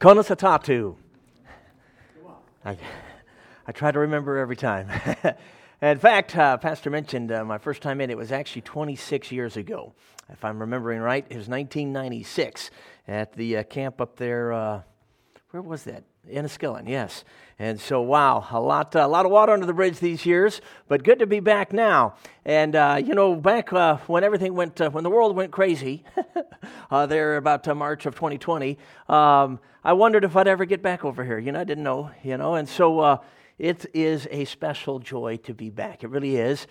Konosatatu. 0.00 0.96
I, 2.64 2.78
I 3.66 3.72
try 3.72 3.92
to 3.92 3.98
remember 3.98 4.38
every 4.38 4.56
time. 4.56 4.88
in 5.82 5.98
fact, 5.98 6.34
uh, 6.34 6.56
Pastor 6.56 6.88
mentioned 6.88 7.30
uh, 7.30 7.44
my 7.44 7.58
first 7.58 7.82
time 7.82 8.00
in, 8.00 8.08
it 8.08 8.16
was 8.16 8.32
actually 8.32 8.62
26 8.62 9.30
years 9.30 9.58
ago. 9.58 9.92
If 10.32 10.42
I'm 10.42 10.58
remembering 10.58 11.00
right, 11.00 11.26
it 11.28 11.36
was 11.36 11.48
1996 11.48 12.70
at 13.08 13.34
the 13.34 13.58
uh, 13.58 13.62
camp 13.64 14.00
up 14.00 14.16
there. 14.16 14.82
Uh, 15.50 15.58
where 15.58 15.62
was 15.62 15.84
that? 15.84 16.04
Enniskillen, 16.30 16.88
yes. 16.88 17.24
And 17.58 17.80
so, 17.80 18.00
wow, 18.00 18.46
a 18.50 18.60
lot, 18.60 18.94
a 18.94 19.06
lot 19.06 19.26
of 19.26 19.32
water 19.32 19.52
under 19.52 19.66
the 19.66 19.72
bridge 19.72 19.98
these 19.98 20.24
years, 20.24 20.60
but 20.88 21.02
good 21.02 21.18
to 21.18 21.26
be 21.26 21.40
back 21.40 21.72
now. 21.72 22.14
And, 22.44 22.76
uh, 22.76 23.00
you 23.04 23.14
know, 23.14 23.34
back 23.34 23.72
uh, 23.72 23.96
when 24.06 24.24
everything 24.24 24.54
went, 24.54 24.80
uh, 24.80 24.90
when 24.90 25.04
the 25.04 25.10
world 25.10 25.34
went 25.36 25.50
crazy, 25.50 26.04
uh, 26.90 27.06
there 27.06 27.36
about 27.36 27.66
uh, 27.66 27.74
March 27.74 28.06
of 28.06 28.14
2020, 28.14 28.78
um, 29.08 29.60
I 29.82 29.92
wondered 29.92 30.24
if 30.24 30.36
I'd 30.36 30.48
ever 30.48 30.64
get 30.64 30.82
back 30.82 31.04
over 31.04 31.24
here. 31.24 31.38
You 31.38 31.52
know, 31.52 31.60
I 31.60 31.64
didn't 31.64 31.84
know, 31.84 32.10
you 32.22 32.36
know, 32.36 32.54
and 32.54 32.68
so 32.68 33.00
uh, 33.00 33.16
it 33.58 33.86
is 33.94 34.28
a 34.30 34.44
special 34.44 34.98
joy 34.98 35.38
to 35.38 35.54
be 35.54 35.70
back. 35.70 36.04
It 36.04 36.08
really 36.08 36.36
is 36.36 36.66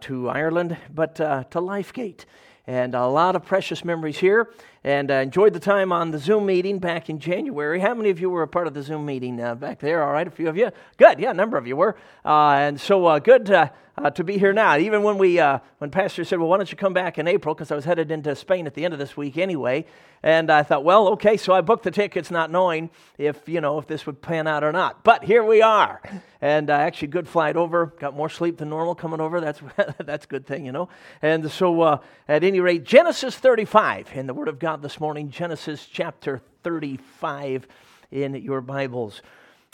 to 0.00 0.28
Ireland, 0.28 0.76
but 0.92 1.16
to 1.16 1.60
Lifegate 1.60 2.24
and 2.66 2.94
a 2.94 3.06
lot 3.06 3.36
of 3.36 3.44
precious 3.44 3.84
memories 3.84 4.18
here. 4.18 4.50
And 4.82 5.10
uh, 5.10 5.14
enjoyed 5.14 5.54
the 5.54 5.60
time 5.60 5.92
on 5.92 6.10
the 6.10 6.18
Zoom 6.18 6.46
meeting 6.46 6.78
back 6.78 7.08
in 7.08 7.18
January. 7.18 7.80
How 7.80 7.94
many 7.94 8.10
of 8.10 8.20
you 8.20 8.28
were 8.28 8.42
a 8.42 8.48
part 8.48 8.66
of 8.66 8.74
the 8.74 8.82
Zoom 8.82 9.06
meeting 9.06 9.40
uh, 9.40 9.54
back 9.54 9.80
there? 9.80 10.02
All 10.02 10.12
right, 10.12 10.26
a 10.26 10.30
few 10.30 10.48
of 10.48 10.56
you. 10.56 10.70
Good, 10.98 11.18
yeah, 11.18 11.30
a 11.30 11.34
number 11.34 11.56
of 11.56 11.66
you 11.66 11.76
were. 11.76 11.96
Uh, 12.24 12.50
and 12.50 12.78
so 12.80 13.06
uh, 13.06 13.18
good 13.18 13.48
uh, 13.96 14.02
uh, 14.04 14.10
to 14.10 14.24
be 14.24 14.38
here 14.38 14.52
now. 14.52 14.76
Even 14.76 15.02
when 15.02 15.18
we, 15.18 15.38
when 15.38 15.90
Pastor 15.90 16.24
said, 16.24 16.38
"Well, 16.38 16.48
why 16.48 16.56
don't 16.56 16.70
you 16.70 16.76
come 16.76 16.92
back 16.92 17.18
in 17.18 17.26
April?" 17.26 17.54
Because 17.54 17.70
I 17.70 17.74
was 17.74 17.84
headed 17.84 18.10
into 18.10 18.34
Spain 18.36 18.66
at 18.66 18.74
the 18.74 18.84
end 18.84 18.92
of 18.92 18.98
this 18.98 19.16
week 19.16 19.38
anyway, 19.38 19.86
and 20.22 20.50
I 20.50 20.62
thought, 20.62 20.84
well, 20.84 21.08
okay, 21.08 21.36
so 21.36 21.52
I 21.52 21.60
booked 21.60 21.84
the 21.84 21.90
tickets, 21.90 22.30
not 22.30 22.50
knowing 22.50 22.90
if 23.18 23.48
you 23.48 23.60
know 23.60 23.78
if 23.78 23.86
this 23.86 24.06
would 24.06 24.22
pan 24.22 24.46
out 24.46 24.64
or 24.64 24.72
not. 24.72 25.04
But 25.04 25.24
here 25.24 25.44
we 25.44 25.62
are, 25.62 26.00
and 26.40 26.70
actually, 26.70 27.08
good 27.08 27.28
flight 27.28 27.56
over. 27.56 27.86
Got 27.98 28.14
more 28.14 28.28
sleep 28.28 28.58
than 28.58 28.68
normal 28.68 28.94
coming 28.94 29.20
over. 29.20 29.40
That's 29.40 29.60
that's 30.04 30.24
a 30.24 30.28
good 30.28 30.46
thing, 30.46 30.66
you 30.66 30.72
know. 30.72 30.88
And 31.22 31.50
so, 31.50 32.00
at 32.28 32.44
any 32.44 32.60
rate, 32.60 32.84
Genesis 32.84 33.36
35 33.36 34.10
in 34.14 34.26
the 34.26 34.34
Word 34.34 34.48
of 34.48 34.58
God 34.58 34.82
this 34.82 35.00
morning, 35.00 35.30
Genesis 35.30 35.86
chapter 35.86 36.42
35 36.62 37.66
in 38.10 38.34
your 38.34 38.60
Bibles. 38.60 39.22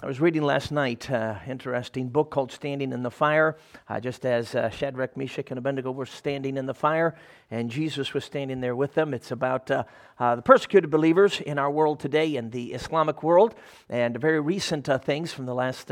I 0.02 0.06
was 0.06 0.18
reading 0.18 0.40
last 0.40 0.72
night, 0.72 1.10
uh, 1.10 1.34
interesting 1.46 2.08
book 2.08 2.30
called 2.30 2.50
Standing 2.50 2.94
in 2.94 3.02
the 3.02 3.10
Fire, 3.10 3.58
uh, 3.86 4.00
just 4.00 4.24
as 4.24 4.54
uh, 4.54 4.70
Shadrach, 4.70 5.14
Meshach, 5.14 5.50
and 5.50 5.58
Abednego 5.58 5.90
were 5.90 6.06
standing 6.06 6.56
in 6.56 6.64
the 6.64 6.72
fire, 6.72 7.14
and 7.50 7.70
Jesus 7.70 8.14
was 8.14 8.24
standing 8.24 8.62
there 8.62 8.74
with 8.74 8.94
them. 8.94 9.12
It's 9.12 9.30
about 9.30 9.70
uh, 9.70 9.84
uh, 10.18 10.36
the 10.36 10.42
persecuted 10.42 10.90
believers 10.90 11.42
in 11.42 11.58
our 11.58 11.70
world 11.70 12.00
today, 12.00 12.36
in 12.36 12.48
the 12.48 12.72
Islamic 12.72 13.22
world, 13.22 13.54
and 13.90 14.18
very 14.18 14.40
recent 14.40 14.88
uh, 14.88 14.96
things 14.96 15.34
from 15.34 15.44
the 15.44 15.54
last 15.54 15.90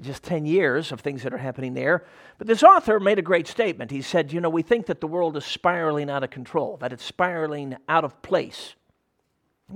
just 0.00 0.22
10 0.22 0.46
years 0.46 0.92
of 0.92 1.00
things 1.00 1.24
that 1.24 1.34
are 1.34 1.38
happening 1.38 1.74
there. 1.74 2.04
But 2.38 2.46
this 2.46 2.62
author 2.62 3.00
made 3.00 3.18
a 3.18 3.22
great 3.22 3.48
statement. 3.48 3.90
He 3.90 4.02
said, 4.02 4.32
You 4.32 4.40
know, 4.40 4.50
we 4.50 4.62
think 4.62 4.86
that 4.86 5.00
the 5.00 5.08
world 5.08 5.36
is 5.36 5.44
spiraling 5.44 6.10
out 6.10 6.22
of 6.22 6.30
control, 6.30 6.76
that 6.76 6.92
it's 6.92 7.04
spiraling 7.04 7.76
out 7.88 8.04
of 8.04 8.22
place. 8.22 8.76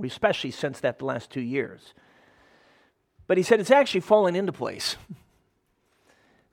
Especially 0.01 0.51
sense 0.51 0.79
that 0.79 0.99
the 0.99 1.05
last 1.05 1.31
two 1.31 1.41
years. 1.41 1.93
But 3.27 3.37
he 3.37 3.43
said 3.43 3.59
it's 3.59 3.71
actually 3.71 4.01
falling 4.01 4.35
into 4.35 4.51
place. 4.51 4.97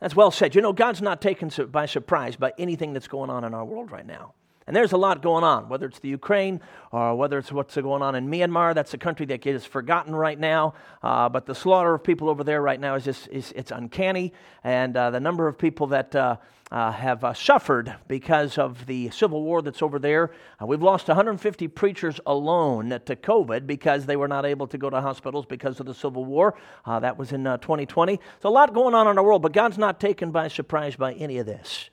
That's 0.01 0.17
well 0.17 0.31
said. 0.31 0.55
You 0.55 0.63
know, 0.63 0.73
God's 0.73 1.03
not 1.03 1.21
taken 1.21 1.51
by 1.71 1.87
surprise 1.87 2.37
by 2.37 2.53
anything 2.59 2.93
that's 2.93 3.09
going 3.09 3.31
on 3.31 3.45
in 3.45 3.55
our 3.55 3.65
world 3.65 3.91
right 3.91 4.07
now. 4.07 4.35
And 4.67 4.77
there's 4.77 4.93
a 4.93 4.97
lot 4.97 5.21
going 5.21 5.43
on, 5.43 5.69
whether 5.69 5.87
it's 5.87 5.99
the 5.99 6.09
Ukraine 6.09 6.61
or 6.93 7.17
whether 7.17 7.39
it's 7.39 7.51
what's 7.51 7.75
going 7.75 8.03
on 8.03 8.15
in 8.15 8.29
Myanmar. 8.29 8.73
That's 8.73 8.95
a 8.95 8.99
country 8.99 9.27
that 9.27 9.41
gets 9.41 9.65
forgotten 9.65 10.15
right 10.15 10.39
now. 10.39 10.75
Uh, 11.03 11.29
but 11.29 11.45
the 11.45 11.55
slaughter 11.55 11.95
of 11.95 12.05
people 12.05 12.29
over 12.29 12.45
there 12.45 12.63
right 12.63 12.79
now 12.79 12.95
is 12.95 13.05
just 13.05 13.29
is, 13.33 13.53
it's 13.57 13.73
uncanny. 13.73 14.33
And 14.63 14.97
uh, 14.97 15.11
the 15.11 15.19
number 15.19 15.49
of 15.49 15.59
people 15.59 15.89
that 15.89 16.15
uh, 16.15 16.37
uh 16.71 16.93
have 16.93 17.25
uh, 17.25 17.35
suffered 17.35 17.95
because 18.07 18.59
of 18.59 18.87
the 18.87 19.11
civil 19.11 19.43
war 19.43 19.63
that's 19.63 19.83
over 19.83 19.99
there. 19.99 20.31
Uh, 20.61 20.67
we've 20.67 20.83
lost 20.83 21.09
150 21.09 21.69
preachers 21.69 22.21
alone 22.27 22.91
to 23.05 23.17
COVID 23.17 23.67
because 23.67 24.07
they 24.07 24.17
were 24.17 24.29
not 24.29 24.47
able 24.47 24.67
to 24.69 24.79
go 24.79 24.89
to 24.89 25.01
hospitals 25.01 25.47
because 25.47 25.81
of 25.81 25.87
the 25.87 25.95
civil 25.95 26.25
war. 26.25 26.55
that 26.87 27.19
was 27.19 27.33
in 27.33 27.45
2020. 27.45 28.21
So 28.43 28.49
a 28.49 28.51
lot 28.51 28.73
going 28.73 28.95
on 28.95 29.09
in 29.09 29.19
our 29.19 29.25
world, 29.25 29.43
but 29.43 29.53
God's 29.53 29.79
not 29.79 30.01
taken 30.01 30.31
by 30.31 30.49
surprise 30.49 30.97
by 30.97 31.15
any 31.15 31.39
of 31.39 31.47
this. 31.47 31.91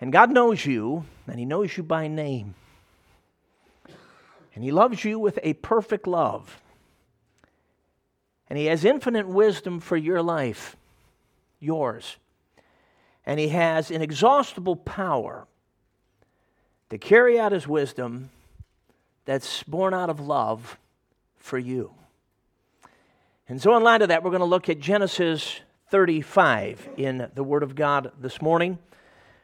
And 0.00 0.12
God 0.12 0.30
knows 0.30 0.64
you, 0.64 1.04
and 1.26 1.38
He 1.38 1.44
knows 1.44 1.76
you 1.76 1.82
by 1.82 2.08
name. 2.08 2.54
And 4.54 4.62
He 4.62 4.70
loves 4.70 5.04
you 5.04 5.18
with 5.18 5.38
a 5.42 5.54
perfect 5.54 6.06
love. 6.06 6.60
And 8.48 8.58
He 8.58 8.66
has 8.66 8.84
infinite 8.84 9.26
wisdom 9.26 9.80
for 9.80 9.96
your 9.96 10.22
life, 10.22 10.76
yours. 11.58 12.16
And 13.28 13.38
He 13.38 13.48
has 13.48 13.90
inexhaustible 13.90 14.74
power 14.74 15.46
to 16.88 16.96
carry 16.96 17.38
out 17.38 17.52
His 17.52 17.68
wisdom 17.68 18.30
that's 19.26 19.62
born 19.64 19.92
out 19.92 20.08
of 20.08 20.18
love 20.18 20.78
for 21.36 21.58
you. 21.58 21.92
And 23.46 23.60
so, 23.60 23.76
in 23.76 23.82
light 23.82 24.00
of 24.00 24.08
that, 24.08 24.22
we're 24.24 24.30
going 24.30 24.40
to 24.40 24.46
look 24.46 24.70
at 24.70 24.80
Genesis 24.80 25.60
35 25.90 26.88
in 26.96 27.30
the 27.34 27.44
Word 27.44 27.62
of 27.62 27.74
God 27.74 28.12
this 28.18 28.40
morning. 28.40 28.78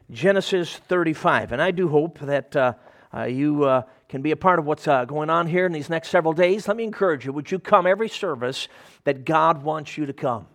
Genesis 0.09 0.75
35. 0.75 1.51
And 1.51 1.61
I 1.61 1.69
do 1.69 1.87
hope 1.87 2.17
that 2.21 2.55
uh, 2.55 2.73
uh, 3.13 3.25
you 3.25 3.65
uh, 3.65 3.83
can 4.09 4.23
be 4.23 4.31
a 4.31 4.35
part 4.35 4.57
of 4.57 4.65
what's 4.65 4.87
uh, 4.87 5.05
going 5.05 5.29
on 5.29 5.45
here 5.45 5.67
in 5.67 5.71
these 5.71 5.91
next 5.91 6.09
several 6.09 6.33
days. 6.33 6.67
Let 6.67 6.75
me 6.75 6.83
encourage 6.85 7.23
you 7.23 7.33
would 7.33 7.51
you 7.51 7.59
come 7.59 7.85
every 7.85 8.09
service 8.09 8.67
that 9.03 9.25
God 9.25 9.61
wants 9.61 9.95
you 9.95 10.07
to 10.07 10.13
come? 10.13 10.47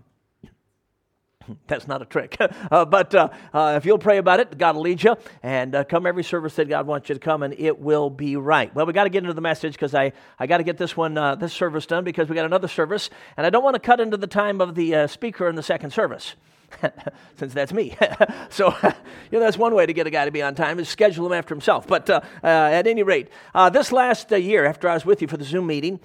That's 1.67 1.87
not 1.87 2.03
a 2.03 2.05
trick. 2.05 2.37
uh, 2.71 2.84
but 2.84 3.15
uh, 3.15 3.28
uh, 3.53 3.75
if 3.77 3.87
you'll 3.87 3.99
pray 3.99 4.19
about 4.19 4.41
it, 4.41 4.56
God 4.59 4.77
will 4.77 4.83
lead 4.83 5.03
you. 5.03 5.17
And 5.43 5.75
uh, 5.75 5.84
come 5.84 6.06
every 6.06 6.25
service 6.25 6.55
that 6.56 6.69
God 6.69 6.87
wants 6.87 7.09
you 7.09 7.15
to 7.15 7.21
come, 7.21 7.43
and 7.43 7.55
it 7.59 7.78
will 7.78 8.11
be 8.11 8.37
right. 8.37 8.75
Well, 8.75 8.87
we 8.87 8.93
got 8.93 9.05
to 9.05 9.11
get 9.11 9.23
into 9.23 9.34
the 9.34 9.41
message 9.41 9.75
because 9.75 9.95
I, 9.95 10.12
I 10.39 10.47
got 10.47 10.59
to 10.59 10.65
get 10.65 10.79
this 10.79 10.97
one, 10.97 11.17
uh, 11.17 11.34
this 11.34 11.53
service 11.53 11.87
done 11.87 12.05
because 12.05 12.29
we 12.29 12.34
got 12.34 12.47
another 12.47 12.69
service. 12.69 13.11
And 13.37 13.47
I 13.47 13.50
don't 13.50 13.65
want 13.65 13.75
to 13.75 13.81
cut 13.81 14.00
into 14.00 14.17
the 14.17 14.27
time 14.27 14.61
of 14.61 14.75
the 14.75 14.95
uh, 14.95 15.06
speaker 15.06 15.49
in 15.49 15.56
the 15.56 15.62
second 15.62 15.93
service. 15.93 16.37
since 17.37 17.53
that's 17.53 17.73
me. 17.73 17.97
so, 18.49 18.73
you 19.31 19.39
know, 19.39 19.41
that's 19.41 19.59
one 19.59 19.75
way 19.75 19.87
to 19.87 19.93
get 19.93 20.06
a 20.06 20.11
guy 20.11 20.25
to 20.25 20.31
be 20.31 20.41
on 20.41 20.55
time 20.55 20.79
is 20.79 20.89
schedule 20.89 21.27
him 21.27 21.33
after 21.33 21.53
himself. 21.53 21.84
But 21.84 22.09
uh, 22.09 22.21
uh, 22.45 22.47
at 22.47 22.87
any 22.87 23.03
rate, 23.03 23.29
uh, 23.56 23.71
this 23.71 23.91
last 23.91 24.31
year, 24.31 24.65
after 24.65 24.89
I 24.89 24.95
was 24.95 25.05
with 25.05 25.21
you 25.21 25.27
for 25.27 25.37
the 25.37 25.45
Zoom 25.45 25.67
meeting, 25.67 25.99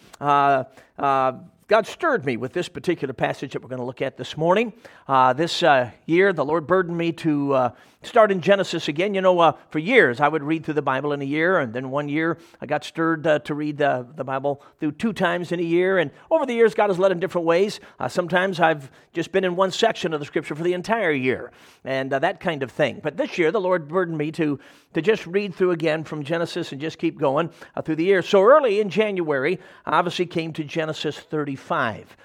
God 1.67 1.87
stirred 1.87 2.27
me 2.27 2.37
with 2.37 2.53
this 2.53 2.69
particular 2.69 3.11
passage 3.11 3.53
that 3.53 3.63
we're 3.63 3.69
going 3.69 3.79
to 3.79 3.85
look 3.85 4.03
at 4.03 4.17
this 4.17 4.37
morning. 4.37 4.71
Uh, 5.07 5.33
this 5.33 5.63
uh, 5.63 5.89
year, 6.05 6.31
the 6.31 6.45
Lord 6.45 6.67
burdened 6.67 6.95
me 6.95 7.11
to 7.13 7.53
uh, 7.55 7.69
start 8.05 8.31
in 8.31 8.41
Genesis 8.41 8.87
again. 8.87 9.13
You 9.13 9.21
know, 9.21 9.39
uh, 9.39 9.53
for 9.69 9.79
years 9.79 10.19
I 10.19 10.27
would 10.27 10.43
read 10.43 10.65
through 10.65 10.75
the 10.75 10.81
Bible 10.81 11.13
in 11.13 11.21
a 11.21 11.25
year, 11.25 11.59
and 11.59 11.73
then 11.73 11.89
one 11.89 12.09
year 12.09 12.37
I 12.61 12.65
got 12.65 12.83
stirred 12.83 13.25
uh, 13.25 13.39
to 13.39 13.53
read 13.53 13.77
the, 13.77 14.07
the 14.15 14.23
Bible 14.23 14.61
through 14.79 14.93
two 14.93 15.13
times 15.13 15.51
in 15.51 15.59
a 15.59 15.63
year. 15.63 15.97
And 15.97 16.11
over 16.31 16.45
the 16.45 16.53
years, 16.53 16.73
God 16.73 16.89
has 16.89 16.99
led 16.99 17.11
in 17.11 17.19
different 17.19 17.47
ways. 17.47 17.79
Uh, 17.99 18.07
sometimes 18.07 18.59
I've 18.59 18.89
just 19.13 19.31
been 19.31 19.43
in 19.43 19.55
one 19.55 19.71
section 19.71 20.13
of 20.13 20.19
the 20.19 20.25
Scripture 20.25 20.55
for 20.55 20.63
the 20.63 20.73
entire 20.73 21.11
year, 21.11 21.51
and 21.83 22.11
that 22.11 22.39
kind 22.39 22.63
of 22.63 22.71
thing. 22.71 22.99
But 23.01 23.17
this 23.17 23.37
year, 23.37 23.51
the 23.51 23.61
Lord 23.61 23.87
burdened 23.87 24.17
me 24.17 24.31
to, 24.33 24.59
to 24.93 25.01
just 25.01 25.25
read 25.27 25.55
through 25.55 25.71
again 25.71 26.03
from 26.03 26.23
Genesis 26.23 26.71
and 26.71 26.81
just 26.81 26.97
keep 26.97 27.19
going 27.19 27.49
through 27.83 27.95
the 27.95 28.05
year. 28.05 28.21
So 28.21 28.43
early 28.43 28.79
in 28.79 28.89
January, 28.89 29.59
I 29.85 29.97
obviously 29.97 30.25
came 30.25 30.53
to 30.53 30.63
Genesis 30.63 31.19
35. 31.19 32.15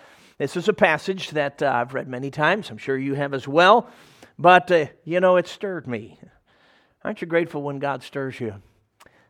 This 0.40 0.56
is 0.56 0.68
a 0.68 0.72
passage 0.72 1.30
that 1.32 1.62
uh, 1.62 1.70
I've 1.70 1.92
read 1.92 2.08
many 2.08 2.30
times. 2.30 2.70
I'm 2.70 2.78
sure 2.78 2.96
you 2.96 3.12
have 3.12 3.34
as 3.34 3.46
well. 3.46 3.90
But, 4.40 4.70
uh, 4.70 4.86
you 5.04 5.20
know, 5.20 5.36
it 5.36 5.46
stirred 5.46 5.86
me. 5.86 6.18
Aren't 7.04 7.20
you 7.20 7.26
grateful 7.26 7.62
when 7.62 7.78
God 7.78 8.02
stirs 8.02 8.40
you? 8.40 8.54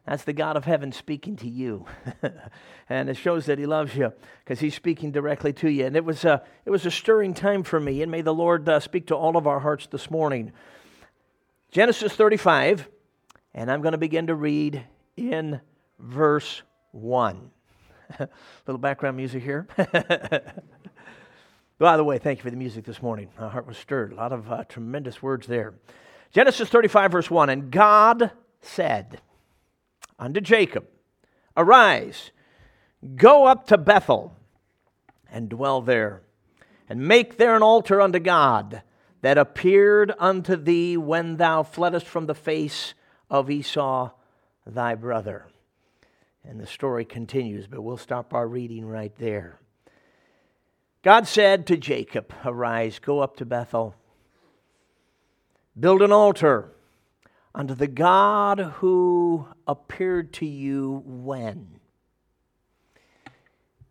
That's 0.06 0.22
the 0.22 0.32
God 0.32 0.56
of 0.56 0.66
heaven 0.66 0.93
speaking 0.93 1.34
to 1.38 1.48
you. 1.48 1.84
and 2.89 3.10
it 3.10 3.16
shows 3.16 3.47
that 3.47 3.59
He 3.59 3.66
loves 3.66 3.97
you 3.97 4.12
because 4.45 4.60
He's 4.60 4.77
speaking 4.77 5.10
directly 5.10 5.53
to 5.54 5.68
you. 5.68 5.84
And 5.84 5.97
it 5.97 6.04
was 6.04 6.24
a, 6.24 6.45
it 6.65 6.71
was 6.71 6.86
a 6.86 6.92
stirring 6.92 7.34
time 7.34 7.65
for 7.65 7.80
me. 7.80 8.03
And 8.03 8.12
may 8.12 8.22
the 8.22 8.33
Lord 8.33 8.68
uh, 8.68 8.78
speak 8.78 9.09
to 9.09 9.16
all 9.16 9.36
of 9.36 9.48
our 9.48 9.59
hearts 9.59 9.89
this 9.89 10.12
morning. 10.12 10.53
Genesis 11.72 12.15
35, 12.15 12.89
and 13.53 13.68
I'm 13.68 13.83
going 13.83 13.92
to 13.92 13.98
begin 13.98 14.28
to 14.28 14.36
read 14.36 14.84
in 15.16 15.60
verse 15.98 16.63
1. 16.92 17.51
a 18.21 18.28
little 18.66 18.78
background 18.78 19.16
music 19.16 19.42
here. 19.42 19.66
By 21.80 21.97
the 21.97 22.04
way, 22.04 22.18
thank 22.18 22.41
you 22.41 22.42
for 22.42 22.50
the 22.50 22.59
music 22.59 22.84
this 22.84 23.00
morning. 23.00 23.30
My 23.41 23.48
heart 23.48 23.66
was 23.66 23.78
stirred. 23.78 24.12
A 24.12 24.16
lot 24.16 24.32
of 24.34 24.53
uh, 24.53 24.65
tremendous 24.65 25.22
words 25.22 25.47
there. 25.47 25.72
Genesis 26.30 26.68
35, 26.68 27.10
verse 27.10 27.30
1 27.30 27.48
And 27.48 27.71
God 27.71 28.32
said 28.60 29.22
unto 30.18 30.42
Jacob, 30.42 30.86
Arise, 31.56 32.32
go 33.16 33.47
up 33.47 33.66
to 33.68 33.78
Bethel, 33.78 34.36
and 35.30 35.48
dwell 35.48 35.80
there, 35.80 36.21
and 36.86 37.09
make 37.09 37.38
there 37.38 37.56
an 37.56 37.62
altar 37.62 37.98
unto 37.98 38.18
God 38.18 38.82
that 39.22 39.38
appeared 39.38 40.12
unto 40.18 40.56
thee 40.56 40.98
when 40.98 41.38
thou 41.38 41.62
fleddest 41.62 42.04
from 42.04 42.27
the 42.27 42.34
face 42.34 42.92
of 43.30 43.48
Esau 43.50 44.10
thy 44.66 44.94
brother. 44.94 45.47
And 46.44 46.60
the 46.60 46.66
story 46.66 47.06
continues, 47.06 47.66
but 47.66 47.80
we'll 47.80 47.97
stop 47.97 48.34
our 48.34 48.47
reading 48.47 48.84
right 48.84 49.16
there. 49.16 49.60
God 51.03 51.27
said 51.27 51.67
to 51.69 51.79
Jacob, 51.79 52.35
Arise, 52.45 52.99
go 52.99 53.21
up 53.21 53.37
to 53.37 53.47
Bethel, 53.47 53.95
build 55.79 56.03
an 56.03 56.13
altar 56.13 56.73
unto 57.55 57.75
the 57.75 57.87
God 57.87 58.61
who 58.61 59.47
appeared 59.67 60.35
to 60.35 60.47
you 60.47 61.03
when? 61.07 61.81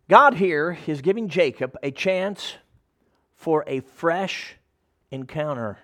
God 0.08 0.34
here 0.34 0.78
is 0.86 1.02
giving 1.02 1.28
Jacob 1.28 1.76
a 1.82 1.90
chance 1.90 2.54
for 3.34 3.64
a 3.66 3.80
fresh 3.80 4.54
encounter. 5.10 5.78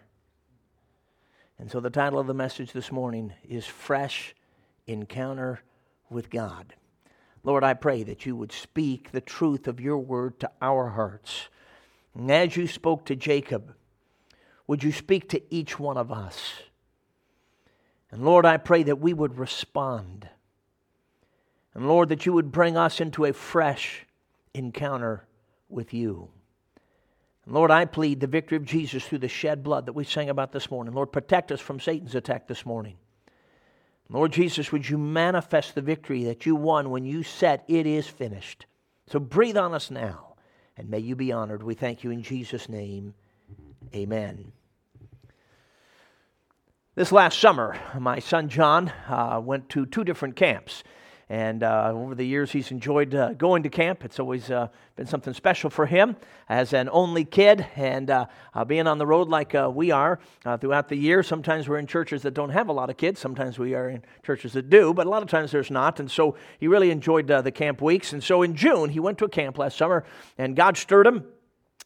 And 1.59 1.71
so 1.71 1.81
the 1.81 1.91
title 1.91 2.21
of 2.21 2.29
the 2.29 2.35
message 2.35 2.73
this 2.73 2.93
morning 2.93 3.33
is 3.49 3.67
Fresh 3.67 4.35
Encounter 4.87 5.61
with 6.09 6.31
God. 6.31 6.75
Lord, 7.47 7.63
I 7.63 7.75
pray 7.75 8.03
that 8.03 8.27
you 8.27 8.35
would 8.35 8.51
speak 8.51 9.13
the 9.13 9.21
truth 9.21 9.69
of 9.69 9.81
your 9.81 9.99
word 9.99 10.41
to 10.41 10.51
our 10.61 10.89
hearts. 10.89 11.47
And 12.13 12.29
as 12.29 12.57
you 12.57 12.67
spoke 12.67 13.07
to 13.07 13.15
Jacob, 13.15 13.73
would 14.67 14.83
you 14.83 14.91
speak 14.91 15.29
to 15.29 15.41
each 15.49 15.79
one 15.79 15.97
of 15.97 16.11
us? 16.11 16.55
And 18.11 18.25
Lord, 18.25 18.45
I 18.45 18.57
pray 18.57 18.83
that 18.83 18.99
we 18.99 19.15
would 19.15 19.39
respond. 19.39 20.29
And 21.73 21.87
Lord, 21.87 22.09
that 22.09 22.27
you 22.27 22.33
would 22.33 22.51
bring 22.51 22.77
us 22.77 23.01
into 23.01 23.25
a 23.25 23.33
fresh 23.33 24.07
encounter 24.53 25.25
with 25.69 25.95
you. 25.95 26.31
And 27.45 27.55
Lord, 27.55 27.71
I 27.71 27.85
plead 27.85 28.19
the 28.19 28.27
victory 28.27 28.57
of 28.57 28.65
Jesus 28.65 29.07
through 29.07 29.19
the 29.19 29.29
shed 29.29 29.63
blood 29.63 29.87
that 29.87 29.93
we 29.93 30.03
sang 30.03 30.31
about 30.31 30.51
this 30.51 30.69
morning. 30.69 30.95
Lord, 30.95 31.13
protect 31.13 31.53
us 31.53 31.61
from 31.61 31.79
Satan's 31.79 32.17
attack 32.17 32.49
this 32.49 32.67
morning. 32.67 32.97
Lord 34.09 34.33
Jesus, 34.33 34.71
would 34.71 34.89
you 34.89 34.99
manifest 34.99 35.75
the 35.75 35.83
victory 35.83 36.25
that 36.25 36.47
you 36.47 36.55
won 36.55 36.91
when 36.91 37.05
you 37.05 37.23
said, 37.23 37.63
It 37.67 37.87
is 37.87 38.07
finished? 38.07 38.67
So 39.09 39.19
breathe 39.19 39.57
on 39.57 39.75
us 39.75 39.91
now, 39.91 40.35
and 40.77 40.89
may 40.89 40.99
you 40.99 41.17
be 41.17 41.33
honored. 41.33 41.63
We 41.63 41.75
thank 41.75 42.05
you 42.05 42.11
in 42.11 42.23
Jesus' 42.23 42.69
name. 42.69 43.15
Amen. 43.95 44.53
This 46.95 47.13
last 47.13 47.39
summer, 47.39 47.79
my 47.99 48.21
son 48.21 48.49
John 48.49 48.91
uh, 49.09 49.41
went 49.43 49.69
to 49.71 49.87
two 49.87 50.03
different 50.03 50.35
camps. 50.35 50.83
And 51.29 51.65
uh, 51.65 51.91
over 51.93 52.15
the 52.15 52.25
years, 52.25 52.53
he's 52.53 52.71
enjoyed 52.71 53.13
uh, 53.13 53.33
going 53.33 53.65
to 53.65 53.69
camp. 53.69 54.05
It's 54.05 54.21
always 54.21 54.49
uh, 54.49 54.69
been 54.95 55.07
something 55.07 55.35
special 55.35 55.71
for 55.71 55.85
him 55.85 56.15
as 56.49 56.73
an 56.73 56.89
only 56.93 57.25
kid 57.25 57.67
and 57.75 58.09
uh, 58.09 58.27
uh, 58.55 58.65
being 58.65 58.87
on 58.87 58.99
the 58.99 59.07
road 59.07 59.29
like 59.29 59.53
uh, 59.53 59.69
we 59.73 59.91
are 59.91 60.21
throughout 60.61 60.89
the 60.89 60.95
year. 60.95 61.25
Sometimes 61.25 61.69
we're 61.69 61.79
in 61.79 61.87
churches 61.89 62.23
that 62.23 62.35
don't 62.35 62.51
have 62.51 62.69
a 62.69 62.73
lot 62.73 62.91
of 62.91 62.97
kids. 62.97 63.19
Sometimes 63.19 63.59
we 63.59 63.75
are 63.75 63.89
in 63.89 64.03
churches 64.25 64.53
that 64.53 64.71
do, 64.71 64.95
but 64.95 65.09
a 65.09 65.11
lot 65.11 65.23
of 65.23 65.29
times 65.29 65.51
there's 65.51 65.71
not. 65.71 65.99
And 65.99 66.09
so 66.09 66.37
he 66.61 66.69
really 66.69 66.93
enjoyed 66.93 67.27
the 67.27 67.51
camp 67.51 67.83
weeks. 67.83 68.13
And 68.13 68.23
so 68.23 68.43
in 68.43 68.55
June, 68.55 68.91
he 68.91 69.01
went 69.01 69.19
to 69.19 69.25
a 69.25 69.29
camp 69.29 69.59
last 69.59 69.77
summer, 69.77 70.05
and 70.39 70.55
God 70.55 70.77
stirred 70.77 71.09
him 71.09 71.25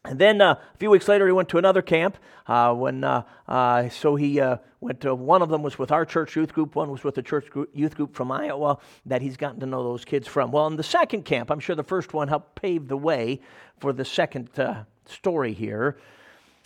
and 0.04 0.18
then 0.18 0.40
uh, 0.40 0.54
a 0.54 0.78
few 0.78 0.88
weeks 0.88 1.08
later, 1.08 1.26
he 1.26 1.32
went 1.32 1.50
to 1.50 1.58
another 1.58 1.82
camp. 1.82 2.16
Uh, 2.46 2.72
when 2.72 3.04
uh, 3.04 3.22
uh 3.46 3.88
so 3.90 4.16
he 4.16 4.40
uh, 4.40 4.56
went 4.80 5.00
to 5.02 5.14
one 5.14 5.42
of 5.42 5.50
them 5.50 5.62
was 5.62 5.78
with 5.78 5.92
our 5.92 6.06
church 6.06 6.36
youth 6.36 6.54
group. 6.54 6.74
One 6.74 6.90
was 6.90 7.04
with 7.04 7.18
a 7.18 7.22
church 7.22 7.50
group, 7.50 7.68
youth 7.74 7.96
group 7.96 8.14
from 8.14 8.32
Iowa 8.32 8.78
that 9.04 9.20
he's 9.20 9.36
gotten 9.36 9.60
to 9.60 9.66
know 9.66 9.82
those 9.82 10.06
kids 10.06 10.26
from. 10.26 10.52
Well, 10.52 10.66
in 10.68 10.76
the 10.76 10.82
second 10.82 11.24
camp, 11.24 11.50
I'm 11.50 11.60
sure 11.60 11.76
the 11.76 11.84
first 11.84 12.14
one 12.14 12.28
helped 12.28 12.54
pave 12.54 12.88
the 12.88 12.96
way 12.96 13.40
for 13.78 13.92
the 13.92 14.06
second 14.06 14.58
uh, 14.58 14.84
story 15.04 15.52
here. 15.52 15.98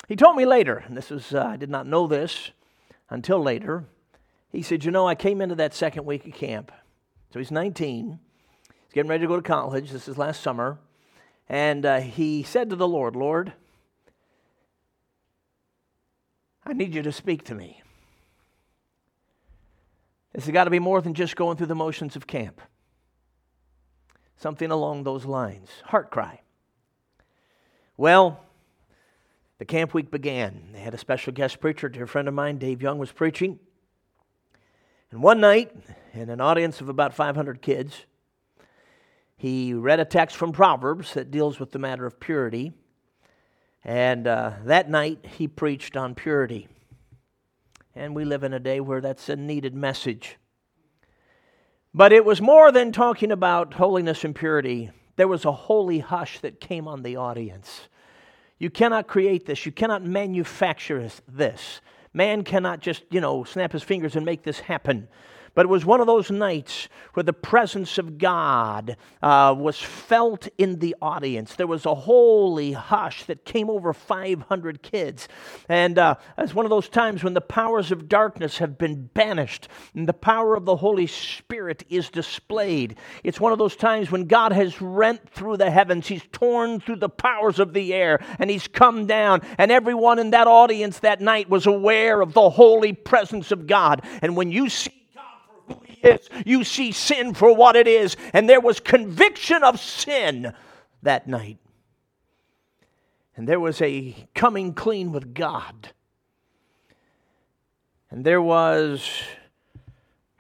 He 0.06 0.14
told 0.14 0.37
me 0.37 0.44
later, 0.44 0.84
and 0.87 0.96
this 0.96 1.10
is 1.10 1.34
I 1.34 1.56
did 1.56 1.70
not 1.70 1.88
know 1.88 2.06
this 2.06 2.52
until 3.10 3.42
later. 3.42 3.84
He 4.52 4.62
said, 4.62 4.84
"You 4.84 4.92
know, 4.92 5.08
I 5.08 5.16
came 5.16 5.40
into 5.40 5.56
that 5.56 5.75
second 5.75 6.04
week 6.04 6.25
of 6.25 6.34
camp. 6.34 6.70
So 7.32 7.40
he's 7.40 7.50
19. 7.50 8.20
He's 8.84 8.92
getting 8.92 9.10
ready 9.10 9.22
to 9.22 9.28
go 9.28 9.34
to 9.34 9.42
college. 9.42 9.90
This 9.90 10.06
is 10.06 10.16
last 10.16 10.40
summer." 10.40 10.78
And 11.49 11.85
uh, 11.85 12.00
he 12.00 12.43
said 12.43 12.70
to 12.70 12.76
the 12.76 12.88
Lord, 12.88 13.17
Lord, 13.17 13.52
I 16.64 16.73
need 16.73 16.94
you 16.94 17.02
to 17.02 17.12
speak 17.12 17.44
to 17.44 17.55
me. 17.55 17.82
This 20.32 20.46
has 20.46 20.52
got 20.52 20.64
to 20.64 20.70
be 20.70 20.79
more 20.79 21.00
than 21.00 21.14
just 21.14 21.37
going 21.37 21.56
through 21.56 21.67
the 21.67 21.75
motions 21.75 22.17
of 22.17 22.26
camp. 22.26 22.61
Something 24.37 24.70
along 24.70 25.05
those 25.05 25.25
lines. 25.25 25.69
Heart 25.85 26.11
cry. 26.11 26.41
Well, 27.97 28.40
the 29.58 29.64
camp 29.64 29.94
week 29.94 30.11
began. 30.11 30.70
They 30.73 30.81
had 30.81 30.94
a 30.94 30.99
special 30.99 31.32
guest 31.32 31.61
preacher, 31.61 31.87
a 31.87 31.93
dear 31.93 32.06
friend 32.06 32.26
of 32.26 32.35
mine, 32.35 32.58
Dave 32.58 32.82
Young, 32.82 32.99
was 32.99 33.12
preaching. 33.12 33.61
And 35.12 35.23
one 35.23 35.40
night, 35.40 35.70
in 36.12 36.29
an 36.29 36.40
audience 36.40 36.81
of 36.81 36.88
about 36.88 37.14
500 37.14 37.62
kids, 37.62 38.06
he 39.44 39.75
read 39.75 40.00
a 40.00 40.06
text 40.06 40.37
from 40.37 40.52
Proverbs 40.52 41.12
that 41.12 41.31
deals 41.31 41.61
with 41.61 41.70
the 41.70 41.79
matter 41.79 42.06
of 42.06 42.19
purity. 42.19 42.73
And 43.85 44.26
uh, 44.26 44.52
that 44.64 44.88
night, 44.88 45.26
he 45.37 45.49
preached 45.49 45.99
on 45.99 46.14
purity. 46.14 46.67
And 47.94 48.14
we 48.14 48.25
live 48.25 48.43
in 48.43 48.55
a 48.55 48.58
day 48.58 48.81
where 48.81 49.02
that's 49.02 49.29
a 49.29 49.37
needed 49.37 49.75
message. 49.75 50.38
But 51.93 52.11
it 52.11 52.25
was 52.25 52.41
more 52.41 52.73
than 52.73 52.91
talking 52.91 53.31
about 53.31 53.75
holiness 53.75 54.25
and 54.25 54.35
purity. 54.35 54.91
There 55.17 55.29
was 55.29 55.44
a 55.44 55.52
holy 55.52 55.99
hush 55.99 56.38
that 56.38 56.58
came 56.58 56.88
on 56.88 57.02
the 57.02 57.17
audience. 57.17 57.88
You 58.58 58.70
cannot 58.70 59.08
create 59.08 59.44
this, 59.44 59.67
you 59.67 59.73
cannot 59.73 60.02
manufacture 60.02 61.06
this. 61.29 61.82
Man 62.14 62.44
cannot 62.44 62.81
just, 62.81 63.02
you 63.11 63.20
know, 63.20 63.44
snap 63.44 63.73
his 63.73 63.82
fingers 63.82 64.17
and 64.17 64.25
make 64.25 64.43
this 64.43 64.61
happen. 64.61 65.06
But 65.54 65.66
it 65.66 65.68
was 65.68 65.84
one 65.84 66.00
of 66.00 66.06
those 66.06 66.30
nights 66.30 66.88
where 67.14 67.22
the 67.22 67.32
presence 67.32 67.98
of 67.98 68.18
God 68.18 68.96
uh, 69.22 69.54
was 69.56 69.78
felt 69.78 70.48
in 70.58 70.80
the 70.80 70.96
audience. 71.00 71.54
There 71.54 71.66
was 71.66 71.86
a 71.86 71.94
holy 71.94 72.72
hush 72.72 73.24
that 73.24 73.44
came 73.44 73.70
over 73.70 73.92
500 73.92 74.82
kids. 74.82 75.28
And 75.68 75.96
uh, 75.98 76.16
it's 76.36 76.54
one 76.54 76.66
of 76.66 76.70
those 76.70 76.88
times 76.88 77.22
when 77.22 77.34
the 77.34 77.40
powers 77.40 77.92
of 77.92 78.08
darkness 78.08 78.58
have 78.58 78.76
been 78.76 79.06
banished 79.14 79.68
and 79.94 80.08
the 80.08 80.12
power 80.12 80.56
of 80.56 80.64
the 80.64 80.76
Holy 80.76 81.06
Spirit 81.06 81.84
is 81.88 82.10
displayed. 82.10 82.96
It's 83.22 83.40
one 83.40 83.52
of 83.52 83.58
those 83.58 83.76
times 83.76 84.10
when 84.10 84.24
God 84.24 84.52
has 84.52 84.80
rent 84.80 85.28
through 85.30 85.58
the 85.58 85.70
heavens, 85.70 86.08
He's 86.08 86.26
torn 86.32 86.80
through 86.80 86.96
the 86.96 87.08
powers 87.08 87.60
of 87.60 87.72
the 87.72 87.94
air, 87.94 88.18
and 88.38 88.50
He's 88.50 88.66
come 88.66 89.06
down. 89.06 89.42
And 89.58 89.70
everyone 89.70 90.18
in 90.18 90.30
that 90.30 90.48
audience 90.48 90.98
that 91.00 91.20
night 91.20 91.48
was 91.48 91.66
aware 91.66 92.20
of 92.20 92.32
the 92.32 92.50
holy 92.50 92.92
presence 92.92 93.52
of 93.52 93.66
God. 93.66 94.02
And 94.20 94.36
when 94.36 94.50
you 94.50 94.68
see 94.68 95.03
You 96.44 96.64
see 96.64 96.92
sin 96.92 97.34
for 97.34 97.54
what 97.54 97.76
it 97.76 97.86
is. 97.86 98.16
And 98.32 98.48
there 98.48 98.60
was 98.60 98.80
conviction 98.80 99.62
of 99.62 99.80
sin 99.80 100.54
that 101.02 101.26
night. 101.26 101.58
And 103.37 103.49
there 103.49 103.61
was 103.61 103.80
a 103.82 104.14
coming 104.34 104.75
clean 104.75 105.12
with 105.12 105.34
God. 105.34 105.90
And 108.11 108.25
there 108.25 108.42
was 108.42 109.08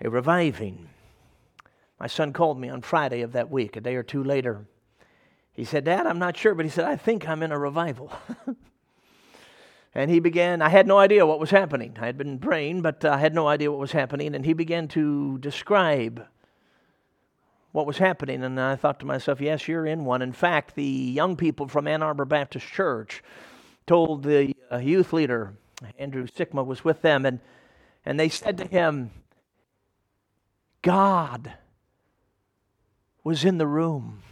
a 0.00 0.08
reviving. 0.08 0.88
My 1.98 2.06
son 2.06 2.32
called 2.32 2.60
me 2.60 2.68
on 2.68 2.82
Friday 2.82 3.22
of 3.22 3.32
that 3.32 3.50
week, 3.50 3.76
a 3.76 3.80
day 3.80 3.96
or 3.96 4.02
two 4.02 4.22
later. 4.22 4.66
He 5.52 5.64
said, 5.64 5.84
Dad, 5.84 6.06
I'm 6.06 6.18
not 6.18 6.36
sure, 6.36 6.54
but 6.54 6.64
he 6.64 6.70
said, 6.70 6.84
I 6.84 6.96
think 6.96 7.28
I'm 7.28 7.42
in 7.42 7.52
a 7.52 7.58
revival. 7.58 8.12
And 9.94 10.10
he 10.10 10.18
began, 10.18 10.60
I 10.60 10.70
had 10.70 10.88
no 10.88 10.98
idea 10.98 11.24
what 11.24 11.38
was 11.38 11.50
happening. 11.50 11.96
I 12.00 12.06
had 12.06 12.18
been 12.18 12.38
praying, 12.38 12.82
but 12.82 13.04
I 13.04 13.18
had 13.18 13.34
no 13.34 13.46
idea 13.46 13.70
what 13.70 13.80
was 13.80 13.92
happening. 13.92 14.34
And 14.34 14.44
he 14.44 14.52
began 14.52 14.88
to 14.88 15.38
describe 15.38 16.26
what 17.70 17.86
was 17.86 17.98
happening. 17.98 18.42
And 18.42 18.60
I 18.60 18.74
thought 18.74 18.98
to 19.00 19.06
myself, 19.06 19.40
yes, 19.40 19.68
you're 19.68 19.86
in 19.86 20.04
one. 20.04 20.20
In 20.20 20.32
fact, 20.32 20.74
the 20.74 20.84
young 20.84 21.36
people 21.36 21.68
from 21.68 21.86
Ann 21.86 22.02
Arbor 22.02 22.24
Baptist 22.24 22.66
Church 22.66 23.22
told 23.86 24.24
the 24.24 24.54
uh, 24.72 24.78
youth 24.78 25.12
leader, 25.12 25.54
Andrew 25.98 26.26
Sikma 26.26 26.64
was 26.64 26.84
with 26.84 27.02
them, 27.02 27.24
and, 27.24 27.38
and 28.04 28.18
they 28.18 28.28
said 28.28 28.58
to 28.58 28.66
him, 28.66 29.10
God 30.82 31.54
was 33.22 33.44
in 33.44 33.58
the 33.58 33.66
room. 33.66 34.22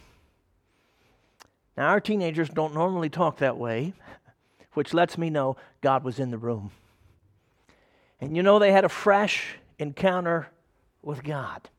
Now, 1.77 1.89
our 1.89 1.99
teenagers 1.99 2.49
don't 2.49 2.73
normally 2.73 3.09
talk 3.09 3.37
that 3.37 3.57
way 3.57 3.93
which 4.73 4.93
lets 4.93 5.17
me 5.17 5.29
know 5.29 5.55
God 5.81 6.03
was 6.03 6.19
in 6.19 6.31
the 6.31 6.37
room. 6.37 6.71
And 8.19 8.35
you 8.35 8.43
know, 8.43 8.59
they 8.59 8.71
had 8.71 8.85
a 8.85 8.89
fresh 8.89 9.57
encounter 9.79 10.47
with 11.01 11.23
God. 11.23 11.69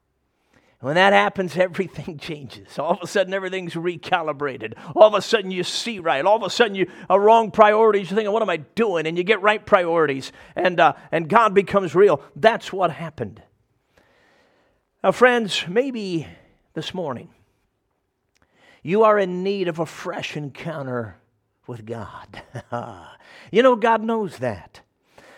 When 0.80 0.96
that 0.96 1.14
happens, 1.14 1.56
everything 1.56 2.18
changes. 2.18 2.78
All 2.78 2.92
of 2.92 2.98
a 3.02 3.06
sudden, 3.06 3.32
everything's 3.32 3.72
recalibrated. 3.72 4.74
All 4.94 5.04
of 5.08 5.14
a 5.14 5.22
sudden, 5.22 5.50
you 5.50 5.64
see 5.64 5.98
right. 5.98 6.24
All 6.24 6.36
of 6.36 6.42
a 6.42 6.50
sudden, 6.50 6.74
you 6.74 6.90
are 7.08 7.18
wrong 7.18 7.50
priorities. 7.50 8.10
You're 8.10 8.16
thinking, 8.16 8.32
"What 8.32 8.42
am 8.42 8.50
I 8.50 8.58
doing?" 8.58 9.06
And 9.06 9.16
you 9.16 9.24
get 9.24 9.40
right 9.40 9.64
priorities, 9.64 10.30
and 10.54 10.78
uh, 10.78 10.92
and 11.10 11.28
God 11.28 11.54
becomes 11.54 11.94
real. 11.94 12.20
That's 12.36 12.70
what 12.70 12.90
happened. 12.90 13.42
Now, 15.02 15.12
friends, 15.12 15.64
maybe 15.66 16.26
this 16.74 16.92
morning 16.92 17.30
you 18.82 19.04
are 19.04 19.18
in 19.18 19.42
need 19.42 19.68
of 19.68 19.78
a 19.78 19.86
fresh 19.86 20.36
encounter 20.36 21.16
with 21.66 21.86
God. 21.86 22.42
you 23.50 23.62
know, 23.62 23.76
God 23.76 24.02
knows 24.02 24.38
that. 24.38 24.80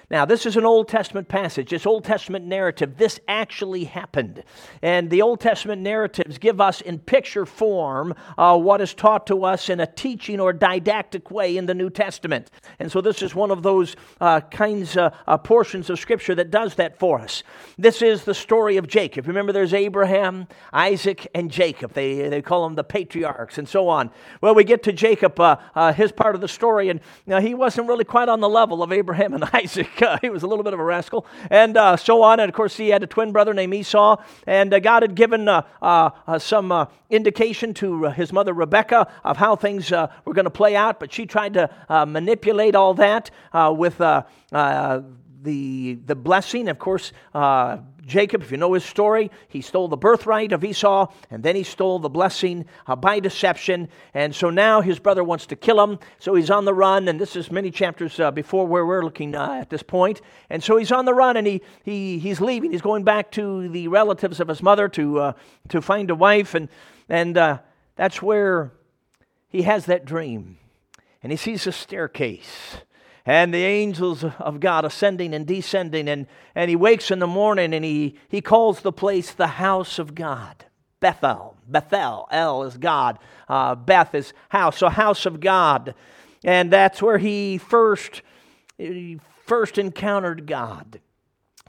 Now, 0.08 0.24
this 0.24 0.46
is 0.46 0.56
an 0.56 0.64
Old 0.64 0.86
Testament 0.86 1.26
passage, 1.26 1.70
this 1.70 1.84
Old 1.84 2.04
Testament 2.04 2.44
narrative. 2.44 2.96
This 2.96 3.18
actually 3.26 3.84
happened. 3.84 4.44
And 4.80 5.10
the 5.10 5.20
Old 5.20 5.40
Testament 5.40 5.82
narratives 5.82 6.38
give 6.38 6.60
us 6.60 6.80
in 6.80 7.00
picture 7.00 7.44
form 7.44 8.14
uh, 8.38 8.56
what 8.56 8.80
is 8.80 8.94
taught 8.94 9.26
to 9.26 9.44
us 9.44 9.68
in 9.68 9.80
a 9.80 9.86
teaching 9.86 10.38
or 10.38 10.52
didactic 10.52 11.32
way 11.32 11.56
in 11.56 11.66
the 11.66 11.74
New 11.74 11.90
Testament. 11.90 12.52
And 12.78 12.90
so, 12.90 13.00
this 13.00 13.20
is 13.20 13.34
one 13.34 13.50
of 13.50 13.64
those 13.64 13.96
uh, 14.20 14.42
kinds 14.42 14.96
of 14.96 15.12
uh, 15.26 15.38
portions 15.38 15.90
of 15.90 15.98
Scripture 15.98 16.36
that 16.36 16.52
does 16.52 16.76
that 16.76 17.00
for 17.00 17.18
us. 17.18 17.42
This 17.76 18.00
is 18.00 18.22
the 18.22 18.34
story 18.34 18.76
of 18.76 18.86
Jacob. 18.86 19.26
Remember, 19.26 19.52
there's 19.52 19.74
Abraham, 19.74 20.46
Isaac, 20.72 21.26
and 21.34 21.50
Jacob. 21.50 21.94
They, 21.94 22.28
they 22.28 22.42
call 22.42 22.62
them 22.62 22.76
the 22.76 22.84
patriarchs 22.84 23.58
and 23.58 23.68
so 23.68 23.88
on. 23.88 24.10
Well, 24.40 24.54
we 24.54 24.62
get 24.62 24.84
to 24.84 24.92
Jacob, 24.92 25.40
uh, 25.40 25.56
uh, 25.74 25.92
his 25.92 26.12
part 26.12 26.36
of 26.36 26.40
the 26.40 26.48
story, 26.48 26.90
and 26.90 27.00
he 27.42 27.54
wasn't 27.54 27.88
really 27.88 28.04
quite 28.04 28.28
on 28.28 28.38
the 28.38 28.48
level 28.48 28.84
of 28.84 28.92
Abraham 28.92 29.34
and 29.34 29.42
Isaac. 29.52 29.95
Uh, 30.00 30.18
he 30.22 30.30
was 30.30 30.42
a 30.42 30.46
little 30.46 30.64
bit 30.64 30.72
of 30.72 30.80
a 30.80 30.84
rascal, 30.84 31.26
and 31.50 31.76
uh, 31.76 31.96
so 31.96 32.22
on. 32.22 32.40
And 32.40 32.48
of 32.48 32.54
course, 32.54 32.76
he 32.76 32.88
had 32.88 33.02
a 33.02 33.06
twin 33.06 33.32
brother 33.32 33.54
named 33.54 33.74
Esau, 33.74 34.22
and 34.46 34.72
uh, 34.72 34.78
God 34.78 35.02
had 35.02 35.14
given 35.14 35.48
uh, 35.48 35.62
uh, 35.82 36.38
some 36.38 36.88
indication 37.10 37.74
to 37.74 38.04
his 38.04 38.32
mother 38.32 38.52
Rebecca 38.52 39.10
of 39.24 39.36
how 39.36 39.56
things 39.56 39.90
were 39.90 40.32
going 40.32 40.44
to 40.44 40.50
play 40.50 40.76
out, 40.76 41.00
but 41.00 41.12
she 41.12 41.26
tried 41.26 41.54
to 41.54 41.70
manipulate 42.06 42.74
all 42.74 42.94
that 42.94 43.30
with 43.52 43.98
the, 43.98 44.24
the 46.06 46.14
blessing. 46.14 46.68
Of 46.68 46.78
course, 46.78 47.12
uh, 47.34 47.78
Jacob, 48.06 48.40
if 48.40 48.52
you 48.52 48.56
know 48.56 48.72
his 48.72 48.84
story, 48.84 49.32
he 49.48 49.60
stole 49.60 49.88
the 49.88 49.96
birthright 49.96 50.52
of 50.52 50.62
Esau, 50.62 51.12
and 51.28 51.42
then 51.42 51.56
he 51.56 51.64
stole 51.64 51.98
the 51.98 52.08
blessing 52.08 52.64
uh, 52.86 52.94
by 52.94 53.18
deception. 53.18 53.88
And 54.14 54.32
so 54.32 54.48
now 54.48 54.80
his 54.80 55.00
brother 55.00 55.24
wants 55.24 55.46
to 55.46 55.56
kill 55.56 55.82
him. 55.82 55.98
So 56.20 56.36
he's 56.36 56.50
on 56.50 56.64
the 56.64 56.72
run, 56.72 57.08
and 57.08 57.20
this 57.20 57.34
is 57.34 57.50
many 57.50 57.72
chapters 57.72 58.20
uh, 58.20 58.30
before 58.30 58.64
where 58.64 58.86
we're 58.86 59.02
looking 59.02 59.34
uh, 59.34 59.58
at 59.60 59.70
this 59.70 59.82
point. 59.82 60.20
And 60.48 60.62
so 60.62 60.76
he's 60.76 60.92
on 60.92 61.04
the 61.04 61.14
run, 61.14 61.36
and 61.36 61.46
he, 61.46 61.62
he, 61.82 62.20
he's 62.20 62.40
leaving. 62.40 62.70
He's 62.70 62.80
going 62.80 63.02
back 63.02 63.32
to 63.32 63.68
the 63.68 63.88
relatives 63.88 64.38
of 64.38 64.46
his 64.46 64.62
mother 64.62 64.88
to, 64.90 65.18
uh, 65.18 65.32
to 65.70 65.82
find 65.82 66.08
a 66.08 66.14
wife. 66.14 66.54
And, 66.54 66.68
and 67.08 67.36
uh, 67.36 67.58
that's 67.96 68.22
where 68.22 68.70
he 69.48 69.62
has 69.62 69.86
that 69.86 70.04
dream. 70.04 70.58
And 71.24 71.32
he 71.32 71.36
sees 71.36 71.66
a 71.66 71.72
staircase 71.72 72.76
and 73.26 73.52
the 73.52 73.64
angels 73.64 74.24
of 74.24 74.60
God 74.60 74.84
ascending 74.84 75.34
and 75.34 75.46
descending. 75.46 76.08
And, 76.08 76.28
and 76.54 76.70
he 76.70 76.76
wakes 76.76 77.10
in 77.10 77.18
the 77.18 77.26
morning 77.26 77.74
and 77.74 77.84
he, 77.84 78.16
he 78.28 78.40
calls 78.40 78.80
the 78.80 78.92
place 78.92 79.32
the 79.32 79.48
house 79.48 79.98
of 79.98 80.14
God. 80.14 80.64
Bethel. 81.00 81.56
Bethel. 81.66 82.28
El 82.30 82.62
is 82.62 82.76
God. 82.78 83.18
Uh, 83.48 83.74
Beth 83.74 84.14
is 84.14 84.32
house. 84.48 84.78
So, 84.78 84.88
house 84.88 85.26
of 85.26 85.40
God. 85.40 85.94
And 86.44 86.72
that's 86.72 87.02
where 87.02 87.18
he 87.18 87.58
first, 87.58 88.22
he 88.78 89.18
first 89.44 89.78
encountered 89.78 90.46
God, 90.46 91.00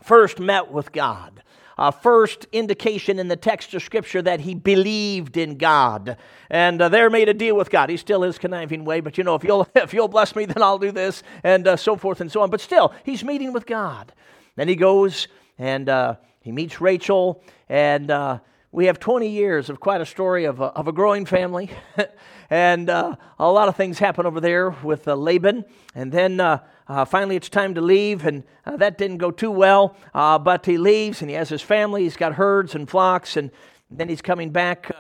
first 0.02 0.40
met 0.40 0.72
with 0.72 0.92
God 0.92 1.42
uh, 1.78 1.92
first 1.92 2.48
indication 2.52 3.20
in 3.20 3.28
the 3.28 3.36
text 3.36 3.74
of 3.74 3.84
Scripture 3.84 4.22
that 4.22 4.42
he 4.42 4.56
believed 4.56 5.38
in 5.38 5.58
God. 5.58 6.18
And 6.50 6.82
uh, 6.82 6.90
there 6.90 7.10
made 7.10 7.30
a 7.30 7.34
deal 7.34 7.56
with 7.56 7.70
God. 7.70 7.90
He 7.90 7.98
still 7.98 8.24
is 8.24 8.38
conniving 8.38 8.86
way, 8.86 9.00
but 9.00 9.18
you 9.18 9.24
know, 9.24 9.36
if 9.36 9.44
you'll, 9.44 9.68
if 9.76 9.94
you'll 9.94 10.08
bless 10.08 10.36
me, 10.36 10.46
then 10.46 10.64
I'll 10.64 10.80
do 10.80 10.92
this, 10.92 11.24
and 11.44 11.68
uh, 11.68 11.76
so 11.76 11.96
forth 11.96 12.22
and 12.22 12.32
so 12.32 12.42
on. 12.42 12.50
But 12.50 12.62
still, 12.62 12.94
he's 13.04 13.24
meeting 13.24 13.54
with 13.54 13.66
God. 13.66 14.14
Then 14.56 14.68
he 14.68 14.76
goes 14.76 15.28
and 15.58 15.90
uh, 15.90 16.16
he 16.42 16.52
meets 16.52 16.80
Rachel, 16.80 17.44
and 17.68 18.12
uh, 18.12 18.40
we 18.78 18.86
have 18.86 19.00
20 19.00 19.28
years 19.28 19.72
of 19.72 19.80
quite 19.80 20.02
a 20.02 20.06
story 20.06 20.46
of 20.46 20.60
a, 20.60 20.66
of 20.66 20.88
a 20.88 20.92
growing 20.92 21.26
family. 21.26 21.72
and 22.52 22.92
uh, 22.92 23.16
a 23.40 23.52
lot 23.52 23.68
of 23.68 23.76
things 23.76 23.98
happen 23.98 24.28
over 24.28 24.40
there 24.40 24.70
with 24.70 25.08
uh, 25.08 25.16
Laban. 25.16 25.66
And 25.96 26.12
then 26.12 26.40
uh, 26.40 26.60
uh 26.88 27.04
finally 27.04 27.36
it's 27.36 27.50
time 27.50 27.74
to 27.74 27.82
leave, 27.82 28.24
and 28.28 28.44
uh, 28.68 28.78
that 28.78 29.00
didn't 29.00 29.18
go 29.18 29.32
too 29.32 29.50
well. 29.50 29.98
Uh, 30.14 30.38
but 30.38 30.64
he 30.68 30.78
leaves, 30.78 31.22
and 31.22 31.30
he 31.32 31.36
has 31.36 31.50
his 31.50 31.64
family. 31.64 32.04
He's 32.04 32.18
got 32.18 32.36
herds 32.36 32.76
and 32.76 32.88
flocks, 32.88 33.36
and 33.36 33.50
then 33.90 34.10
he's 34.10 34.22
coming 34.22 34.52
back 34.52 34.92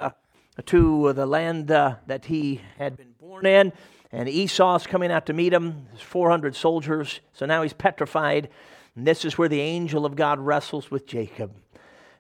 to 0.65 1.13
the 1.13 1.27
land 1.27 1.67
that 1.67 2.25
he 2.25 2.61
had 2.79 2.97
been 2.97 3.13
born 3.19 3.45
in. 3.45 3.71
And 4.11 4.27
Esau's 4.27 4.87
coming 4.87 5.11
out 5.11 5.27
to 5.27 5.33
meet 5.33 5.53
him. 5.53 5.85
There's 5.91 6.01
400 6.01 6.55
soldiers. 6.55 7.19
So 7.31 7.45
now 7.45 7.61
he's 7.61 7.73
petrified. 7.73 8.49
And 8.95 9.05
this 9.05 9.23
is 9.23 9.37
where 9.37 9.49
the 9.49 9.61
angel 9.61 10.03
of 10.03 10.15
God 10.15 10.39
wrestles 10.39 10.89
with 10.89 11.05
Jacob. 11.05 11.51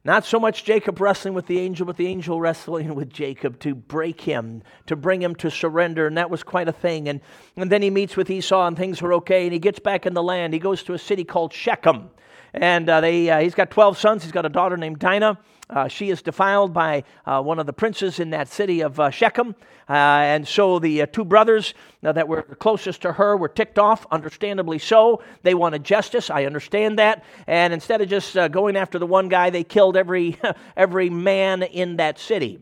Not 0.07 0.23
so 0.23 0.39
much 0.39 0.63
Jacob 0.63 1.01
wrestling 1.01 1.33
with 1.33 1.47
the 1.47 1.59
angel, 1.59 1.85
but 1.85 1.97
the 1.97 2.07
angel 2.07 2.39
wrestling 2.39 2.95
with 2.95 3.11
Jacob 3.11 3.59
to 3.59 3.75
break 3.75 4.21
him, 4.21 4.63
to 4.85 4.95
bring 4.95 5.21
him 5.21 5.35
to 5.35 5.51
surrender. 5.51 6.07
And 6.07 6.17
that 6.17 6.29
was 6.29 6.43
quite 6.43 6.69
a 6.69 6.71
thing. 6.71 7.09
And, 7.09 7.19
and 7.57 7.69
then 7.69 7.81
he 7.81 7.89
meets 7.89 8.15
with 8.15 8.29
Esau, 8.29 8.67
and 8.67 8.77
things 8.77 9.01
are 9.01 9.11
okay. 9.15 9.43
And 9.43 9.51
he 9.51 9.59
gets 9.59 9.79
back 9.79 10.05
in 10.05 10.13
the 10.13 10.23
land. 10.23 10.53
He 10.53 10.59
goes 10.59 10.81
to 10.83 10.93
a 10.93 10.97
city 10.97 11.25
called 11.25 11.51
Shechem. 11.51 12.09
And 12.53 12.89
uh, 12.89 13.01
they, 13.01 13.29
uh, 13.29 13.41
he's 13.41 13.53
got 13.53 13.69
12 13.69 13.97
sons. 13.97 14.23
He's 14.23 14.31
got 14.31 14.45
a 14.45 14.49
daughter 14.49 14.77
named 14.77 14.99
Dinah. 14.99 15.39
Uh, 15.69 15.87
she 15.87 16.09
is 16.09 16.21
defiled 16.21 16.73
by 16.73 17.03
uh, 17.25 17.41
one 17.41 17.59
of 17.59 17.65
the 17.65 17.73
princes 17.73 18.19
in 18.19 18.29
that 18.29 18.47
city 18.47 18.81
of 18.81 18.99
uh, 18.99 19.09
Shechem. 19.09 19.53
Uh, 19.89 19.93
and 19.93 20.47
so 20.47 20.79
the 20.79 21.01
uh, 21.01 21.05
two 21.07 21.25
brothers 21.25 21.73
that 22.01 22.27
were 22.27 22.43
closest 22.43 23.01
to 23.01 23.11
her 23.13 23.35
were 23.35 23.49
ticked 23.49 23.77
off, 23.77 24.05
understandably 24.09 24.79
so. 24.79 25.21
They 25.43 25.53
wanted 25.53 25.83
justice. 25.83 26.29
I 26.29 26.45
understand 26.45 26.99
that. 26.99 27.25
And 27.47 27.73
instead 27.73 27.99
of 27.99 28.07
just 28.07 28.37
uh, 28.37 28.47
going 28.47 28.77
after 28.77 28.97
the 28.97 29.05
one 29.05 29.27
guy, 29.27 29.49
they 29.49 29.65
killed 29.65 29.97
every, 29.97 30.39
every 30.77 31.09
man 31.09 31.63
in 31.63 31.97
that 31.97 32.17
city. 32.17 32.61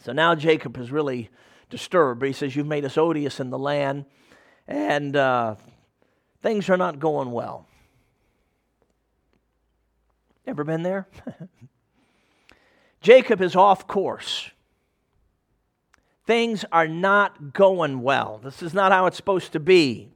So 0.00 0.12
now 0.12 0.36
Jacob 0.36 0.78
is 0.78 0.92
really 0.92 1.28
disturbed. 1.70 2.24
He 2.24 2.32
says, 2.32 2.54
You've 2.54 2.66
made 2.66 2.84
us 2.84 2.96
odious 2.96 3.40
in 3.40 3.50
the 3.50 3.58
land, 3.58 4.04
and 4.68 5.56
things 6.40 6.70
are 6.70 6.76
not 6.76 6.98
going 6.98 7.32
well. 7.32 7.66
Ever 10.46 10.64
been 10.64 10.82
there? 10.82 11.08
Jacob 13.02 13.42
is 13.42 13.56
off 13.56 13.86
course. 13.86 14.50
Things 16.24 16.64
are 16.70 16.88
not 16.88 17.52
going 17.52 18.00
well. 18.00 18.40
This 18.42 18.62
is 18.62 18.72
not 18.72 18.92
how 18.92 19.06
it's 19.06 19.16
supposed 19.16 19.52
to 19.52 19.60
be. 19.60 20.08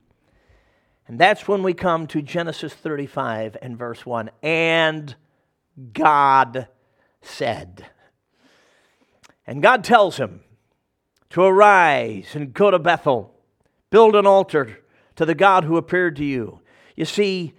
And 1.09 1.19
that's 1.19 1.47
when 1.47 1.63
we 1.63 1.75
come 1.75 2.07
to 2.09 2.23
Genesis 2.23 2.73
35 2.73 3.57
and 3.61 3.77
verse 3.77 4.07
1. 4.07 4.31
And 4.43 5.15
God 5.93 6.69
said. 7.23 7.87
And 9.47 9.63
God 9.63 9.85
tells 9.85 10.17
him 10.17 10.41
to 11.31 11.43
arise 11.43 12.35
and 12.35 12.55
go 12.55 12.71
to 12.71 12.79
Bethel, 12.79 13.35
build 13.91 14.15
an 14.15 14.27
altar 14.27 14.79
to 15.17 15.25
the 15.25 15.35
God 15.35 15.65
who 15.65 15.77
appeared 15.77 16.17
to 16.17 16.25
you. 16.25 16.61
You 16.95 17.05
see, 17.05 17.55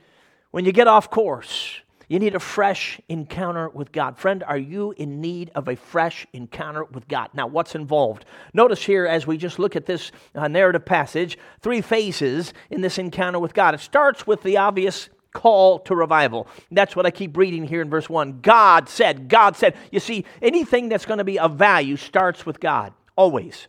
when 0.51 0.65
you 0.65 0.71
get 0.71 0.87
off 0.87 1.09
course, 1.09 1.81
you 2.07 2.19
need 2.19 2.35
a 2.35 2.39
fresh 2.39 3.01
encounter 3.09 3.69
with 3.69 3.91
God. 3.91 4.17
Friend, 4.17 4.43
are 4.43 4.57
you 4.57 4.93
in 4.97 5.19
need 5.19 5.51
of 5.55 5.67
a 5.67 5.75
fresh 5.75 6.25
encounter 6.31 6.85
with 6.85 7.07
God? 7.07 7.29
Now, 7.33 7.47
what's 7.47 7.75
involved? 7.75 8.25
Notice 8.53 8.83
here, 8.83 9.05
as 9.05 9.27
we 9.27 9.37
just 9.37 9.59
look 9.59 9.75
at 9.75 9.85
this 9.85 10.11
uh, 10.33 10.47
narrative 10.47 10.85
passage, 10.85 11.37
three 11.59 11.81
phases 11.81 12.53
in 12.69 12.81
this 12.81 12.97
encounter 12.97 13.39
with 13.39 13.53
God. 13.53 13.73
It 13.73 13.81
starts 13.81 14.25
with 14.25 14.41
the 14.43 14.57
obvious 14.57 15.09
call 15.33 15.79
to 15.79 15.95
revival. 15.95 16.47
That's 16.71 16.95
what 16.95 17.05
I 17.05 17.11
keep 17.11 17.35
reading 17.35 17.65
here 17.65 17.81
in 17.81 17.89
verse 17.89 18.09
1. 18.09 18.39
God 18.41 18.87
said, 18.87 19.27
God 19.27 19.55
said. 19.55 19.75
You 19.91 19.99
see, 19.99 20.25
anything 20.41 20.89
that's 20.89 21.05
going 21.05 21.19
to 21.19 21.23
be 21.23 21.37
of 21.37 21.55
value 21.55 21.97
starts 21.97 22.45
with 22.45 22.59
God, 22.59 22.93
always. 23.15 23.67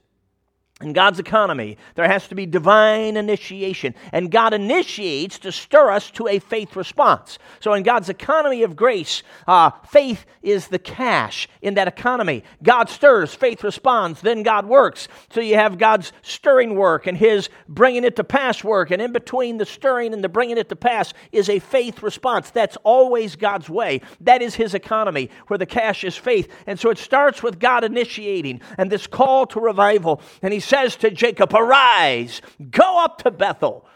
In 0.81 0.93
God's 0.93 1.19
economy, 1.19 1.77
there 1.97 2.07
has 2.07 2.29
to 2.29 2.37
be 2.37 2.47
divine 2.47 3.17
initiation. 3.17 3.97
And 4.13 4.31
God 4.31 4.55
initiates 4.55 5.41
to 5.41 5.51
stir 5.51 5.91
us 5.91 6.09
to 6.13 6.29
a 6.29 6.39
faith 6.39 6.77
response. 6.77 7.41
So, 7.59 7.73
in 7.73 7.83
God's 7.83 8.09
economy 8.09 8.63
of 8.63 8.77
grace, 8.77 9.25
uh, 9.49 9.71
faith 9.91 10.25
is 10.41 10.69
the 10.69 10.79
cash 10.79 11.49
in 11.63 11.75
that 11.75 11.89
economy. 11.89 12.45
God 12.63 12.89
stirs, 12.89 13.35
faith 13.35 13.65
responds, 13.65 14.21
then 14.21 14.45
God 14.45 14.67
works. 14.67 15.09
So, 15.31 15.41
you 15.41 15.57
have 15.57 15.79
God's 15.79 16.13
stirring 16.23 16.77
work 16.77 17.09
and 17.09 17.19
His 17.19 17.49
bringing 17.69 18.05
it 18.05 18.15
to 18.15 18.23
pass 18.23 18.63
work. 18.63 18.93
And 18.93 19.03
in 19.03 19.13
between 19.13 19.59
the 19.59 19.67
stirring 19.67 20.15
and 20.15 20.23
the 20.23 20.29
bringing 20.29 20.59
it 20.59 20.69
to 20.69 20.77
pass 20.77 21.13
is 21.33 21.49
a 21.49 21.59
faith 21.59 22.05
response. 22.05 22.51
That's 22.51 22.77
always 22.85 23.35
God's 23.35 23.69
way. 23.69 24.01
That 24.21 24.43
is 24.43 24.55
His 24.55 24.75
economy, 24.75 25.31
where 25.49 25.59
the 25.59 25.67
cash 25.67 26.05
is 26.05 26.15
faith. 26.15 26.47
And 26.69 26.79
so, 26.79 26.91
it 26.91 26.99
starts 26.99 27.43
with 27.43 27.59
God 27.59 27.83
initiating 27.83 28.61
and 28.79 28.93
this 28.93 29.09
call 29.09 29.45
to 29.49 29.59
revival. 29.59 30.21
And 30.41 30.53
He 30.53 30.68
says 30.69 30.97
to 30.97 31.11
Jacob, 31.11 31.55
Arise, 31.55 32.43
go 32.71 33.03
up 33.03 33.23
to 33.23 33.31
Bethel. 33.31 33.87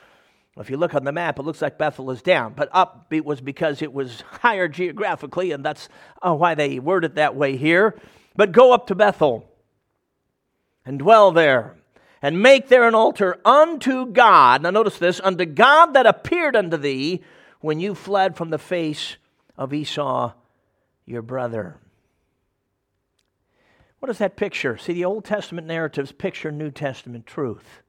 If 0.57 0.69
you 0.69 0.77
look 0.77 0.95
on 0.95 1.05
the 1.05 1.13
map, 1.13 1.39
it 1.39 1.43
looks 1.43 1.63
like 1.63 1.79
Bethel 1.79 2.11
is 2.11 2.21
down, 2.21 2.53
but 2.55 2.69
up 2.73 3.07
it 3.11 3.25
was 3.25 3.41
because 3.41 3.81
it 3.81 3.93
was 3.93 4.23
higher 4.41 4.69
geographically, 4.69 5.53
and 5.53 5.65
that's 5.65 5.89
uh, 6.21 6.35
why 6.35 6.55
they 6.55 6.79
word 6.79 7.05
it 7.05 7.15
that 7.15 7.35
way 7.35 7.57
here. 7.57 7.99
But 8.37 8.53
go 8.53 8.73
up 8.73 8.87
to 8.89 8.95
Bethel 8.95 9.49
and 10.85 10.99
dwell 10.99 11.33
there, 11.33 11.77
and 12.21 12.43
make 12.43 12.69
there 12.69 12.87
an 12.87 12.95
altar 12.95 13.39
unto 13.45 14.07
God. 14.07 14.63
Now, 14.63 14.71
notice 14.71 14.99
this 14.99 15.21
unto 15.21 15.45
God 15.45 15.95
that 15.95 16.07
appeared 16.07 16.55
unto 16.55 16.77
thee 16.77 17.23
when 17.61 17.81
you 17.81 17.95
fled 17.95 18.37
from 18.37 18.51
the 18.51 18.59
face 18.59 19.17
of 19.57 19.73
Esau, 19.73 20.33
your 21.07 21.23
brother. 21.23 21.77
What 24.03 24.09
does 24.09 24.19
that 24.19 24.35
picture? 24.35 24.77
See, 24.77 24.95
the 24.95 25.05
Old 25.05 25.25
Testament 25.25 25.69
narratives 25.69 26.11
picture 26.11 26.51
New 26.51 26.73
Testament 26.73 27.25
truth. 27.25 27.83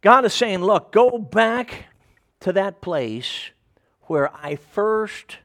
God 0.00 0.24
is 0.24 0.32
saying, 0.32 0.64
look, 0.64 0.92
go 0.92 1.18
back 1.18 1.88
to 2.40 2.50
that 2.54 2.80
place 2.80 3.50
where 4.04 4.34
I 4.34 4.56
first 4.56 5.40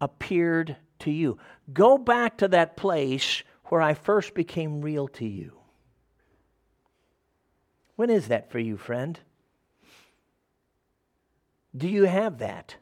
appeared 0.00 0.76
to 1.00 1.10
you. 1.10 1.38
Go 1.72 1.98
back 1.98 2.38
to 2.38 2.46
that 2.46 2.76
place 2.76 3.42
where 3.64 3.82
I 3.82 3.94
first 3.94 4.34
became 4.34 4.82
real 4.82 5.08
to 5.08 5.26
you. 5.26 5.58
When 7.96 8.08
is 8.08 8.28
that 8.28 8.52
for 8.52 8.60
you, 8.60 8.76
friend? 8.76 9.18
Do 11.76 11.88
you 11.88 12.04
have 12.04 12.38
that? 12.38 12.76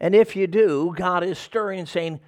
And 0.00 0.12
if 0.12 0.34
you 0.34 0.48
do, 0.48 0.92
God 0.96 1.22
is 1.22 1.38
stirring 1.38 1.78
and 1.78 1.88
saying, 1.88 2.18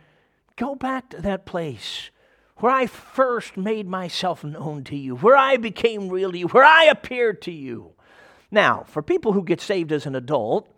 Go 0.57 0.75
back 0.75 1.11
to 1.11 1.21
that 1.23 1.47
place 1.47 2.11
where 2.59 2.73
I 2.73 2.87
first 2.87 3.57
made 3.57 3.89
myself 3.89 4.45
known 4.45 4.85
to 4.85 4.97
you, 4.97 5.17
where 5.17 5.37
I 5.37 5.57
became 5.57 6.09
real 6.09 6.31
to 6.31 6.39
you, 6.39 6.47
where 6.49 6.65
I 6.65 6.85
appeared 6.85 7.43
to 7.43 7.51
you. 7.51 7.93
Now, 8.51 8.85
for 8.87 9.03
people 9.03 9.33
who 9.33 9.43
get 9.43 9.61
saved 9.61 9.91
as 9.91 10.07
an 10.07 10.15
adult, 10.15 10.69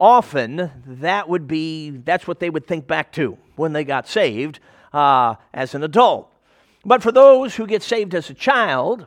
often 0.00 0.70
that 0.84 1.28
would 1.28 1.46
be 1.46 1.90
that's 1.90 2.26
what 2.26 2.40
they 2.40 2.50
would 2.50 2.66
think 2.66 2.88
back 2.88 3.12
to 3.12 3.38
when 3.54 3.72
they 3.72 3.84
got 3.84 4.08
saved 4.08 4.58
uh, 4.92 5.36
as 5.52 5.74
an 5.74 5.84
adult. 5.84 6.32
But 6.84 7.02
for 7.02 7.12
those 7.12 7.54
who 7.54 7.66
get 7.66 7.82
saved 7.82 8.14
as 8.14 8.28
a 8.28 8.34
child, 8.34 9.06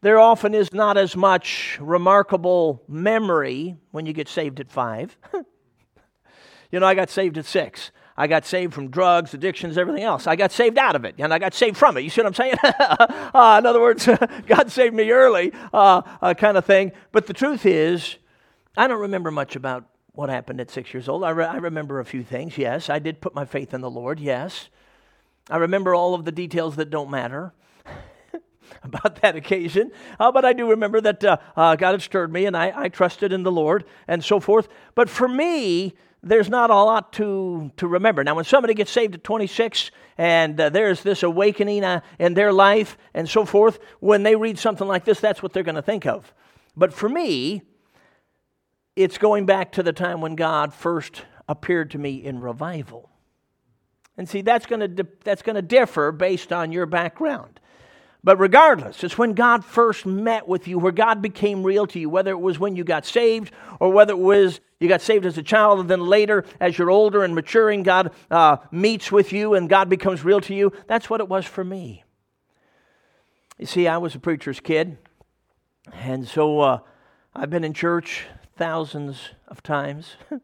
there 0.00 0.18
often 0.18 0.54
is 0.54 0.72
not 0.72 0.96
as 0.96 1.16
much 1.16 1.78
remarkable 1.80 2.82
memory 2.88 3.76
when 3.90 4.06
you 4.06 4.12
get 4.12 4.28
saved 4.28 4.60
at 4.60 4.70
five. 4.70 5.16
you 6.70 6.80
know, 6.80 6.86
I 6.86 6.94
got 6.94 7.10
saved 7.10 7.36
at 7.38 7.44
six. 7.44 7.90
I 8.16 8.26
got 8.26 8.44
saved 8.44 8.74
from 8.74 8.90
drugs, 8.90 9.32
addictions, 9.32 9.78
everything 9.78 10.02
else. 10.02 10.26
I 10.26 10.36
got 10.36 10.52
saved 10.52 10.78
out 10.78 10.96
of 10.96 11.04
it, 11.04 11.14
and 11.18 11.32
I 11.32 11.38
got 11.38 11.54
saved 11.54 11.76
from 11.76 11.96
it. 11.96 12.02
You 12.02 12.10
see 12.10 12.20
what 12.20 12.26
I'm 12.26 12.34
saying? 12.34 12.54
uh, 12.62 13.56
in 13.60 13.66
other 13.66 13.80
words, 13.80 14.08
God 14.46 14.70
saved 14.70 14.94
me 14.94 15.10
early, 15.10 15.52
uh, 15.72 16.02
uh, 16.20 16.34
kind 16.34 16.56
of 16.56 16.64
thing. 16.64 16.92
But 17.10 17.26
the 17.26 17.32
truth 17.32 17.64
is, 17.64 18.16
I 18.76 18.86
don't 18.86 19.00
remember 19.00 19.30
much 19.30 19.56
about 19.56 19.84
what 20.12 20.28
happened 20.28 20.60
at 20.60 20.70
six 20.70 20.92
years 20.92 21.08
old. 21.08 21.24
I, 21.24 21.30
re- 21.30 21.46
I 21.46 21.56
remember 21.56 22.00
a 22.00 22.04
few 22.04 22.22
things, 22.22 22.58
yes. 22.58 22.90
I 22.90 22.98
did 22.98 23.20
put 23.20 23.34
my 23.34 23.46
faith 23.46 23.72
in 23.72 23.80
the 23.80 23.90
Lord, 23.90 24.20
yes. 24.20 24.68
I 25.50 25.56
remember 25.56 25.94
all 25.94 26.14
of 26.14 26.24
the 26.24 26.32
details 26.32 26.76
that 26.76 26.90
don't 26.90 27.10
matter. 27.10 27.54
about 28.82 29.20
that 29.20 29.36
occasion. 29.36 29.90
Uh, 30.18 30.32
but 30.32 30.44
I 30.44 30.52
do 30.52 30.70
remember 30.70 31.00
that 31.00 31.22
uh, 31.24 31.36
uh, 31.56 31.76
God 31.76 31.92
had 31.92 32.02
stirred 32.02 32.32
me 32.32 32.46
and 32.46 32.56
I, 32.56 32.72
I, 32.74 32.88
trusted 32.88 33.32
in 33.32 33.42
the 33.42 33.52
Lord 33.52 33.84
and 34.08 34.24
so 34.24 34.40
forth. 34.40 34.68
But 34.94 35.10
for 35.10 35.28
me, 35.28 35.94
there's 36.22 36.48
not 36.48 36.70
a 36.70 36.74
lot 36.74 37.12
to, 37.14 37.72
to 37.76 37.86
remember. 37.86 38.22
Now, 38.22 38.36
when 38.36 38.44
somebody 38.44 38.74
gets 38.74 38.90
saved 38.90 39.14
at 39.14 39.24
26 39.24 39.90
and 40.16 40.60
uh, 40.60 40.68
there's 40.68 41.02
this 41.02 41.22
awakening 41.22 41.84
uh, 41.84 42.00
in 42.18 42.34
their 42.34 42.52
life 42.52 42.96
and 43.12 43.28
so 43.28 43.44
forth, 43.44 43.80
when 44.00 44.22
they 44.22 44.36
read 44.36 44.58
something 44.58 44.86
like 44.86 45.04
this, 45.04 45.20
that's 45.20 45.42
what 45.42 45.52
they're 45.52 45.62
going 45.62 45.74
to 45.74 45.82
think 45.82 46.06
of. 46.06 46.32
But 46.76 46.92
for 46.92 47.08
me, 47.08 47.62
it's 48.94 49.18
going 49.18 49.46
back 49.46 49.72
to 49.72 49.82
the 49.82 49.92
time 49.92 50.20
when 50.20 50.36
God 50.36 50.72
first 50.72 51.22
appeared 51.48 51.90
to 51.92 51.98
me 51.98 52.22
in 52.22 52.40
revival. 52.40 53.10
And 54.16 54.28
see, 54.28 54.42
that's 54.42 54.66
going 54.66 54.96
to 54.96 55.06
that's 55.24 55.42
going 55.42 55.56
to 55.56 55.62
differ 55.62 56.12
based 56.12 56.52
on 56.52 56.70
your 56.70 56.86
background. 56.86 57.58
But 58.24 58.38
regardless, 58.38 59.02
it's 59.02 59.18
when 59.18 59.32
God 59.32 59.64
first 59.64 60.06
met 60.06 60.46
with 60.46 60.68
you, 60.68 60.78
where 60.78 60.92
God 60.92 61.22
became 61.22 61.64
real 61.64 61.86
to 61.88 61.98
you, 61.98 62.08
whether 62.08 62.30
it 62.30 62.40
was 62.40 62.58
when 62.58 62.76
you 62.76 62.84
got 62.84 63.04
saved 63.04 63.52
or 63.80 63.90
whether 63.90 64.12
it 64.12 64.18
was 64.18 64.60
you 64.82 64.88
got 64.88 65.00
saved 65.00 65.26
as 65.26 65.38
a 65.38 65.42
child, 65.42 65.80
and 65.80 65.88
then 65.88 66.00
later, 66.00 66.44
as 66.60 66.76
you're 66.76 66.90
older 66.90 67.22
and 67.22 67.34
maturing, 67.34 67.82
God 67.82 68.12
uh, 68.30 68.56
meets 68.70 69.12
with 69.12 69.32
you 69.32 69.54
and 69.54 69.68
God 69.68 69.88
becomes 69.88 70.24
real 70.24 70.40
to 70.42 70.54
you. 70.54 70.72
That's 70.86 71.08
what 71.08 71.20
it 71.20 71.28
was 71.28 71.46
for 71.46 71.64
me. 71.64 72.04
You 73.58 73.66
see, 73.66 73.86
I 73.86 73.98
was 73.98 74.14
a 74.14 74.18
preacher's 74.18 74.60
kid, 74.60 74.98
and 75.92 76.26
so 76.26 76.60
uh, 76.60 76.78
I've 77.34 77.50
been 77.50 77.64
in 77.64 77.74
church 77.74 78.26
thousands 78.56 79.30
of 79.46 79.62
times, 79.62 80.16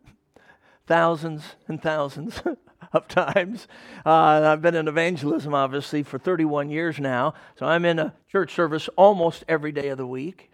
thousands 0.86 1.56
and 1.66 1.82
thousands 1.82 2.40
of 2.92 3.08
times. 3.08 3.66
Uh, 4.06 4.52
I've 4.52 4.62
been 4.62 4.74
in 4.74 4.88
evangelism, 4.88 5.54
obviously, 5.54 6.02
for 6.02 6.18
31 6.18 6.70
years 6.70 6.98
now. 7.00 7.34
So 7.56 7.66
I'm 7.66 7.84
in 7.84 7.98
a 7.98 8.14
church 8.30 8.54
service 8.54 8.88
almost 8.96 9.44
every 9.48 9.72
day 9.72 9.88
of 9.88 9.98
the 9.98 10.06
week. 10.06 10.50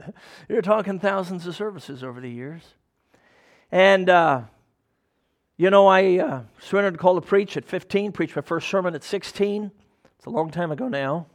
You're 0.48 0.62
talking 0.62 0.98
thousands 0.98 1.46
of 1.46 1.54
services 1.54 2.02
over 2.02 2.20
the 2.20 2.30
years. 2.30 2.62
And, 3.70 4.08
uh, 4.08 4.42
you 5.56 5.70
know, 5.70 5.86
I 5.86 6.18
uh, 6.18 6.42
surrendered 6.60 6.94
to 6.94 6.98
call 6.98 7.14
to 7.16 7.20
preach 7.20 7.56
at 7.56 7.64
15, 7.64 8.12
preached 8.12 8.36
my 8.36 8.42
first 8.42 8.68
sermon 8.68 8.94
at 8.94 9.02
16. 9.02 9.70
It's 10.18 10.26
a 10.26 10.30
long 10.30 10.50
time 10.50 10.70
ago 10.70 10.88
now. 10.88 11.26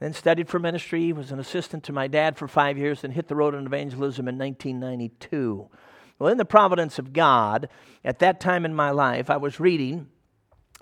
Then 0.00 0.12
studied 0.12 0.48
for 0.48 0.58
ministry, 0.58 1.12
was 1.12 1.30
an 1.30 1.38
assistant 1.38 1.84
to 1.84 1.92
my 1.92 2.08
dad 2.08 2.36
for 2.36 2.48
five 2.48 2.76
years, 2.76 3.02
then 3.02 3.12
hit 3.12 3.28
the 3.28 3.36
road 3.36 3.54
in 3.54 3.66
evangelism 3.66 4.26
in 4.26 4.36
1992. 4.36 5.68
Well, 6.18 6.30
in 6.30 6.38
the 6.38 6.44
providence 6.44 6.98
of 6.98 7.12
God, 7.12 7.68
at 8.04 8.18
that 8.18 8.40
time 8.40 8.64
in 8.64 8.74
my 8.74 8.90
life, 8.90 9.30
I 9.30 9.36
was 9.36 9.60
reading 9.60 10.08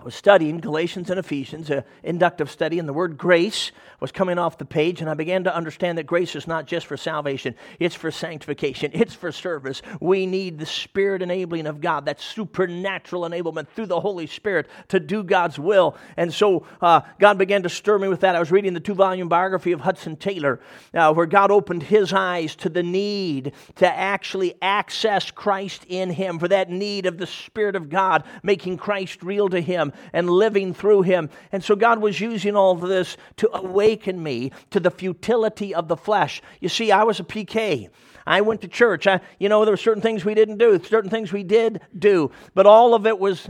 was 0.03 0.15
studying 0.15 0.57
Galatians 0.59 1.09
and 1.09 1.19
Ephesians, 1.19 1.69
an 1.69 1.83
inductive 2.03 2.49
study, 2.49 2.79
and 2.79 2.87
the 2.87 2.93
word 2.93 3.17
grace 3.17 3.71
was 3.99 4.11
coming 4.11 4.39
off 4.39 4.57
the 4.57 4.65
page, 4.65 5.01
and 5.01 5.09
I 5.09 5.13
began 5.13 5.43
to 5.43 5.55
understand 5.55 5.97
that 5.97 6.07
grace 6.07 6.35
is 6.35 6.47
not 6.47 6.65
just 6.65 6.87
for 6.87 6.97
salvation, 6.97 7.55
it's 7.79 7.93
for 7.93 8.09
sanctification, 8.09 8.91
it's 8.93 9.13
for 9.13 9.31
service. 9.31 9.81
We 9.99 10.25
need 10.25 10.57
the 10.57 10.65
Spirit 10.65 11.21
enabling 11.21 11.67
of 11.67 11.81
God, 11.81 12.05
that 12.05 12.19
supernatural 12.19 13.23
enablement 13.23 13.67
through 13.69 13.85
the 13.87 13.99
Holy 13.99 14.25
Spirit 14.25 14.67
to 14.87 14.99
do 14.99 15.23
God's 15.23 15.59
will. 15.59 15.95
And 16.17 16.33
so 16.33 16.65
uh, 16.81 17.01
God 17.19 17.37
began 17.37 17.63
to 17.63 17.69
stir 17.69 17.99
me 17.99 18.07
with 18.07 18.21
that. 18.21 18.35
I 18.35 18.39
was 18.39 18.51
reading 18.51 18.73
the 18.73 18.79
two 18.79 18.95
volume 18.95 19.29
biography 19.29 19.71
of 19.71 19.81
Hudson 19.81 20.15
Taylor, 20.15 20.59
uh, 20.93 21.13
where 21.13 21.27
God 21.27 21.51
opened 21.51 21.83
his 21.83 22.11
eyes 22.11 22.55
to 22.57 22.69
the 22.69 22.83
need 22.83 23.53
to 23.75 23.87
actually 23.87 24.55
access 24.61 25.29
Christ 25.29 25.85
in 25.87 26.09
him, 26.09 26.39
for 26.39 26.47
that 26.47 26.71
need 26.71 27.05
of 27.05 27.19
the 27.19 27.27
Spirit 27.27 27.75
of 27.75 27.89
God 27.89 28.23
making 28.41 28.77
Christ 28.77 29.21
real 29.21 29.47
to 29.49 29.61
him 29.61 29.80
and 30.13 30.29
living 30.29 30.73
through 30.73 31.03
him. 31.03 31.29
And 31.51 31.63
so 31.63 31.75
God 31.75 31.99
was 31.99 32.19
using 32.19 32.55
all 32.55 32.71
of 32.71 32.81
this 32.81 33.17
to 33.37 33.49
awaken 33.55 34.21
me 34.21 34.51
to 34.71 34.79
the 34.79 34.91
futility 34.91 35.73
of 35.73 35.87
the 35.87 35.97
flesh. 35.97 36.41
You 36.59 36.69
see, 36.69 36.91
I 36.91 37.03
was 37.03 37.19
a 37.19 37.23
PK. 37.23 37.89
I 38.25 38.41
went 38.41 38.61
to 38.61 38.67
church. 38.67 39.07
I, 39.07 39.21
you 39.39 39.49
know, 39.49 39.65
there 39.65 39.73
were 39.73 39.77
certain 39.77 40.01
things 40.01 40.23
we 40.25 40.35
didn't 40.35 40.57
do, 40.57 40.81
certain 40.83 41.09
things 41.09 41.31
we 41.31 41.43
did 41.43 41.81
do, 41.97 42.31
but 42.53 42.65
all 42.65 42.93
of 42.93 43.07
it 43.07 43.17
was, 43.17 43.49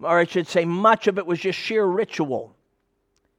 or 0.00 0.18
I 0.18 0.24
should 0.24 0.48
say, 0.48 0.64
much 0.64 1.06
of 1.06 1.18
it 1.18 1.26
was 1.26 1.40
just 1.40 1.58
sheer 1.58 1.84
ritual 1.84 2.56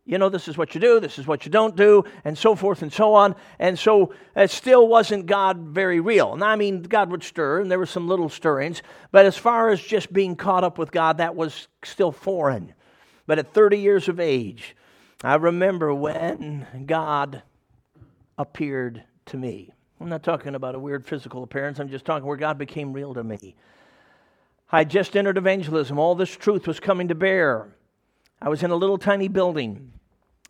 you 0.06 0.18
know, 0.18 0.28
this 0.28 0.50
is 0.50 0.58
what 0.58 0.76
you 0.76 0.82
do, 0.82 1.00
this 1.00 1.18
is 1.18 1.28
what 1.28 1.46
you 1.46 1.52
don't 1.52 1.78
do, 1.78 2.04
and 2.26 2.38
so 2.38 2.56
forth 2.56 2.82
and 2.82 2.92
so 2.92 3.14
on. 3.14 3.36
And 3.58 3.80
so 3.80 4.14
it 4.36 4.52
still 4.52 4.88
wasn't 4.88 5.28
God 5.28 5.60
very 5.60 6.02
real. 6.02 6.34
And 6.34 6.44
I 6.44 6.58
mean, 6.58 6.82
God 6.84 7.10
would 7.10 7.24
stir, 7.24 7.62
and 7.62 7.72
there 7.72 7.80
were 7.80 7.86
some 7.86 8.08
little 8.08 8.28
stirrings, 8.28 8.82
but 9.12 9.26
as 9.26 9.38
far 9.38 9.70
as 9.70 9.82
just 9.82 10.12
being 10.12 10.36
caught 10.36 10.66
up 10.66 10.78
with 10.78 10.92
God, 10.92 11.18
that 11.18 11.36
was 11.36 11.70
still 11.84 12.12
foreign. 12.12 12.74
But 13.28 13.40
at 13.40 13.54
30 13.54 13.78
years 13.78 14.10
of 14.10 14.20
age, 14.20 14.76
I 15.24 15.36
remember 15.36 15.94
when 15.94 16.68
God 16.86 17.42
appeared 18.38 19.04
to 19.28 19.38
me. 19.38 19.72
I'm 20.02 20.10
not 20.10 20.24
talking 20.24 20.56
about 20.56 20.76
a 20.76 20.80
weird 20.80 21.06
physical 21.06 21.44
appearance, 21.44 21.80
I'm 21.80 21.88
just 21.88 22.04
talking 22.04 22.28
where 22.28 22.36
God 22.36 22.58
became 22.58 22.92
real 22.92 23.14
to 23.14 23.24
me. 23.24 23.56
I 24.70 24.84
just 24.84 25.16
entered 25.16 25.38
evangelism, 25.38 25.98
all 25.98 26.16
this 26.16 26.36
truth 26.36 26.68
was 26.68 26.82
coming 26.82 27.08
to 27.08 27.16
bear. 27.16 27.74
I 28.44 28.50
was 28.50 28.62
in 28.62 28.72
a 28.72 28.76
little 28.76 28.98
tiny 28.98 29.30
building. 29.30 29.94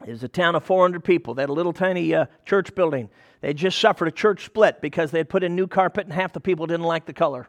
It 0.06 0.10
was 0.10 0.24
a 0.24 0.28
town 0.28 0.56
of 0.56 0.64
400 0.64 1.04
people. 1.04 1.36
They 1.36 1.44
had 1.44 1.52
a 1.52 1.54
little 1.54 1.74
tiny 1.74 2.14
uh, 2.16 2.26
church 2.44 2.74
building. 2.74 3.08
They 3.42 3.50
had 3.50 3.58
just 3.58 3.80
suffered 3.80 4.08
a 4.08 4.12
church 4.12 4.46
split 4.46 4.82
because 4.82 5.12
they 5.12 5.20
had 5.20 5.30
put 5.30 5.44
in 5.44 5.56
new 5.56 5.68
carpet 5.68 6.06
and 6.06 6.12
half 6.12 6.34
the 6.34 6.40
people 6.40 6.66
didn't 6.66 6.88
like 6.88 7.06
the 7.06 7.14
color. 7.14 7.48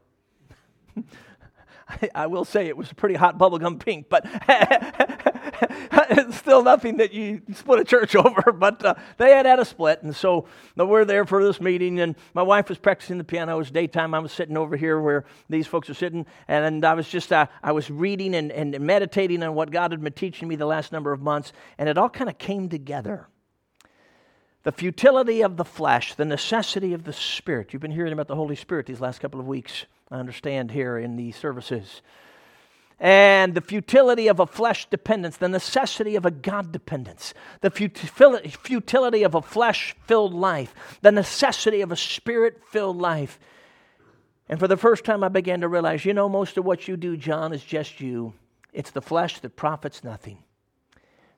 I, 2.15 2.27
will 2.27 2.45
say 2.45 2.67
it 2.67 2.77
was 2.77 2.93
pretty 2.93 3.15
hot 3.15 3.39
bubblegum 3.39 3.79
pink, 3.79 4.09
but 4.09 4.27
it's 6.11 6.37
still 6.39 6.63
nothing 6.63 6.99
that 6.99 7.13
you 7.13 7.43
split 7.55 7.81
a 7.81 7.85
church 7.85 8.17
over. 8.17 8.53
But 8.53 8.85
uh, 8.85 8.95
they 9.19 9.31
had 9.31 9.47
had 9.47 9.59
a 9.59 9.65
split, 9.65 10.03
and 10.03 10.15
so 10.15 10.47
we're 10.77 11.05
there 11.05 11.25
for 11.25 11.45
this 11.45 11.61
meeting. 11.61 12.01
And 12.01 12.17
my 12.35 12.43
wife 12.43 12.69
was 12.69 12.79
practicing 12.79 13.19
the 13.19 13.25
piano. 13.25 13.55
It 13.55 13.59
was 13.59 13.71
daytime. 13.71 14.15
I 14.15 14.19
was 14.19 14.33
sitting 14.33 14.57
over 14.57 14.77
here 14.77 15.01
where 15.01 15.25
these 15.49 15.67
folks 15.67 15.91
are 15.91 15.95
sitting, 15.95 16.27
and 16.49 16.85
I 16.85 16.95
was 16.95 17.09
just 17.09 17.33
uh, 17.33 17.47
I 17.63 17.73
was 17.73 17.91
reading 17.91 18.35
and, 18.35 18.51
and 18.53 18.79
meditating 18.81 19.43
on 19.43 19.55
what 19.55 19.71
God 19.71 19.91
had 19.93 20.03
been 20.03 20.13
teaching 20.13 20.49
me 20.49 20.57
the 20.57 20.67
last 20.67 20.93
number 20.93 21.13
of 21.13 21.21
months, 21.21 21.53
and 21.79 21.89
it 21.89 21.99
all 21.99 22.11
kind 22.11 22.31
of 22.31 22.39
came 22.39 22.69
together 22.69 23.29
the 24.65 24.73
futility 24.73 25.43
of 25.43 25.57
the 25.59 25.65
flesh, 25.65 26.15
the 26.15 26.25
necessity 26.25 26.95
of 26.95 27.05
the 27.05 27.13
Spirit. 27.13 27.73
You've 27.73 27.83
been 27.83 27.91
hearing 27.91 28.15
about 28.15 28.29
the 28.29 28.35
Holy 28.35 28.57
Spirit 28.57 28.87
these 28.87 29.01
last 29.01 29.21
couple 29.21 29.39
of 29.39 29.47
weeks, 29.47 29.85
I 30.15 30.21
understand, 30.21 30.71
here 30.71 30.97
in 30.97 31.17
these 31.17 31.37
services 31.37 32.03
and 33.01 33.55
the 33.55 33.61
futility 33.61 34.29
of 34.29 34.39
a 34.39 34.47
flesh 34.47 34.89
dependence, 34.89 35.37
the 35.37 35.49
necessity 35.49 36.15
of 36.17 36.25
a 36.25 36.31
God 36.31 36.71
dependence, 36.71 37.35
the 37.61 37.71
futility 37.71 39.23
of 39.25 39.35
a 39.35 39.43
flesh 39.43 39.97
filled 40.07 40.33
life, 40.33 40.75
the 41.03 41.11
necessity 41.11 41.81
of 41.81 41.91
a 41.91 41.97
spirit 41.97 42.63
filled 42.71 42.99
life. 42.99 43.39
And 44.49 44.61
for 44.61 44.69
the 44.69 44.77
first 44.77 45.05
time, 45.05 45.25
I 45.25 45.29
began 45.29 45.61
to 45.63 45.69
realize 45.69 46.05
you 46.05 46.15
know, 46.15 46.29
most 46.29 46.57
of 46.57 46.65
what 46.65 46.87
you 46.87 46.97
do, 46.97 47.17
John, 47.17 47.53
is 47.53 47.65
just 47.65 48.01
you. 48.01 48.33
It's 48.73 48.91
the 48.91 49.03
flesh 49.03 49.41
that 49.41 49.57
profits 49.57 50.05
nothing. 50.05 50.39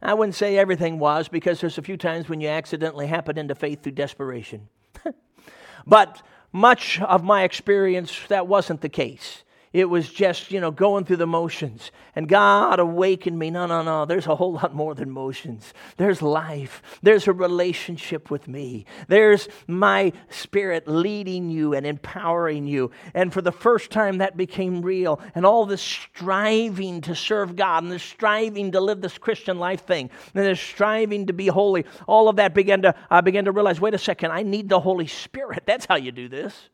I 0.02 0.12
wouldn't 0.12 0.34
say 0.34 0.58
everything 0.58 0.98
was 0.98 1.28
because 1.28 1.60
there's 1.60 1.78
a 1.78 1.82
few 1.82 1.96
times 1.96 2.28
when 2.28 2.42
you 2.42 2.48
accidentally 2.48 3.06
happen 3.06 3.38
into 3.38 3.54
faith 3.54 3.82
through 3.82 3.92
desperation. 3.92 4.68
but 5.86 6.22
much 6.52 7.00
of 7.00 7.24
my 7.24 7.44
experience, 7.44 8.20
that 8.28 8.46
wasn't 8.46 8.80
the 8.80 8.88
case. 8.88 9.42
It 9.76 9.90
was 9.90 10.10
just, 10.10 10.50
you 10.50 10.58
know, 10.58 10.70
going 10.70 11.04
through 11.04 11.18
the 11.18 11.26
motions. 11.26 11.90
And 12.14 12.30
God 12.30 12.80
awakened 12.80 13.38
me. 13.38 13.50
No, 13.50 13.66
no, 13.66 13.82
no. 13.82 14.06
There's 14.06 14.26
a 14.26 14.34
whole 14.34 14.54
lot 14.54 14.74
more 14.74 14.94
than 14.94 15.10
motions. 15.10 15.74
There's 15.98 16.22
life. 16.22 16.80
There's 17.02 17.28
a 17.28 17.34
relationship 17.34 18.30
with 18.30 18.48
me. 18.48 18.86
There's 19.08 19.50
my 19.66 20.14
spirit 20.30 20.88
leading 20.88 21.50
you 21.50 21.74
and 21.74 21.84
empowering 21.84 22.66
you. 22.66 22.90
And 23.12 23.30
for 23.30 23.42
the 23.42 23.52
first 23.52 23.90
time, 23.90 24.16
that 24.16 24.34
became 24.34 24.80
real. 24.80 25.20
And 25.34 25.44
all 25.44 25.66
this 25.66 25.82
striving 25.82 27.02
to 27.02 27.14
serve 27.14 27.54
God 27.54 27.82
and 27.82 27.92
this 27.92 28.02
striving 28.02 28.72
to 28.72 28.80
live 28.80 29.02
this 29.02 29.18
Christian 29.18 29.58
life 29.58 29.84
thing 29.84 30.08
and 30.34 30.42
this 30.46 30.58
striving 30.58 31.26
to 31.26 31.34
be 31.34 31.48
holy, 31.48 31.84
all 32.06 32.30
of 32.30 32.36
that 32.36 32.54
began 32.54 32.80
to, 32.80 32.94
I 33.10 33.20
began 33.20 33.44
to 33.44 33.52
realize 33.52 33.78
wait 33.78 33.92
a 33.92 33.98
second, 33.98 34.30
I 34.30 34.42
need 34.42 34.70
the 34.70 34.80
Holy 34.80 35.06
Spirit. 35.06 35.64
That's 35.66 35.84
how 35.84 35.96
you 35.96 36.12
do 36.12 36.30
this. 36.30 36.70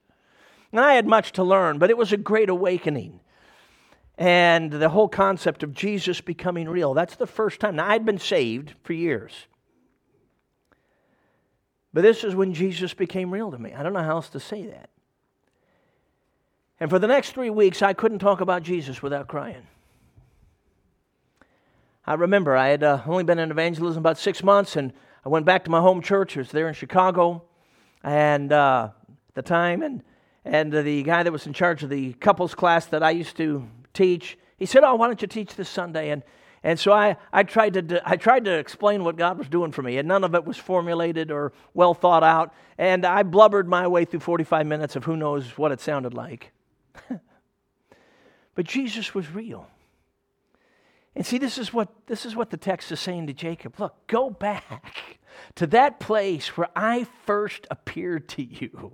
And 0.72 0.80
I 0.80 0.94
had 0.94 1.06
much 1.06 1.32
to 1.32 1.44
learn, 1.44 1.78
but 1.78 1.90
it 1.90 1.98
was 1.98 2.12
a 2.12 2.16
great 2.16 2.48
awakening. 2.48 3.20
And 4.16 4.72
the 4.72 4.88
whole 4.88 5.08
concept 5.08 5.62
of 5.62 5.72
Jesus 5.72 6.20
becoming 6.20 6.68
real, 6.68 6.94
that's 6.94 7.16
the 7.16 7.26
first 7.26 7.60
time. 7.60 7.76
Now, 7.76 7.88
I'd 7.88 8.06
been 8.06 8.18
saved 8.18 8.74
for 8.82 8.92
years. 8.94 9.32
But 11.92 12.02
this 12.02 12.24
is 12.24 12.34
when 12.34 12.54
Jesus 12.54 12.94
became 12.94 13.32
real 13.32 13.50
to 13.50 13.58
me. 13.58 13.74
I 13.74 13.82
don't 13.82 13.92
know 13.92 14.02
how 14.02 14.12
else 14.12 14.30
to 14.30 14.40
say 14.40 14.66
that. 14.66 14.88
And 16.80 16.90
for 16.90 16.98
the 16.98 17.06
next 17.06 17.32
three 17.32 17.50
weeks, 17.50 17.82
I 17.82 17.92
couldn't 17.92 18.18
talk 18.18 18.40
about 18.40 18.62
Jesus 18.62 19.02
without 19.02 19.28
crying. 19.28 19.66
I 22.04 22.14
remember 22.14 22.56
I 22.56 22.68
had 22.68 22.82
uh, 22.82 23.02
only 23.06 23.22
been 23.24 23.38
in 23.38 23.50
evangelism 23.50 24.00
about 24.00 24.18
six 24.18 24.42
months, 24.42 24.74
and 24.74 24.92
I 25.24 25.28
went 25.28 25.46
back 25.46 25.64
to 25.64 25.70
my 25.70 25.80
home 25.80 26.02
church. 26.02 26.36
It 26.36 26.40
was 26.40 26.50
there 26.50 26.66
in 26.66 26.74
Chicago, 26.74 27.44
and 28.02 28.52
uh, 28.52 28.88
at 29.28 29.34
the 29.34 29.42
time, 29.42 29.82
and 29.82 30.02
and 30.44 30.72
the 30.72 31.02
guy 31.02 31.22
that 31.22 31.32
was 31.32 31.46
in 31.46 31.52
charge 31.52 31.82
of 31.82 31.90
the 31.90 32.14
couples 32.14 32.54
class 32.54 32.86
that 32.86 33.02
I 33.02 33.10
used 33.10 33.36
to 33.36 33.68
teach, 33.94 34.38
he 34.56 34.66
said, 34.66 34.82
Oh, 34.84 34.96
why 34.96 35.06
don't 35.06 35.20
you 35.22 35.28
teach 35.28 35.54
this 35.54 35.68
Sunday? 35.68 36.10
And, 36.10 36.22
and 36.64 36.78
so 36.78 36.92
I, 36.92 37.16
I, 37.32 37.42
tried 37.42 37.74
to, 37.74 38.02
I 38.04 38.16
tried 38.16 38.44
to 38.44 38.58
explain 38.58 39.04
what 39.04 39.16
God 39.16 39.38
was 39.38 39.48
doing 39.48 39.72
for 39.72 39.82
me, 39.82 39.98
and 39.98 40.06
none 40.06 40.24
of 40.24 40.34
it 40.34 40.44
was 40.44 40.56
formulated 40.56 41.30
or 41.30 41.52
well 41.74 41.94
thought 41.94 42.24
out. 42.24 42.52
And 42.78 43.04
I 43.04 43.22
blubbered 43.22 43.68
my 43.68 43.86
way 43.86 44.04
through 44.04 44.20
45 44.20 44.66
minutes 44.66 44.96
of 44.96 45.04
who 45.04 45.16
knows 45.16 45.58
what 45.58 45.72
it 45.72 45.80
sounded 45.80 46.14
like. 46.14 46.52
but 48.54 48.64
Jesus 48.64 49.14
was 49.14 49.30
real. 49.30 49.68
And 51.14 51.26
see, 51.26 51.38
this 51.38 51.58
is, 51.58 51.74
what, 51.74 51.88
this 52.06 52.24
is 52.24 52.34
what 52.34 52.50
the 52.50 52.56
text 52.56 52.90
is 52.90 52.98
saying 52.98 53.26
to 53.26 53.34
Jacob. 53.34 53.78
Look, 53.78 54.06
go 54.06 54.30
back 54.30 55.18
to 55.56 55.66
that 55.68 56.00
place 56.00 56.56
where 56.56 56.68
I 56.74 57.06
first 57.26 57.66
appeared 57.70 58.28
to 58.30 58.42
you. 58.42 58.92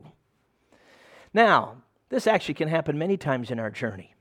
Now, 1.32 1.82
this 2.08 2.26
actually 2.26 2.54
can 2.54 2.68
happen 2.68 2.98
many 2.98 3.16
times 3.16 3.50
in 3.50 3.58
our 3.58 3.70
journey. 3.70 4.14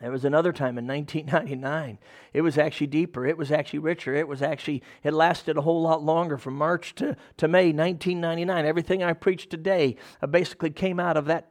There 0.00 0.10
was 0.10 0.24
another 0.24 0.52
time 0.52 0.78
in 0.78 0.86
1999. 0.86 1.98
It 2.32 2.40
was 2.40 2.56
actually 2.56 2.86
deeper. 2.86 3.26
It 3.26 3.36
was 3.36 3.52
actually 3.52 3.80
richer. 3.80 4.14
It 4.14 4.26
was 4.26 4.40
actually, 4.40 4.82
it 5.02 5.12
lasted 5.12 5.58
a 5.58 5.62
whole 5.62 5.82
lot 5.82 6.02
longer 6.02 6.38
from 6.38 6.54
March 6.56 6.94
to, 6.96 7.16
to 7.36 7.48
May 7.48 7.66
1999. 7.66 8.64
Everything 8.64 9.02
I 9.02 9.12
preached 9.12 9.50
today 9.50 9.96
uh, 10.22 10.26
basically 10.26 10.70
came 10.70 10.98
out 10.98 11.18
of 11.18 11.26
that 11.26 11.48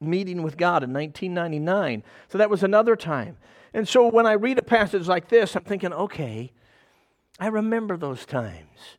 meeting 0.00 0.42
with 0.42 0.56
God 0.56 0.82
in 0.82 0.94
1999. 0.94 2.02
So 2.28 2.38
that 2.38 2.48
was 2.48 2.62
another 2.62 2.96
time. 2.96 3.36
And 3.74 3.86
so 3.86 4.08
when 4.08 4.26
I 4.26 4.32
read 4.32 4.58
a 4.58 4.62
passage 4.62 5.06
like 5.06 5.28
this, 5.28 5.54
I'm 5.54 5.64
thinking, 5.64 5.92
okay, 5.92 6.52
I 7.38 7.48
remember 7.48 7.98
those 7.98 8.24
times 8.24 8.96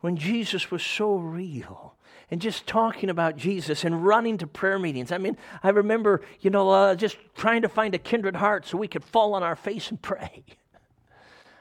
when 0.00 0.16
Jesus 0.16 0.72
was 0.72 0.82
so 0.82 1.16
real 1.16 1.94
and 2.30 2.40
just 2.40 2.66
talking 2.66 3.10
about 3.10 3.36
Jesus 3.36 3.84
and 3.84 4.04
running 4.04 4.38
to 4.38 4.46
prayer 4.46 4.78
meetings. 4.78 5.10
I 5.10 5.18
mean, 5.18 5.36
I 5.62 5.70
remember, 5.70 6.22
you 6.40 6.50
know, 6.50 6.70
uh, 6.70 6.94
just 6.94 7.16
trying 7.34 7.62
to 7.62 7.68
find 7.68 7.94
a 7.94 7.98
kindred 7.98 8.36
heart 8.36 8.66
so 8.66 8.78
we 8.78 8.88
could 8.88 9.04
fall 9.04 9.34
on 9.34 9.42
our 9.42 9.56
face 9.56 9.90
and 9.90 10.00
pray. 10.02 10.44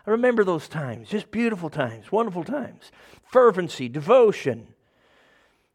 I 0.06 0.12
remember 0.12 0.44
those 0.44 0.68
times, 0.68 1.10
just 1.10 1.32
beautiful 1.32 1.70
times, 1.70 2.12
wonderful 2.12 2.44
times, 2.44 2.92
fervency, 3.24 3.90
devotion. 3.90 4.68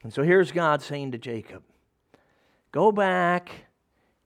And 0.02 0.12
so 0.12 0.22
here's 0.22 0.52
God 0.52 0.82
saying 0.82 1.12
to 1.12 1.18
Jacob, 1.18 1.62
Go 2.72 2.90
back. 2.90 3.66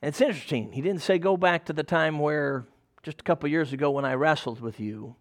And 0.00 0.10
it's 0.10 0.20
interesting, 0.20 0.72
he 0.72 0.80
didn't 0.80 1.02
say 1.02 1.18
go 1.18 1.36
back 1.36 1.66
to 1.66 1.72
the 1.72 1.82
time 1.82 2.18
where 2.18 2.66
just 3.02 3.20
a 3.20 3.24
couple 3.24 3.48
years 3.48 3.72
ago 3.72 3.90
when 3.90 4.04
I 4.04 4.14
wrestled 4.14 4.60
with 4.60 4.78
you. 4.78 5.16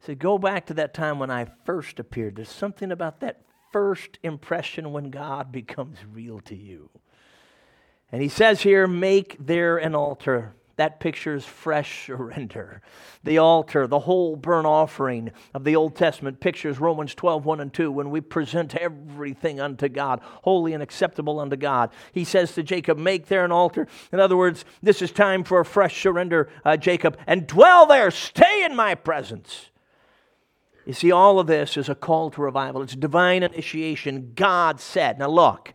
He 0.00 0.06
said, 0.06 0.18
Go 0.18 0.36
back 0.36 0.66
to 0.66 0.74
that 0.74 0.94
time 0.94 1.18
when 1.18 1.30
I 1.30 1.46
first 1.64 2.00
appeared. 2.00 2.36
There's 2.36 2.48
something 2.48 2.90
about 2.90 3.20
that 3.20 3.43
first 3.74 4.20
impression 4.22 4.92
when 4.92 5.10
God 5.10 5.50
becomes 5.50 5.98
real 6.12 6.38
to 6.42 6.54
you. 6.54 6.90
And 8.12 8.22
he 8.22 8.28
says 8.28 8.60
here, 8.60 8.86
make 8.86 9.36
there 9.44 9.78
an 9.78 9.96
altar. 9.96 10.54
That 10.76 11.00
pictures 11.00 11.44
fresh 11.44 12.06
surrender. 12.06 12.82
The 13.24 13.38
altar, 13.38 13.88
the 13.88 13.98
whole 13.98 14.36
burnt 14.36 14.68
offering 14.68 15.32
of 15.54 15.64
the 15.64 15.74
Old 15.74 15.96
Testament 15.96 16.38
pictures 16.38 16.78
Romans 16.78 17.16
12, 17.16 17.44
1 17.44 17.60
and 17.60 17.74
2, 17.74 17.90
when 17.90 18.10
we 18.10 18.20
present 18.20 18.76
everything 18.76 19.58
unto 19.58 19.88
God, 19.88 20.20
holy 20.22 20.72
and 20.72 20.80
acceptable 20.82 21.40
unto 21.40 21.56
God. 21.56 21.90
He 22.12 22.22
says 22.22 22.54
to 22.54 22.62
Jacob, 22.62 22.96
Make 22.96 23.26
there 23.26 23.44
an 23.44 23.50
altar. 23.50 23.88
In 24.12 24.20
other 24.20 24.36
words, 24.36 24.64
this 24.84 25.02
is 25.02 25.10
time 25.10 25.42
for 25.42 25.58
a 25.58 25.64
fresh 25.64 26.00
surrender, 26.00 26.48
uh, 26.64 26.76
Jacob, 26.76 27.18
and 27.26 27.48
dwell 27.48 27.86
there, 27.86 28.12
stay 28.12 28.64
in 28.64 28.76
my 28.76 28.94
presence. 28.94 29.70
You 30.86 30.92
see, 30.92 31.10
all 31.10 31.38
of 31.38 31.46
this 31.46 31.76
is 31.76 31.88
a 31.88 31.94
call 31.94 32.30
to 32.30 32.42
revival. 32.42 32.82
It's 32.82 32.94
divine 32.94 33.42
initiation. 33.42 34.32
God 34.34 34.80
said. 34.80 35.18
Now, 35.18 35.28
look, 35.28 35.72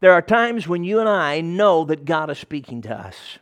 there 0.00 0.12
are 0.12 0.22
times 0.22 0.68
when 0.68 0.84
you 0.84 1.00
and 1.00 1.08
I 1.08 1.40
know 1.40 1.84
that 1.84 2.04
God 2.04 2.30
is 2.30 2.38
speaking 2.38 2.82
to 2.82 2.94
us. 2.94 3.38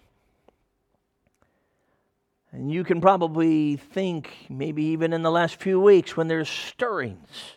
And 2.51 2.71
you 2.71 2.85
can 2.85 3.01
probably 3.01 3.77
think, 3.77 4.31
maybe 4.49 4.85
even 4.85 5.13
in 5.13 5.23
the 5.23 5.31
last 5.31 5.57
few 5.57 5.81
weeks, 5.81 6.17
when 6.17 6.29
there's 6.29 6.49
stirrings. 6.49 7.57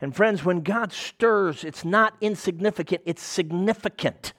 And 0.00 0.16
friends, 0.16 0.44
when 0.44 0.62
God 0.62 0.92
stirs, 0.92 1.62
it's 1.62 1.84
not 1.84 2.14
insignificant, 2.20 3.02
it's 3.04 3.22
significant 3.22 4.32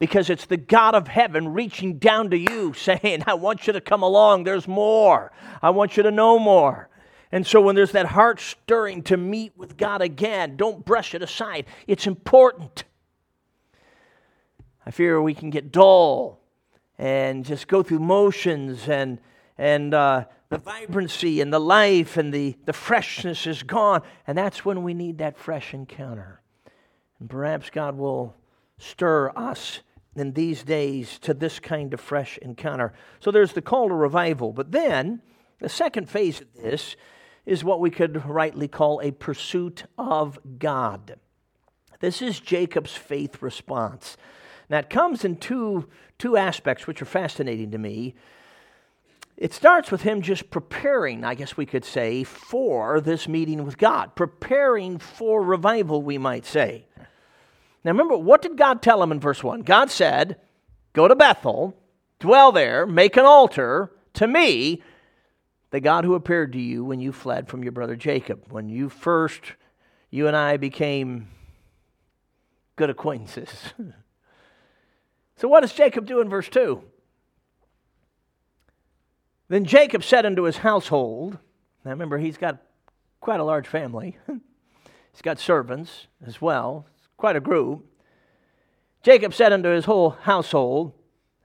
because 0.00 0.30
it's 0.30 0.46
the 0.46 0.56
God 0.56 0.96
of 0.96 1.06
heaven 1.06 1.52
reaching 1.52 1.98
down 1.98 2.30
to 2.30 2.38
you 2.38 2.72
saying, 2.76 3.22
I 3.28 3.34
want 3.34 3.68
you 3.68 3.72
to 3.74 3.80
come 3.80 4.02
along. 4.02 4.42
There's 4.42 4.66
more. 4.66 5.30
I 5.62 5.70
want 5.70 5.96
you 5.96 6.02
to 6.02 6.10
know 6.10 6.40
more. 6.40 6.88
And 7.30 7.46
so 7.46 7.60
when 7.60 7.76
there's 7.76 7.92
that 7.92 8.06
heart 8.06 8.40
stirring 8.40 9.02
to 9.04 9.16
meet 9.16 9.56
with 9.56 9.76
God 9.76 10.02
again, 10.02 10.56
don't 10.56 10.84
brush 10.84 11.14
it 11.14 11.22
aside. 11.22 11.66
It's 11.86 12.08
important. 12.08 12.82
I 14.84 14.90
fear 14.90 15.22
we 15.22 15.34
can 15.34 15.50
get 15.50 15.70
dull 15.70 16.40
and 16.98 17.44
just 17.44 17.68
go 17.68 17.84
through 17.84 18.00
motions 18.00 18.88
and 18.88 19.20
and 19.56 19.92
uh, 19.92 20.24
the 20.48 20.56
vibrancy 20.56 21.42
and 21.42 21.52
the 21.52 21.60
life 21.60 22.16
and 22.16 22.32
the, 22.32 22.56
the 22.64 22.72
freshness 22.72 23.46
is 23.46 23.62
gone. 23.62 24.02
And 24.26 24.36
that's 24.36 24.64
when 24.64 24.82
we 24.82 24.94
need 24.94 25.18
that 25.18 25.36
fresh 25.36 25.74
encounter. 25.74 26.40
And 27.20 27.28
perhaps 27.28 27.68
God 27.68 27.98
will 27.98 28.34
stir 28.78 29.30
us 29.36 29.80
in 30.16 30.32
these 30.32 30.62
days 30.62 31.18
to 31.20 31.34
this 31.34 31.60
kind 31.60 31.94
of 31.94 32.00
fresh 32.00 32.38
encounter. 32.38 32.92
So 33.20 33.30
there's 33.30 33.52
the 33.52 33.62
call 33.62 33.88
to 33.88 33.94
revival. 33.94 34.52
But 34.52 34.72
then, 34.72 35.22
the 35.60 35.68
second 35.68 36.08
phase 36.08 36.40
of 36.40 36.52
this 36.54 36.96
is 37.46 37.64
what 37.64 37.80
we 37.80 37.90
could 37.90 38.26
rightly 38.26 38.68
call 38.68 39.00
a 39.00 39.12
pursuit 39.12 39.84
of 39.96 40.38
God. 40.58 41.16
This 42.00 42.22
is 42.22 42.40
Jacob's 42.40 42.94
faith 42.94 43.42
response. 43.42 44.16
Now, 44.68 44.78
it 44.78 44.90
comes 44.90 45.24
in 45.24 45.36
two, 45.36 45.88
two 46.18 46.36
aspects 46.36 46.86
which 46.86 47.02
are 47.02 47.06
fascinating 47.06 47.70
to 47.72 47.78
me. 47.78 48.14
It 49.36 49.52
starts 49.54 49.90
with 49.90 50.02
him 50.02 50.22
just 50.22 50.50
preparing, 50.50 51.24
I 51.24 51.34
guess 51.34 51.56
we 51.56 51.66
could 51.66 51.84
say, 51.84 52.24
for 52.24 53.00
this 53.00 53.26
meeting 53.26 53.64
with 53.64 53.78
God, 53.78 54.14
preparing 54.14 54.98
for 54.98 55.42
revival, 55.42 56.02
we 56.02 56.18
might 56.18 56.44
say. 56.44 56.86
Now 57.84 57.92
remember, 57.92 58.16
what 58.16 58.42
did 58.42 58.58
God 58.58 58.82
tell 58.82 59.02
him 59.02 59.12
in 59.12 59.20
verse 59.20 59.42
1? 59.42 59.62
God 59.62 59.90
said, 59.90 60.36
Go 60.92 61.08
to 61.08 61.16
Bethel, 61.16 61.76
dwell 62.18 62.52
there, 62.52 62.86
make 62.86 63.16
an 63.16 63.24
altar 63.24 63.92
to 64.14 64.26
me, 64.26 64.82
the 65.70 65.80
God 65.80 66.04
who 66.04 66.14
appeared 66.14 66.52
to 66.52 66.60
you 66.60 66.84
when 66.84 67.00
you 67.00 67.12
fled 67.12 67.48
from 67.48 67.62
your 67.62 67.72
brother 67.72 67.96
Jacob. 67.96 68.44
When 68.50 68.68
you 68.68 68.88
first, 68.88 69.54
you 70.10 70.26
and 70.26 70.36
I 70.36 70.56
became 70.56 71.28
good 72.76 72.90
acquaintances. 72.90 73.72
so 75.36 75.48
what 75.48 75.60
does 75.60 75.72
Jacob 75.72 76.06
do 76.06 76.20
in 76.20 76.28
verse 76.28 76.48
2? 76.48 76.82
Then 79.48 79.64
Jacob 79.64 80.04
said 80.04 80.26
unto 80.26 80.42
his 80.42 80.58
household, 80.58 81.38
now 81.84 81.92
remember, 81.92 82.18
he's 82.18 82.36
got 82.36 82.58
quite 83.20 83.40
a 83.40 83.44
large 83.44 83.66
family. 83.66 84.18
he's 85.12 85.22
got 85.22 85.38
servants 85.38 86.08
as 86.26 86.40
well 86.42 86.86
quite 87.20 87.36
a 87.36 87.40
group. 87.40 87.86
Jacob 89.02 89.32
said 89.34 89.52
unto 89.52 89.68
his 89.68 89.84
whole 89.84 90.10
household 90.10 90.92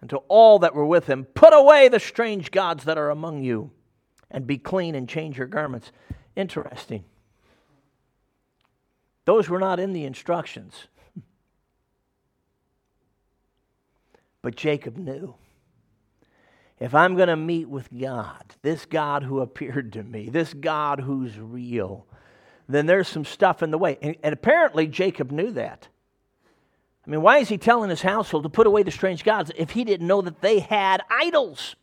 and 0.02 0.10
to 0.10 0.18
all 0.28 0.60
that 0.60 0.74
were 0.74 0.86
with 0.86 1.06
him, 1.06 1.26
Put 1.26 1.54
away 1.54 1.88
the 1.88 2.00
strange 2.00 2.50
gods 2.50 2.86
that 2.86 2.98
are 2.98 3.10
among 3.10 3.44
you, 3.44 3.72
and 4.32 4.48
be 4.48 4.58
clean 4.58 4.96
and 4.96 5.08
change 5.08 5.38
your 5.38 5.48
garments. 5.48 5.92
Interesting. 6.36 7.04
Those 9.26 9.50
were 9.50 9.60
not 9.60 9.80
in 9.80 9.94
the 9.94 10.06
instructions. 10.06 10.88
But 14.42 14.56
Jacob 14.56 14.96
knew 14.96 15.34
if 16.80 16.94
I'm 16.94 17.16
going 17.16 17.30
to 17.30 17.36
meet 17.36 17.68
with 17.68 17.90
God, 17.98 18.44
this 18.62 18.86
God 18.86 19.24
who 19.24 19.40
appeared 19.40 19.94
to 19.94 20.04
me, 20.04 20.30
this 20.30 20.54
God 20.54 21.00
who's 21.00 21.40
real, 21.40 22.06
then 22.68 22.86
there's 22.86 23.08
some 23.08 23.26
stuff 23.26 23.62
in 23.62 23.72
the 23.72 23.78
way. 23.78 23.98
And, 24.02 24.16
and, 24.24 24.34
apparently, 24.34 24.88
Jacob 24.88 25.32
knew 25.32 25.52
that. 25.52 25.88
I 27.06 27.10
mean, 27.10 27.22
why 27.22 27.38
is 27.38 27.50
he 27.50 27.58
telling 27.58 27.90
his 27.90 28.02
household 28.02 28.44
to 28.44 28.50
put 28.50 28.66
away 28.66 28.84
the 28.84 28.92
strange 28.92 29.24
gods 29.24 29.52
if 29.56 29.72
he 29.72 29.84
didn't 29.84 30.08
know 30.08 30.22
that 30.22 30.42
they 30.42 30.60
had 30.60 31.02
idols? 31.10 31.76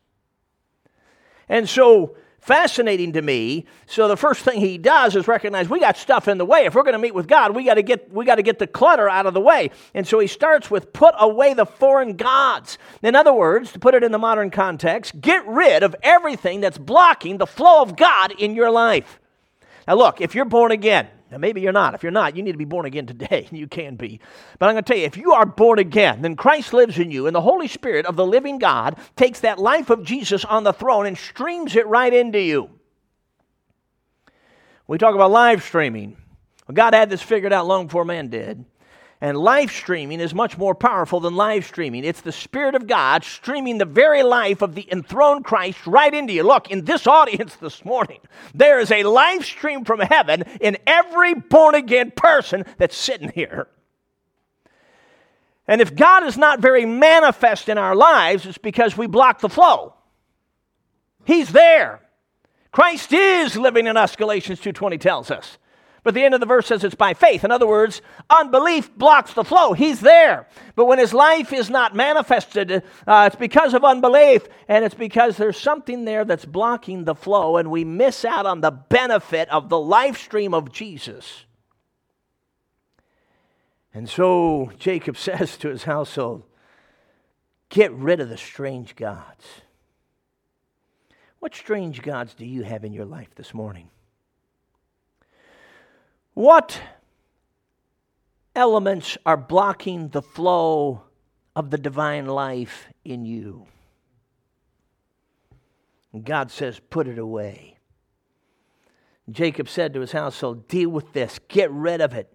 And 1.48 1.68
so 1.68 2.16
fascinating 2.42 3.12
to 3.12 3.22
me. 3.22 3.66
So 3.86 4.08
the 4.08 4.16
first 4.16 4.44
thing 4.44 4.60
he 4.60 4.76
does 4.76 5.14
is 5.14 5.28
recognize 5.28 5.68
we 5.68 5.78
got 5.78 5.96
stuff 5.96 6.26
in 6.26 6.38
the 6.38 6.44
way. 6.44 6.64
If 6.64 6.74
we're 6.74 6.82
going 6.82 6.94
to 6.94 6.98
meet 6.98 7.14
with 7.14 7.28
God, 7.28 7.54
we 7.54 7.64
got 7.64 7.74
to 7.74 7.82
get 7.82 8.12
we 8.12 8.24
got 8.24 8.34
to 8.34 8.42
get 8.42 8.58
the 8.58 8.66
clutter 8.66 9.08
out 9.08 9.26
of 9.26 9.34
the 9.34 9.40
way. 9.40 9.70
And 9.94 10.06
so 10.06 10.18
he 10.18 10.26
starts 10.26 10.70
with 10.70 10.92
put 10.92 11.14
away 11.18 11.54
the 11.54 11.66
foreign 11.66 12.16
gods. 12.16 12.78
In 13.00 13.14
other 13.14 13.32
words, 13.32 13.72
to 13.72 13.78
put 13.78 13.94
it 13.94 14.02
in 14.02 14.10
the 14.12 14.18
modern 14.18 14.50
context, 14.50 15.20
get 15.20 15.46
rid 15.46 15.84
of 15.84 15.94
everything 16.02 16.60
that's 16.60 16.78
blocking 16.78 17.38
the 17.38 17.46
flow 17.46 17.80
of 17.80 17.96
God 17.96 18.32
in 18.32 18.56
your 18.56 18.70
life. 18.70 19.20
Now 19.86 19.94
look, 19.94 20.20
if 20.20 20.34
you're 20.34 20.44
born 20.44 20.72
again, 20.72 21.08
maybe 21.30 21.60
you're 21.60 21.72
not. 21.72 21.94
If 21.94 22.02
you're 22.02 22.12
not, 22.12 22.36
you 22.36 22.42
need 22.42 22.52
to 22.52 22.58
be 22.58 22.64
born 22.64 22.86
again 22.86 23.06
today. 23.06 23.48
You 23.52 23.66
can 23.66 23.96
be. 23.96 24.20
But 24.58 24.68
I'm 24.68 24.74
going 24.74 24.84
to 24.84 24.92
tell 24.92 24.98
you, 24.98 25.06
if 25.06 25.16
you 25.16 25.32
are 25.32 25.46
born 25.46 25.78
again, 25.78 26.22
then 26.22 26.36
Christ 26.36 26.72
lives 26.72 26.98
in 26.98 27.10
you, 27.10 27.26
and 27.26 27.34
the 27.34 27.40
Holy 27.40 27.68
Spirit 27.68 28.06
of 28.06 28.16
the 28.16 28.26
living 28.26 28.58
God 28.58 28.98
takes 29.16 29.40
that 29.40 29.58
life 29.58 29.90
of 29.90 30.04
Jesus 30.04 30.44
on 30.44 30.64
the 30.64 30.72
throne 30.72 31.06
and 31.06 31.16
streams 31.16 31.76
it 31.76 31.86
right 31.86 32.12
into 32.12 32.40
you. 32.40 32.70
We 34.86 34.98
talk 34.98 35.14
about 35.14 35.30
live 35.30 35.62
streaming. 35.62 36.16
Well, 36.66 36.74
God 36.74 36.94
had 36.94 37.10
this 37.10 37.22
figured 37.22 37.52
out 37.52 37.66
long 37.66 37.86
before 37.86 38.04
man 38.04 38.28
did. 38.28 38.64
And 39.22 39.38
live 39.38 39.70
streaming 39.70 40.18
is 40.18 40.34
much 40.34 40.58
more 40.58 40.74
powerful 40.74 41.20
than 41.20 41.36
live 41.36 41.64
streaming. 41.64 42.02
It's 42.04 42.22
the 42.22 42.32
Spirit 42.32 42.74
of 42.74 42.88
God 42.88 43.22
streaming 43.22 43.78
the 43.78 43.84
very 43.84 44.24
life 44.24 44.62
of 44.62 44.74
the 44.74 44.84
enthroned 44.90 45.44
Christ 45.44 45.86
right 45.86 46.12
into 46.12 46.32
you. 46.32 46.42
Look, 46.42 46.72
in 46.72 46.84
this 46.86 47.06
audience 47.06 47.54
this 47.60 47.84
morning, 47.84 48.18
there 48.52 48.80
is 48.80 48.90
a 48.90 49.04
live 49.04 49.44
stream 49.44 49.84
from 49.84 50.00
heaven 50.00 50.42
in 50.60 50.76
every 50.88 51.34
born 51.34 51.76
again 51.76 52.10
person 52.10 52.64
that's 52.78 52.96
sitting 52.96 53.28
here. 53.28 53.68
And 55.68 55.80
if 55.80 55.94
God 55.94 56.24
is 56.24 56.36
not 56.36 56.58
very 56.58 56.84
manifest 56.84 57.68
in 57.68 57.78
our 57.78 57.94
lives, 57.94 58.44
it's 58.44 58.58
because 58.58 58.96
we 58.96 59.06
block 59.06 59.38
the 59.40 59.48
flow. 59.48 59.94
He's 61.24 61.52
there. 61.52 62.00
Christ 62.72 63.12
is 63.12 63.56
living 63.56 63.86
in 63.86 63.96
us, 63.96 64.16
Galatians 64.16 64.60
2:20 64.60 64.98
tells 64.98 65.30
us. 65.30 65.58
But 66.04 66.14
the 66.14 66.24
end 66.24 66.34
of 66.34 66.40
the 66.40 66.46
verse 66.46 66.66
says 66.66 66.82
it's 66.82 66.96
by 66.96 67.14
faith. 67.14 67.44
In 67.44 67.52
other 67.52 67.66
words, 67.66 68.02
unbelief 68.28 68.92
blocks 68.96 69.34
the 69.34 69.44
flow. 69.44 69.72
He's 69.72 70.00
there. 70.00 70.48
But 70.74 70.86
when 70.86 70.98
his 70.98 71.14
life 71.14 71.52
is 71.52 71.70
not 71.70 71.94
manifested, 71.94 72.82
uh, 73.06 73.28
it's 73.28 73.36
because 73.36 73.72
of 73.72 73.84
unbelief, 73.84 74.48
and 74.66 74.84
it's 74.84 74.96
because 74.96 75.36
there's 75.36 75.56
something 75.56 76.04
there 76.04 76.24
that's 76.24 76.44
blocking 76.44 77.04
the 77.04 77.14
flow, 77.14 77.56
and 77.56 77.70
we 77.70 77.84
miss 77.84 78.24
out 78.24 78.46
on 78.46 78.62
the 78.62 78.72
benefit 78.72 79.48
of 79.50 79.68
the 79.68 79.78
life 79.78 80.18
stream 80.18 80.54
of 80.54 80.72
Jesus. 80.72 81.44
And 83.94 84.08
so 84.08 84.72
Jacob 84.78 85.16
says 85.18 85.56
to 85.58 85.68
his 85.68 85.84
household, 85.84 86.42
Get 87.68 87.92
rid 87.92 88.20
of 88.20 88.28
the 88.28 88.36
strange 88.36 88.96
gods. 88.96 89.44
What 91.38 91.54
strange 91.54 92.02
gods 92.02 92.34
do 92.34 92.44
you 92.44 92.64
have 92.64 92.84
in 92.84 92.92
your 92.92 93.06
life 93.06 93.34
this 93.36 93.54
morning? 93.54 93.88
What 96.34 96.80
elements 98.54 99.18
are 99.26 99.36
blocking 99.36 100.08
the 100.08 100.22
flow 100.22 101.02
of 101.54 101.70
the 101.70 101.78
divine 101.78 102.26
life 102.26 102.88
in 103.04 103.24
you? 103.24 103.66
And 106.12 106.24
God 106.24 106.50
says, 106.50 106.80
Put 106.90 107.06
it 107.06 107.18
away. 107.18 107.78
Jacob 109.30 109.68
said 109.68 109.94
to 109.94 110.00
his 110.00 110.12
household, 110.12 110.68
Deal 110.68 110.90
with 110.90 111.12
this, 111.12 111.38
get 111.48 111.70
rid 111.70 112.00
of 112.00 112.12
it. 112.12 112.32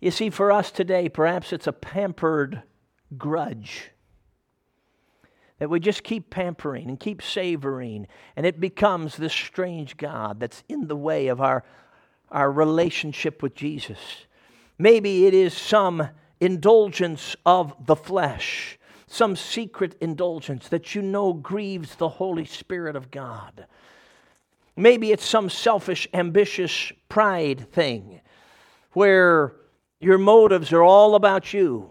You 0.00 0.10
see, 0.10 0.30
for 0.30 0.50
us 0.50 0.70
today, 0.70 1.08
perhaps 1.08 1.52
it's 1.52 1.66
a 1.66 1.72
pampered 1.72 2.62
grudge 3.16 3.90
that 5.58 5.68
we 5.68 5.78
just 5.78 6.02
keep 6.02 6.30
pampering 6.30 6.88
and 6.88 6.98
keep 6.98 7.20
savoring, 7.20 8.06
and 8.34 8.46
it 8.46 8.60
becomes 8.60 9.16
this 9.16 9.32
strange 9.32 9.96
God 9.98 10.40
that's 10.40 10.64
in 10.68 10.88
the 10.88 10.96
way 10.96 11.28
of 11.28 11.40
our 11.40 11.64
our 12.30 12.50
relationship 12.50 13.42
with 13.42 13.54
Jesus. 13.54 13.98
Maybe 14.78 15.26
it 15.26 15.34
is 15.34 15.54
some 15.54 16.08
indulgence 16.40 17.36
of 17.44 17.74
the 17.86 17.96
flesh, 17.96 18.78
some 19.06 19.36
secret 19.36 19.96
indulgence 20.00 20.68
that 20.68 20.94
you 20.94 21.02
know 21.02 21.32
grieves 21.32 21.96
the 21.96 22.08
Holy 22.08 22.44
Spirit 22.44 22.96
of 22.96 23.10
God. 23.10 23.66
Maybe 24.76 25.12
it's 25.12 25.24
some 25.24 25.50
selfish, 25.50 26.08
ambitious 26.14 26.92
pride 27.08 27.70
thing 27.72 28.20
where 28.92 29.54
your 30.00 30.18
motives 30.18 30.72
are 30.72 30.82
all 30.82 31.14
about 31.14 31.52
you. 31.52 31.90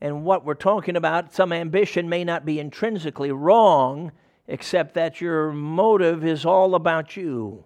And 0.00 0.24
what 0.24 0.44
we're 0.44 0.54
talking 0.54 0.96
about, 0.96 1.34
some 1.34 1.52
ambition 1.52 2.08
may 2.08 2.24
not 2.24 2.44
be 2.44 2.58
intrinsically 2.58 3.30
wrong, 3.30 4.10
except 4.48 4.94
that 4.94 5.20
your 5.20 5.52
motive 5.52 6.24
is 6.24 6.44
all 6.44 6.74
about 6.74 7.16
you. 7.16 7.64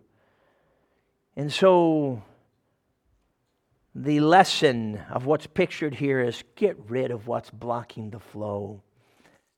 And 1.36 1.52
so 1.52 2.22
the 3.94 4.20
lesson 4.20 5.00
of 5.10 5.26
what's 5.26 5.46
pictured 5.46 5.94
here 5.94 6.20
is 6.20 6.44
get 6.54 6.78
rid 6.88 7.10
of 7.10 7.26
what's 7.26 7.50
blocking 7.50 8.10
the 8.10 8.20
flow. 8.20 8.82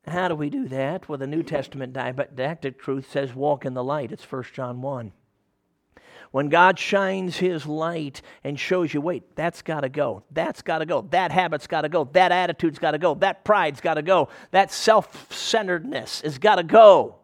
How 0.06 0.28
do 0.28 0.34
we 0.34 0.50
do 0.50 0.68
that? 0.68 1.08
Well, 1.08 1.18
the 1.18 1.26
New 1.26 1.42
Testament 1.42 1.92
didactic 1.92 2.80
truth 2.80 3.10
says 3.10 3.34
walk 3.34 3.64
in 3.64 3.74
the 3.74 3.84
light. 3.84 4.10
It's 4.10 4.30
1 4.30 4.44
John 4.52 4.80
1. 4.80 5.12
When 6.30 6.48
God 6.48 6.78
shines 6.78 7.36
his 7.36 7.66
light 7.66 8.20
and 8.44 8.58
shows 8.58 8.92
you, 8.92 9.00
wait, 9.00 9.34
that's 9.34 9.62
got 9.62 9.80
to 9.80 9.88
go. 9.88 10.24
That's 10.30 10.62
got 10.62 10.78
to 10.78 10.86
go. 10.86 11.02
That 11.10 11.32
habit's 11.32 11.66
got 11.66 11.82
to 11.82 11.88
go. 11.88 12.04
That 12.12 12.32
attitude's 12.32 12.78
got 12.78 12.90
to 12.90 12.98
go. 12.98 13.14
That 13.14 13.44
pride's 13.44 13.80
got 13.80 13.94
to 13.94 14.02
go. 14.02 14.28
That 14.50 14.70
self 14.70 15.32
centeredness 15.32 16.20
has 16.20 16.38
got 16.38 16.56
to 16.56 16.64
go. 16.64 17.16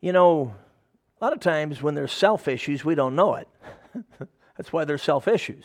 You 0.00 0.12
know, 0.12 0.54
lot 1.26 1.32
of 1.32 1.40
times 1.40 1.82
when 1.82 1.96
there's 1.96 2.12
self 2.12 2.46
issues, 2.46 2.84
we 2.84 2.94
don't 2.94 3.16
know 3.16 3.34
it. 3.34 3.48
That's 4.56 4.72
why 4.72 4.84
there's 4.84 5.02
self 5.02 5.26
issues. 5.26 5.64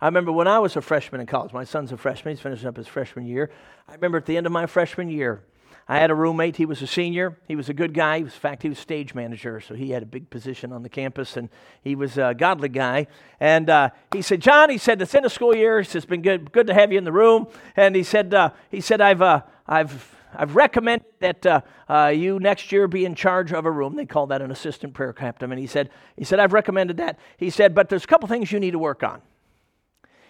I 0.00 0.06
remember 0.06 0.32
when 0.32 0.48
I 0.48 0.58
was 0.58 0.74
a 0.74 0.80
freshman 0.80 1.20
in 1.20 1.28
college, 1.28 1.52
my 1.52 1.62
son's 1.62 1.92
a 1.92 1.96
freshman, 1.96 2.34
he's 2.34 2.42
finishing 2.42 2.66
up 2.66 2.76
his 2.76 2.88
freshman 2.88 3.24
year. 3.24 3.52
I 3.88 3.94
remember 3.94 4.18
at 4.18 4.26
the 4.26 4.36
end 4.36 4.46
of 4.46 4.52
my 4.52 4.66
freshman 4.66 5.08
year, 5.08 5.44
I 5.86 5.98
had 5.98 6.10
a 6.10 6.14
roommate. 6.14 6.56
He 6.56 6.66
was 6.66 6.82
a 6.82 6.88
senior. 6.88 7.38
He 7.46 7.54
was 7.54 7.68
a 7.68 7.74
good 7.74 7.94
guy. 7.94 8.20
Was, 8.22 8.32
in 8.32 8.40
fact, 8.40 8.62
he 8.62 8.68
was 8.68 8.80
stage 8.80 9.14
manager, 9.14 9.60
so 9.60 9.74
he 9.74 9.90
had 9.90 10.02
a 10.02 10.06
big 10.06 10.28
position 10.28 10.72
on 10.72 10.82
the 10.82 10.88
campus, 10.88 11.36
and 11.36 11.48
he 11.82 11.94
was 11.94 12.18
a 12.18 12.34
godly 12.36 12.70
guy. 12.70 13.06
And 13.38 13.70
uh, 13.70 13.90
he 14.10 14.22
said, 14.22 14.40
"John," 14.40 14.70
he 14.70 14.78
said, 14.78 15.00
"it's 15.00 15.14
end 15.14 15.26
of 15.26 15.32
school 15.32 15.54
year. 15.54 15.78
It's 15.78 16.04
been 16.06 16.22
good, 16.22 16.50
good 16.50 16.66
to 16.66 16.74
have 16.74 16.90
you 16.90 16.98
in 16.98 17.04
the 17.04 17.12
room." 17.12 17.46
And 17.76 17.94
he 17.94 18.02
said, 18.02 18.32
uh, 18.32 18.50
"He 18.70 18.80
said 18.80 19.02
I've, 19.02 19.20
uh, 19.20 19.42
I've 19.68 20.10
I've 20.36 20.56
recommended 20.56 21.06
that 21.20 21.46
uh, 21.46 21.60
uh, 21.88 22.12
you 22.14 22.38
next 22.38 22.72
year 22.72 22.88
be 22.88 23.04
in 23.04 23.14
charge 23.14 23.52
of 23.52 23.66
a 23.66 23.70
room. 23.70 23.96
They 23.96 24.06
call 24.06 24.26
that 24.28 24.42
an 24.42 24.50
assistant 24.50 24.94
prayer 24.94 25.12
captain. 25.12 25.50
And 25.52 25.60
he 25.60 25.66
said, 25.66 25.90
he 26.16 26.24
said, 26.24 26.40
I've 26.40 26.52
recommended 26.52 26.96
that. 26.98 27.18
He 27.36 27.50
said, 27.50 27.74
but 27.74 27.88
there's 27.88 28.04
a 28.04 28.06
couple 28.06 28.28
things 28.28 28.52
you 28.52 28.60
need 28.60 28.72
to 28.72 28.78
work 28.78 29.02
on. 29.02 29.22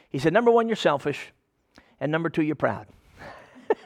He 0.09 0.19
said, 0.19 0.33
number 0.33 0.51
one, 0.51 0.69
you're 0.69 0.77
selfish. 0.77 1.33
And 2.01 2.13
number 2.13 2.29
two, 2.29 2.43
you're 2.43 2.57
proud. 2.57 2.87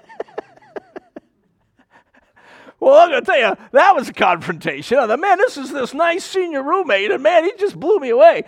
well, 2.80 2.94
I'm 2.94 3.10
going 3.10 3.24
to 3.24 3.26
tell 3.26 3.38
you, 3.38 3.56
that 3.72 3.94
was 3.94 4.08
a 4.08 4.12
confrontation. 4.12 4.98
I 4.98 5.06
thought, 5.06 5.20
man, 5.20 5.38
this 5.38 5.56
is 5.56 5.72
this 5.72 5.94
nice 5.94 6.24
senior 6.24 6.62
roommate. 6.62 7.10
And 7.10 7.22
man, 7.22 7.44
he 7.44 7.52
just 7.58 7.78
blew 7.78 7.98
me 7.98 8.10
away. 8.10 8.44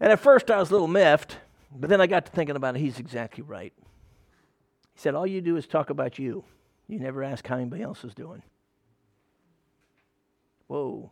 And 0.00 0.12
at 0.12 0.20
first 0.20 0.50
I 0.50 0.58
was 0.58 0.70
a 0.70 0.72
little 0.72 0.88
miffed. 0.88 1.38
But 1.78 1.90
then 1.90 2.00
I 2.00 2.06
got 2.06 2.26
to 2.26 2.32
thinking 2.32 2.56
about 2.56 2.76
it. 2.76 2.80
He's 2.80 2.98
exactly 2.98 3.42
right. 3.42 3.72
He 4.96 5.02
said, 5.02 5.14
All 5.14 5.26
you 5.26 5.42
do 5.42 5.56
is 5.56 5.66
talk 5.66 5.90
about 5.90 6.18
you. 6.18 6.42
You 6.88 6.98
never 6.98 7.22
ask 7.22 7.46
how 7.46 7.56
anybody 7.56 7.82
else 7.82 8.02
is 8.02 8.14
doing. 8.14 8.42
Whoa. 10.68 11.10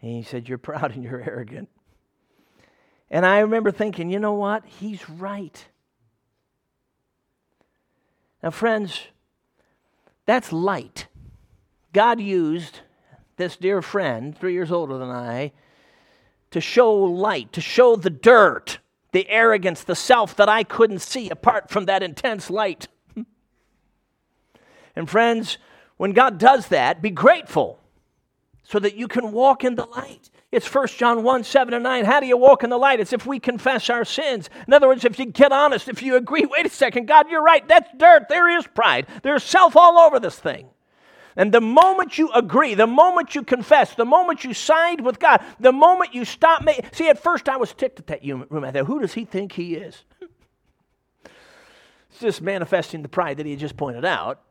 And 0.00 0.10
he 0.12 0.22
said, 0.22 0.48
You're 0.48 0.56
proud 0.56 0.94
and 0.94 1.04
you're 1.04 1.20
arrogant. 1.20 1.68
And 3.10 3.26
I 3.26 3.40
remember 3.40 3.70
thinking, 3.70 4.10
you 4.10 4.18
know 4.18 4.32
what? 4.32 4.64
He's 4.64 5.08
right. 5.10 5.62
Now, 8.42 8.50
friends, 8.50 9.02
that's 10.24 10.54
light. 10.54 11.06
God 11.92 12.18
used 12.18 12.80
this 13.36 13.58
dear 13.58 13.82
friend, 13.82 14.36
three 14.36 14.54
years 14.54 14.72
older 14.72 14.96
than 14.96 15.10
I, 15.10 15.52
to 16.52 16.62
show 16.62 16.94
light, 16.94 17.52
to 17.52 17.60
show 17.60 17.96
the 17.96 18.08
dirt 18.08 18.78
the 19.12 19.28
arrogance, 19.28 19.84
the 19.84 19.94
self 19.94 20.34
that 20.36 20.48
I 20.48 20.64
couldn't 20.64 21.00
see 21.00 21.30
apart 21.30 21.70
from 21.70 21.86
that 21.86 22.02
intense 22.02 22.50
light. 22.50 22.88
and 24.96 25.08
friends, 25.08 25.58
when 25.96 26.12
God 26.12 26.38
does 26.38 26.68
that, 26.68 27.00
be 27.00 27.10
grateful 27.10 27.78
so 28.64 28.78
that 28.78 28.96
you 28.96 29.06
can 29.06 29.32
walk 29.32 29.64
in 29.64 29.74
the 29.74 29.86
light. 29.86 30.30
It's 30.50 30.72
1 30.72 30.88
John 30.88 31.22
1 31.22 31.44
7 31.44 31.74
and 31.74 31.82
9. 31.82 32.04
How 32.04 32.20
do 32.20 32.26
you 32.26 32.36
walk 32.36 32.64
in 32.64 32.70
the 32.70 32.78
light? 32.78 33.00
It's 33.00 33.12
if 33.12 33.26
we 33.26 33.38
confess 33.38 33.88
our 33.88 34.04
sins. 34.04 34.50
In 34.66 34.72
other 34.72 34.88
words, 34.88 35.04
if 35.04 35.18
you 35.18 35.26
get 35.26 35.52
honest, 35.52 35.88
if 35.88 36.02
you 36.02 36.16
agree, 36.16 36.44
wait 36.44 36.66
a 36.66 36.70
second, 36.70 37.06
God, 37.06 37.30
you're 37.30 37.42
right, 37.42 37.66
that's 37.68 37.88
dirt. 37.96 38.28
There 38.28 38.48
is 38.48 38.66
pride. 38.66 39.06
There's 39.22 39.42
self 39.42 39.76
all 39.76 39.98
over 39.98 40.20
this 40.20 40.38
thing. 40.38 40.68
And 41.36 41.52
the 41.52 41.60
moment 41.60 42.18
you 42.18 42.30
agree, 42.32 42.74
the 42.74 42.86
moment 42.86 43.34
you 43.34 43.42
confess, 43.42 43.94
the 43.94 44.04
moment 44.04 44.44
you 44.44 44.52
side 44.52 45.00
with 45.00 45.18
God, 45.18 45.42
the 45.58 45.72
moment 45.72 46.14
you 46.14 46.24
stop 46.24 46.62
making. 46.62 46.84
See, 46.92 47.08
at 47.08 47.18
first 47.18 47.48
I 47.48 47.56
was 47.56 47.72
ticked 47.72 47.98
at 47.98 48.06
that 48.08 48.24
room. 48.24 48.64
I 48.64 48.70
thought, 48.70 48.86
who 48.86 49.00
does 49.00 49.14
he 49.14 49.24
think 49.24 49.52
he 49.52 49.74
is? 49.76 50.04
it's 52.10 52.20
just 52.20 52.42
manifesting 52.42 53.02
the 53.02 53.08
pride 53.08 53.38
that 53.38 53.46
he 53.46 53.52
had 53.52 53.60
just 53.60 53.76
pointed 53.76 54.04
out. 54.04 54.42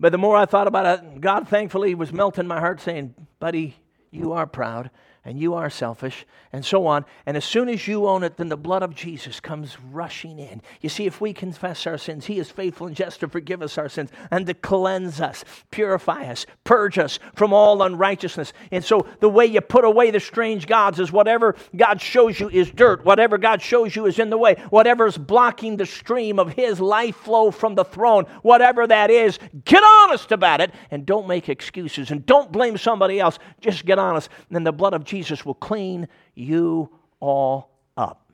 But 0.00 0.10
the 0.10 0.18
more 0.18 0.36
I 0.36 0.46
thought 0.46 0.66
about 0.66 0.98
it, 0.98 1.20
God 1.20 1.48
thankfully 1.48 1.94
was 1.94 2.12
melting 2.12 2.48
my 2.48 2.58
heart, 2.58 2.80
saying, 2.80 3.14
buddy, 3.38 3.76
you 4.10 4.32
are 4.32 4.46
proud 4.46 4.90
and 5.24 5.38
you 5.38 5.54
are 5.54 5.70
selfish, 5.70 6.26
and 6.52 6.64
so 6.64 6.86
on. 6.86 7.04
And 7.26 7.36
as 7.36 7.44
soon 7.44 7.68
as 7.68 7.86
you 7.86 8.08
own 8.08 8.24
it, 8.24 8.36
then 8.36 8.48
the 8.48 8.56
blood 8.56 8.82
of 8.82 8.94
Jesus 8.94 9.38
comes 9.38 9.76
rushing 9.92 10.38
in. 10.40 10.60
You 10.80 10.88
see, 10.88 11.06
if 11.06 11.20
we 11.20 11.32
confess 11.32 11.86
our 11.86 11.96
sins, 11.96 12.26
He 12.26 12.40
is 12.40 12.50
faithful 12.50 12.88
and 12.88 12.96
just 12.96 13.20
to 13.20 13.28
forgive 13.28 13.62
us 13.62 13.78
our 13.78 13.88
sins 13.88 14.10
and 14.32 14.46
to 14.46 14.54
cleanse 14.54 15.20
us, 15.20 15.44
purify 15.70 16.26
us, 16.26 16.44
purge 16.64 16.98
us 16.98 17.20
from 17.34 17.52
all 17.52 17.82
unrighteousness. 17.82 18.52
And 18.72 18.84
so 18.84 19.06
the 19.20 19.28
way 19.28 19.46
you 19.46 19.60
put 19.60 19.84
away 19.84 20.10
the 20.10 20.18
strange 20.18 20.66
gods 20.66 20.98
is 20.98 21.12
whatever 21.12 21.54
God 21.76 22.00
shows 22.00 22.40
you 22.40 22.48
is 22.48 22.70
dirt, 22.70 23.04
whatever 23.04 23.38
God 23.38 23.62
shows 23.62 23.94
you 23.94 24.06
is 24.06 24.18
in 24.18 24.30
the 24.30 24.38
way, 24.38 24.56
whatever 24.70 25.06
is 25.06 25.16
blocking 25.16 25.76
the 25.76 25.86
stream 25.86 26.40
of 26.40 26.52
His 26.52 26.80
life 26.80 27.14
flow 27.16 27.52
from 27.52 27.76
the 27.76 27.84
throne, 27.84 28.24
whatever 28.42 28.88
that 28.88 29.10
is, 29.10 29.38
get 29.64 29.84
honest 29.84 30.32
about 30.32 30.60
it 30.60 30.72
and 30.90 31.06
don't 31.06 31.28
make 31.28 31.48
excuses 31.48 32.10
and 32.10 32.26
don't 32.26 32.50
blame 32.50 32.76
somebody 32.76 33.20
else. 33.20 33.38
Just 33.60 33.86
get 33.86 34.00
honest. 34.00 34.28
And 34.50 34.66
the 34.66 34.72
blood 34.72 34.94
of 34.94 35.04
Jesus 35.12 35.44
will 35.44 35.52
clean 35.52 36.08
you 36.34 36.88
all 37.20 37.68
up. 37.98 38.32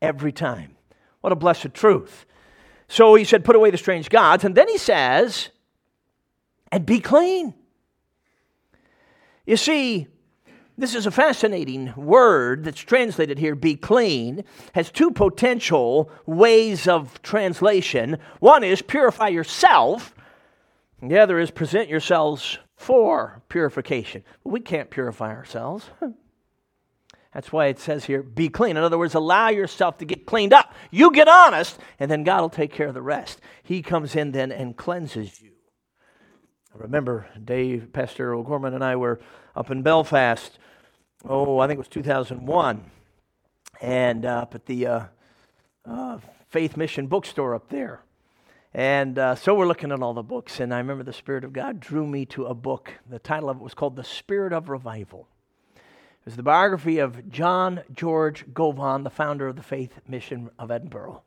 Every 0.00 0.32
time. 0.32 0.74
What 1.20 1.34
a 1.34 1.36
blessed 1.36 1.74
truth. 1.74 2.24
So 2.88 3.14
he 3.14 3.24
said, 3.24 3.44
Put 3.44 3.56
away 3.56 3.70
the 3.70 3.76
strange 3.76 4.08
gods. 4.08 4.42
And 4.42 4.54
then 4.54 4.70
he 4.70 4.78
says, 4.78 5.50
And 6.72 6.86
be 6.86 6.98
clean. 6.98 7.52
You 9.44 9.58
see, 9.58 10.06
this 10.78 10.94
is 10.94 11.04
a 11.04 11.10
fascinating 11.10 11.92
word 11.94 12.64
that's 12.64 12.80
translated 12.80 13.38
here, 13.38 13.54
be 13.54 13.76
clean, 13.76 14.44
has 14.72 14.90
two 14.90 15.10
potential 15.10 16.10
ways 16.24 16.88
of 16.88 17.20
translation. 17.20 18.16
One 18.40 18.64
is 18.64 18.80
purify 18.80 19.28
yourself, 19.28 20.14
the 21.02 21.18
other 21.18 21.38
is 21.38 21.50
present 21.50 21.90
yourselves 21.90 22.58
for 22.76 23.42
purification. 23.48 24.22
We 24.44 24.60
can't 24.60 24.90
purify 24.90 25.34
ourselves. 25.34 25.90
That's 27.34 27.52
why 27.52 27.66
it 27.66 27.78
says 27.78 28.06
here, 28.06 28.22
be 28.22 28.48
clean. 28.48 28.78
In 28.78 28.82
other 28.82 28.96
words, 28.96 29.14
allow 29.14 29.48
yourself 29.48 29.98
to 29.98 30.06
get 30.06 30.24
cleaned 30.24 30.54
up. 30.54 30.72
You 30.90 31.10
get 31.10 31.28
honest, 31.28 31.78
and 31.98 32.10
then 32.10 32.24
God 32.24 32.40
will 32.40 32.48
take 32.48 32.72
care 32.72 32.88
of 32.88 32.94
the 32.94 33.02
rest. 33.02 33.42
He 33.62 33.82
comes 33.82 34.16
in 34.16 34.32
then 34.32 34.50
and 34.50 34.74
cleanses 34.74 35.42
you. 35.42 35.50
I 36.74 36.78
remember 36.78 37.26
Dave, 37.42 37.92
Pastor 37.92 38.34
O'Gorman, 38.34 38.72
and 38.72 38.82
I 38.82 38.96
were 38.96 39.20
up 39.54 39.70
in 39.70 39.82
Belfast. 39.82 40.58
Oh, 41.26 41.58
I 41.58 41.66
think 41.66 41.76
it 41.76 41.80
was 41.80 41.88
2001. 41.88 42.90
And 43.82 44.24
uh, 44.24 44.28
up 44.28 44.54
at 44.54 44.64
the 44.64 44.86
uh, 44.86 45.04
uh, 45.84 46.18
Faith 46.48 46.76
Mission 46.76 47.06
bookstore 47.06 47.54
up 47.54 47.68
there. 47.68 48.00
And 48.74 49.18
uh, 49.18 49.34
so 49.34 49.54
we're 49.54 49.66
looking 49.66 49.92
at 49.92 50.02
all 50.02 50.14
the 50.14 50.22
books, 50.22 50.60
and 50.60 50.74
I 50.74 50.78
remember 50.78 51.02
the 51.02 51.12
Spirit 51.12 51.44
of 51.44 51.52
God 51.52 51.80
drew 51.80 52.06
me 52.06 52.26
to 52.26 52.46
a 52.46 52.54
book. 52.54 52.92
The 53.08 53.18
title 53.18 53.48
of 53.48 53.56
it 53.56 53.62
was 53.62 53.74
called 53.74 53.96
The 53.96 54.04
Spirit 54.04 54.52
of 54.52 54.68
Revival. 54.68 55.28
It 55.74 56.26
was 56.26 56.36
the 56.36 56.42
biography 56.42 56.98
of 56.98 57.30
John 57.30 57.82
George 57.92 58.44
Govan, 58.52 59.04
the 59.04 59.10
founder 59.10 59.46
of 59.46 59.56
the 59.56 59.62
Faith 59.62 60.00
Mission 60.06 60.50
of 60.58 60.70
Edinburgh. 60.70 61.22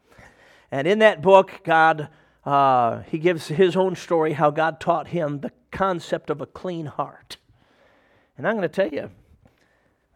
And 0.71 0.88
in 0.88 0.99
that 0.99 1.21
book, 1.21 1.62
God, 1.63 2.10
uh, 2.45 3.02
he 3.04 3.17
gives 3.17 3.47
his 3.47 3.75
own 3.75 3.95
story 3.95 4.34
how 4.34 4.52
God 4.52 4.80
taught 4.80 5.08
him 5.08 5.39
the 5.39 5.52
concept 5.71 6.30
of 6.30 6.41
a 6.41 6.45
clean 6.45 6.86
heart. 6.86 7.38
And 8.38 8.47
I'm 8.47 8.56
going 8.56 8.69
to 8.69 8.69
tell 8.69 8.89
you, 8.89 9.10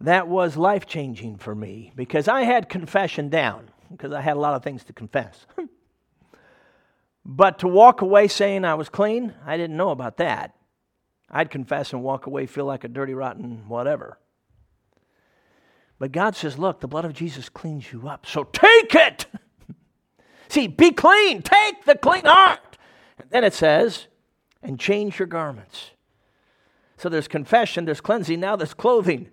that 0.02 0.28
was 0.28 0.58
life 0.58 0.86
changing 0.86 1.38
for 1.38 1.56
me 1.56 1.94
because 1.96 2.28
I 2.28 2.42
had 2.42 2.70
confession 2.70 3.30
down 3.30 3.70
because 3.90 4.12
I 4.12 4.22
had 4.22 4.38
a 4.38 4.40
lot 4.40 4.56
of 4.56 4.64
things 4.64 4.84
to 4.86 4.94
confess. 4.94 5.46
But 7.26 7.60
to 7.60 7.68
walk 7.68 8.02
away 8.02 8.28
saying 8.28 8.66
I 8.66 8.76
was 8.76 8.90
clean, 8.90 9.34
I 9.46 9.58
didn't 9.58 9.78
know 9.78 9.90
about 9.90 10.18
that. 10.18 10.56
I'd 11.30 11.50
confess 11.50 11.94
and 11.94 12.04
walk 12.04 12.28
away, 12.28 12.46
feel 12.46 12.66
like 12.66 12.84
a 12.84 12.88
dirty, 12.88 13.14
rotten 13.14 13.68
whatever. 13.68 14.20
But 16.00 16.12
God 16.12 16.36
says, 16.36 16.60
Look, 16.60 16.82
the 16.82 16.88
blood 16.88 17.06
of 17.06 17.14
Jesus 17.14 17.50
cleans 17.50 17.92
you 17.92 18.08
up, 18.08 18.26
so 18.26 18.44
take 18.44 18.94
it. 18.94 19.26
See, 20.50 20.68
be 20.68 20.92
clean, 20.92 21.42
take 21.42 21.86
the 21.86 21.96
clean 21.96 22.26
heart. 22.26 22.78
And 23.18 23.30
then 23.30 23.44
it 23.44 23.54
says, 23.54 24.08
and 24.62 24.80
change 24.80 25.20
your 25.20 25.28
garments. 25.28 25.92
So 26.98 27.10
there's 27.10 27.28
confession, 27.28 27.86
there's 27.86 28.02
cleansing, 28.02 28.40
now 28.40 28.56
there's 28.56 28.74
clothing. 28.74 29.30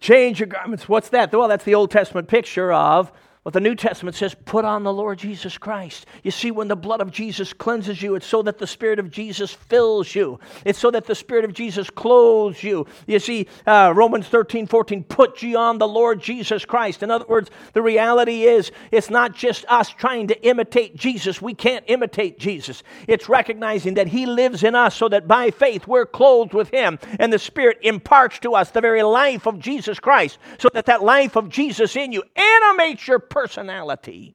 Change 0.00 0.40
your 0.40 0.48
garments. 0.48 0.88
What's 0.88 1.08
that? 1.10 1.32
Well, 1.32 1.48
that's 1.48 1.64
the 1.64 1.74
Old 1.74 1.90
Testament 1.90 2.28
picture 2.28 2.72
of 2.72 3.10
what 3.46 3.52
the 3.52 3.60
New 3.60 3.76
Testament 3.76 4.16
says, 4.16 4.34
put 4.44 4.64
on 4.64 4.82
the 4.82 4.92
Lord 4.92 5.20
Jesus 5.20 5.56
Christ. 5.56 6.06
You 6.24 6.32
see, 6.32 6.50
when 6.50 6.66
the 6.66 6.74
blood 6.74 7.00
of 7.00 7.12
Jesus 7.12 7.52
cleanses 7.52 8.02
you, 8.02 8.16
it's 8.16 8.26
so 8.26 8.42
that 8.42 8.58
the 8.58 8.66
Spirit 8.66 8.98
of 8.98 9.08
Jesus 9.08 9.52
fills 9.52 10.16
you. 10.16 10.40
It's 10.64 10.80
so 10.80 10.90
that 10.90 11.04
the 11.04 11.14
Spirit 11.14 11.44
of 11.44 11.52
Jesus 11.52 11.88
clothes 11.88 12.64
you. 12.64 12.88
You 13.06 13.20
see, 13.20 13.46
uh, 13.64 13.92
Romans 13.94 14.26
13, 14.26 14.66
14, 14.66 15.04
put 15.04 15.44
ye 15.44 15.54
on 15.54 15.78
the 15.78 15.86
Lord 15.86 16.20
Jesus 16.20 16.64
Christ. 16.64 17.04
In 17.04 17.10
other 17.12 17.24
words, 17.28 17.48
the 17.72 17.82
reality 17.82 18.42
is, 18.42 18.72
it's 18.90 19.10
not 19.10 19.32
just 19.32 19.64
us 19.68 19.90
trying 19.90 20.26
to 20.26 20.44
imitate 20.44 20.96
Jesus. 20.96 21.40
We 21.40 21.54
can't 21.54 21.84
imitate 21.86 22.40
Jesus. 22.40 22.82
It's 23.06 23.28
recognizing 23.28 23.94
that 23.94 24.08
He 24.08 24.26
lives 24.26 24.64
in 24.64 24.74
us 24.74 24.96
so 24.96 25.08
that 25.10 25.28
by 25.28 25.52
faith 25.52 25.86
we're 25.86 26.04
clothed 26.04 26.52
with 26.52 26.70
Him. 26.70 26.98
And 27.20 27.32
the 27.32 27.38
Spirit 27.38 27.78
imparts 27.82 28.40
to 28.40 28.54
us 28.56 28.72
the 28.72 28.80
very 28.80 29.04
life 29.04 29.46
of 29.46 29.60
Jesus 29.60 30.00
Christ 30.00 30.38
so 30.58 30.68
that 30.74 30.86
that 30.86 31.04
life 31.04 31.36
of 31.36 31.48
Jesus 31.48 31.94
in 31.94 32.10
you 32.10 32.24
animates 32.34 33.06
your 33.06 33.20
personality. 33.36 34.34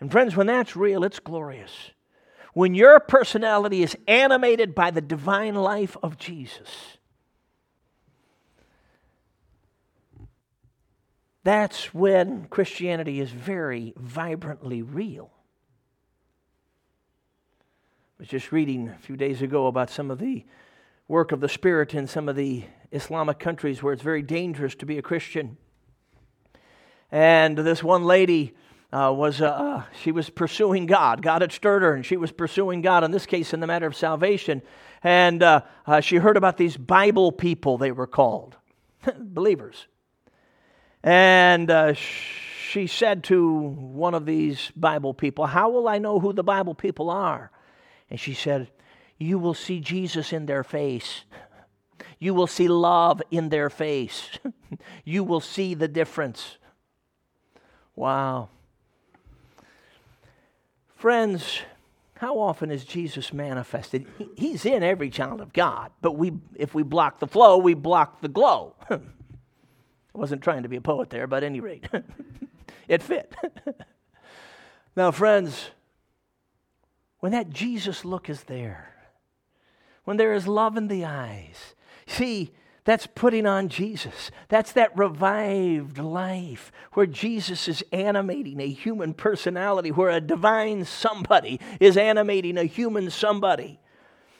And 0.00 0.10
friends, 0.10 0.34
when 0.34 0.48
that's 0.48 0.74
real, 0.74 1.04
it's 1.04 1.20
glorious. 1.20 1.92
When 2.52 2.74
your 2.74 2.98
personality 2.98 3.84
is 3.84 3.96
animated 4.08 4.74
by 4.74 4.90
the 4.90 5.00
divine 5.00 5.54
life 5.54 5.96
of 6.02 6.18
Jesus, 6.18 6.98
that's 11.44 11.94
when 11.94 12.46
Christianity 12.46 13.20
is 13.20 13.30
very 13.30 13.94
vibrantly 13.96 14.82
real. 14.82 15.30
I 18.18 18.22
was 18.22 18.28
just 18.28 18.50
reading 18.50 18.88
a 18.88 18.98
few 18.98 19.16
days 19.16 19.42
ago 19.42 19.68
about 19.68 19.90
some 19.90 20.10
of 20.10 20.18
the 20.18 20.44
work 21.06 21.30
of 21.30 21.38
the 21.38 21.48
Spirit 21.48 21.94
in 21.94 22.08
some 22.08 22.28
of 22.28 22.34
the 22.34 22.64
Islamic 22.90 23.38
countries 23.38 23.80
where 23.80 23.92
it's 23.92 24.02
very 24.02 24.22
dangerous 24.22 24.74
to 24.74 24.86
be 24.86 24.98
a 24.98 25.02
Christian. 25.02 25.56
And 27.10 27.56
this 27.56 27.82
one 27.82 28.04
lady 28.04 28.54
uh, 28.92 29.12
was 29.12 29.40
uh, 29.40 29.46
uh, 29.46 29.82
she 30.02 30.12
was 30.12 30.30
pursuing 30.30 30.86
God. 30.86 31.22
God 31.22 31.42
had 31.42 31.52
stirred 31.52 31.82
her, 31.82 31.94
and 31.94 32.04
she 32.04 32.16
was 32.16 32.32
pursuing 32.32 32.82
God. 32.82 33.04
In 33.04 33.10
this 33.10 33.26
case, 33.26 33.52
in 33.52 33.60
the 33.60 33.66
matter 33.66 33.86
of 33.86 33.96
salvation, 33.96 34.62
and 35.02 35.42
uh, 35.42 35.62
uh, 35.86 36.00
she 36.00 36.16
heard 36.16 36.36
about 36.36 36.56
these 36.56 36.76
Bible 36.76 37.32
people. 37.32 37.78
They 37.78 37.92
were 37.92 38.06
called 38.06 38.56
believers, 39.18 39.86
and 41.02 41.70
uh, 41.70 41.94
she 41.94 42.86
said 42.86 43.24
to 43.24 43.58
one 43.58 44.14
of 44.14 44.24
these 44.24 44.72
Bible 44.76 45.14
people, 45.14 45.46
"How 45.46 45.70
will 45.70 45.88
I 45.88 45.98
know 45.98 46.20
who 46.20 46.32
the 46.32 46.44
Bible 46.44 46.74
people 46.74 47.10
are?" 47.10 47.50
And 48.08 48.18
she 48.18 48.34
said, 48.34 48.70
"You 49.18 49.38
will 49.38 49.54
see 49.54 49.80
Jesus 49.80 50.32
in 50.32 50.46
their 50.46 50.64
face." 50.64 51.24
You 52.18 52.32
will 52.32 52.46
see 52.46 52.66
love 52.66 53.20
in 53.30 53.50
their 53.50 53.68
face. 53.68 54.30
you 55.04 55.22
will 55.22 55.40
see 55.40 55.74
the 55.74 55.88
difference. 55.88 56.56
Wow. 57.96 58.50
Friends, 60.94 61.60
how 62.18 62.38
often 62.38 62.70
is 62.70 62.84
Jesus 62.84 63.32
manifested? 63.32 64.06
he's 64.36 64.64
in 64.64 64.82
every 64.82 65.10
child 65.10 65.40
of 65.40 65.52
God, 65.52 65.90
but 66.00 66.12
we, 66.12 66.32
if 66.54 66.74
we 66.74 66.82
block 66.82 67.18
the 67.18 67.26
flow, 67.26 67.56
we 67.58 67.74
block 67.74 68.20
the 68.20 68.28
glow. 68.28 68.74
I 68.88 69.00
wasn't 70.14 70.42
trying 70.42 70.62
to 70.62 70.68
be 70.68 70.76
a 70.76 70.80
poet 70.80 71.10
there, 71.10 71.26
but 71.26 71.38
at 71.38 71.44
any 71.44 71.60
rate, 71.60 71.88
it 72.88 73.02
fit. 73.02 73.34
now, 74.96 75.10
friends, 75.10 75.70
when 77.20 77.32
that 77.32 77.50
Jesus 77.50 78.04
look 78.04 78.30
is 78.30 78.44
there, 78.44 78.94
when 80.04 80.16
there 80.16 80.34
is 80.34 80.46
love 80.46 80.76
in 80.76 80.88
the 80.88 81.04
eyes, 81.04 81.74
see, 82.06 82.52
That's 82.86 83.08
putting 83.08 83.46
on 83.46 83.68
Jesus. 83.68 84.30
That's 84.48 84.70
that 84.72 84.96
revived 84.96 85.98
life 85.98 86.70
where 86.92 87.04
Jesus 87.04 87.66
is 87.66 87.84
animating 87.90 88.60
a 88.60 88.68
human 88.68 89.12
personality, 89.12 89.90
where 89.90 90.10
a 90.10 90.20
divine 90.20 90.84
somebody 90.84 91.58
is 91.80 91.96
animating 91.96 92.56
a 92.56 92.62
human 92.62 93.10
somebody. 93.10 93.80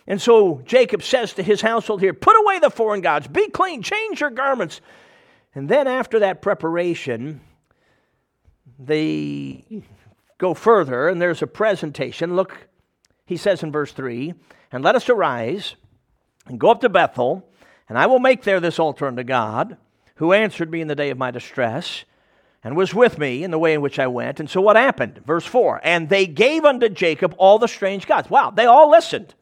And 0.06 0.22
so 0.22 0.62
Jacob 0.64 1.02
says 1.02 1.32
to 1.32 1.42
his 1.42 1.60
household 1.60 2.00
here, 2.00 2.14
Put 2.14 2.36
away 2.40 2.60
the 2.60 2.70
foreign 2.70 3.00
gods, 3.00 3.26
be 3.26 3.48
clean, 3.48 3.82
change 3.82 4.20
your 4.20 4.30
garments. 4.30 4.80
And 5.52 5.68
then 5.68 5.88
after 5.88 6.20
that 6.20 6.40
preparation, 6.40 7.40
they 8.78 9.82
go 10.38 10.54
further 10.54 11.08
and 11.08 11.20
there's 11.20 11.42
a 11.42 11.48
presentation. 11.48 12.36
Look, 12.36 12.68
he 13.24 13.36
says 13.36 13.64
in 13.64 13.72
verse 13.72 13.90
3 13.90 14.34
And 14.70 14.84
let 14.84 14.94
us 14.94 15.08
arise 15.08 15.74
and 16.46 16.60
go 16.60 16.70
up 16.70 16.80
to 16.82 16.88
Bethel, 16.88 17.50
and 17.88 17.98
I 17.98 18.06
will 18.06 18.18
make 18.18 18.42
there 18.42 18.60
this 18.60 18.78
altar 18.78 19.06
unto 19.06 19.22
God, 19.22 19.76
who 20.16 20.32
answered 20.32 20.70
me 20.70 20.80
in 20.80 20.88
the 20.88 20.94
day 20.94 21.10
of 21.10 21.18
my 21.18 21.30
distress 21.30 22.04
and 22.64 22.76
was 22.76 22.94
with 22.94 23.18
me 23.18 23.44
in 23.44 23.50
the 23.50 23.58
way 23.58 23.74
in 23.74 23.80
which 23.80 23.98
I 23.98 24.06
went. 24.06 24.40
And 24.40 24.50
so 24.50 24.60
what 24.60 24.76
happened? 24.76 25.20
Verse 25.24 25.44
4 25.44 25.80
And 25.84 26.08
they 26.08 26.26
gave 26.26 26.64
unto 26.64 26.88
Jacob 26.88 27.34
all 27.38 27.58
the 27.58 27.68
strange 27.68 28.06
gods. 28.06 28.28
Wow, 28.28 28.50
they 28.50 28.66
all 28.66 28.90
listened. 28.90 29.34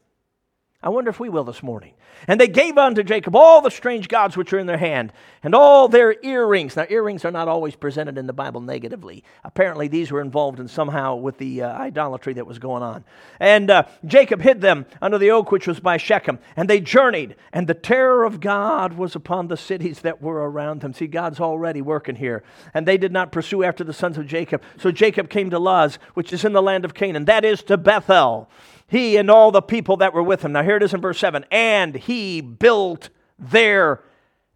I 0.85 0.91
wonder 0.91 1.09
if 1.09 1.19
we 1.19 1.31
will 1.31 1.45
this 1.45 1.63
morning. 1.63 1.95
And 2.29 2.39
they 2.39 2.47
gave 2.47 2.77
unto 2.77 3.03
Jacob 3.03 3.35
all 3.35 3.63
the 3.63 3.71
strange 3.71 4.07
gods 4.07 4.37
which 4.37 4.53
are 4.53 4.59
in 4.59 4.67
their 4.67 4.77
hand, 4.77 5.15
and 5.43 5.55
all 5.55 5.89
their 5.89 6.15
earrings. 6.23 6.77
Now, 6.77 6.85
earrings 6.91 7.25
are 7.25 7.31
not 7.31 7.49
always 7.49 7.75
presented 7.75 8.19
in 8.19 8.27
the 8.27 8.35
Bible 8.35 8.61
negatively. 8.61 9.25
Apparently, 9.45 9.89
these 9.89 10.13
were 10.13 10.21
involved 10.21 10.61
in 10.61 10.69
somehow 10.69 11.15
with 11.17 11.39
the 11.39 11.63
uh, 11.63 11.73
idolatry 11.73 12.35
that 12.35 12.47
was 12.47 12.59
going 12.59 12.83
on. 12.83 13.03
And 13.41 13.71
uh, 13.71 13.85
Jacob 14.05 14.43
hid 14.43 14.61
them 14.61 14.85
under 15.01 15.17
the 15.17 15.31
oak 15.31 15.51
which 15.51 15.67
was 15.67 15.81
by 15.81 15.97
Shechem. 15.97 16.39
And 16.55 16.69
they 16.69 16.81
journeyed, 16.81 17.37
and 17.55 17.67
the 17.67 17.73
terror 17.73 18.25
of 18.25 18.41
God 18.41 18.93
was 18.93 19.17
upon 19.17 19.49
the 19.49 19.57
cities 19.57 20.01
that 20.01 20.21
were 20.21 20.51
around 20.51 20.83
them. 20.83 20.93
See, 20.93 21.07
God's 21.07 21.41
already 21.41 21.81
working 21.81 22.17
here. 22.17 22.45
And 22.75 22.87
they 22.87 22.99
did 22.99 23.11
not 23.11 23.33
pursue 23.33 23.63
after 23.63 23.85
the 23.85 23.95
sons 23.95 24.19
of 24.19 24.27
Jacob. 24.27 24.63
So 24.77 24.91
Jacob 24.91 25.31
came 25.31 25.49
to 25.49 25.59
Luz, 25.59 25.99
which 26.13 26.31
is 26.31 26.45
in 26.45 26.53
the 26.53 26.63
land 26.63 26.85
of 26.85 26.93
Canaan, 26.93 27.25
that 27.25 27.43
is 27.43 27.63
to 27.65 27.79
Bethel 27.79 28.51
he 28.87 29.17
and 29.17 29.31
all 29.31 29.51
the 29.51 29.63
people 29.63 29.97
that 29.99 30.15
were 30.15 30.23
with 30.23 30.45
him. 30.45 30.53
Now, 30.53 30.63
here 30.63 30.77
it 30.77 30.83
is 30.83 30.95
in 30.95 31.01
verse 31.01 31.19
7 31.19 31.45
and 31.51 31.95
he 31.95 32.41
built 32.41 33.11
there 33.39 34.03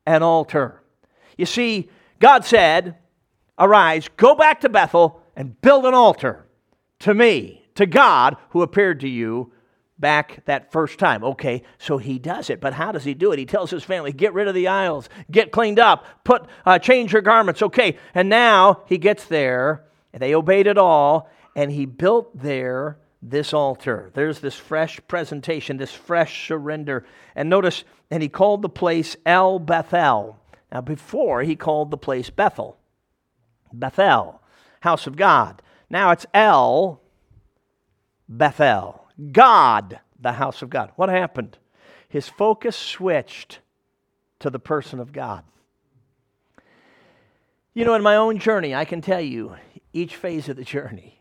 an 0.07 0.22
altar. 0.22 0.83
You 1.37 1.47
see, 1.47 1.89
God 2.18 2.45
said, 2.45 2.97
Arise, 3.59 4.09
go 4.16 4.35
back 4.35 4.61
to 4.61 4.68
Bethel 4.68 5.22
and 5.37 5.61
build 5.61 5.85
an 5.85 5.95
altar 5.95 6.47
to 7.01 7.14
me, 7.14 7.66
to 7.74 7.87
God 7.87 8.37
who 8.51 8.62
appeared 8.62 9.01
to 9.01 9.09
you 9.09 9.53
back 9.99 10.45
that 10.45 10.70
first 10.70 10.99
time. 10.99 11.24
Okay, 11.24 11.62
so 11.79 11.99
he 11.99 12.18
does 12.18 12.51
it, 12.51 12.61
but 12.61 12.72
how 12.72 12.93
does 12.93 13.05
he 13.05 13.14
do 13.14 13.33
it? 13.33 13.39
He 13.39 13.47
tells 13.47 13.70
his 13.70 13.83
family, 13.83 14.12
"Get 14.12 14.33
rid 14.33 14.49
of 14.49 14.55
the 14.55 14.68
idols, 14.68 15.09
get 15.31 15.51
cleaned 15.51 15.79
up, 15.79 16.05
put 16.24 16.47
uh, 16.64 16.79
change 16.79 17.12
your 17.12 17.22
garments." 17.22 17.62
Okay, 17.62 17.99
and 18.14 18.29
now 18.29 18.83
he 18.87 18.99
gets 18.99 19.24
there, 19.24 19.85
and 20.12 20.22
they 20.22 20.35
obeyed 20.35 20.66
it 20.66 20.79
all, 20.79 21.29
and 21.57 21.72
he 21.72 21.85
built 21.85 22.37
there 22.37 22.99
this 23.21 23.53
altar. 23.53 24.11
There's 24.14 24.41
this 24.41 24.55
fresh 24.57 25.01
presentation, 25.09 25.77
this 25.77 25.93
fresh 25.93 26.47
surrender. 26.47 27.05
And 27.35 27.51
notice, 27.51 27.85
and 28.11 28.23
he 28.23 28.29
called 28.29 28.62
the 28.62 28.69
place 28.69 29.16
El 29.27 29.59
Bethel. 29.59 30.39
Now, 30.71 30.81
before 30.83 31.43
he 31.43 31.57
called 31.57 31.91
the 31.91 31.97
place 31.97 32.31
Bethel, 32.31 32.77
Bethel, 33.73 34.43
house 34.81 35.07
of 35.07 35.16
God. 35.16 35.62
Now 35.91 36.11
it's 36.11 36.27
El 36.35 37.01
Bethel, 38.29 39.07
God, 39.33 40.01
the 40.21 40.33
house 40.33 40.62
of 40.62 40.71
God. 40.71 40.93
What 40.97 41.09
happened? 41.09 41.59
His 42.09 42.29
focus 42.29 42.77
switched 42.77 43.61
to 44.41 44.51
the 44.51 44.59
person 44.59 45.01
of 45.01 45.12
God. 45.12 45.45
You 47.75 47.85
know, 47.85 47.95
in 47.95 48.03
my 48.03 48.16
own 48.16 48.39
journey, 48.39 48.75
I 48.75 48.85
can 48.85 49.01
tell 49.01 49.21
you 49.21 49.57
each 49.93 50.16
phase 50.16 50.49
of 50.49 50.57
the 50.57 50.64
journey 50.64 51.18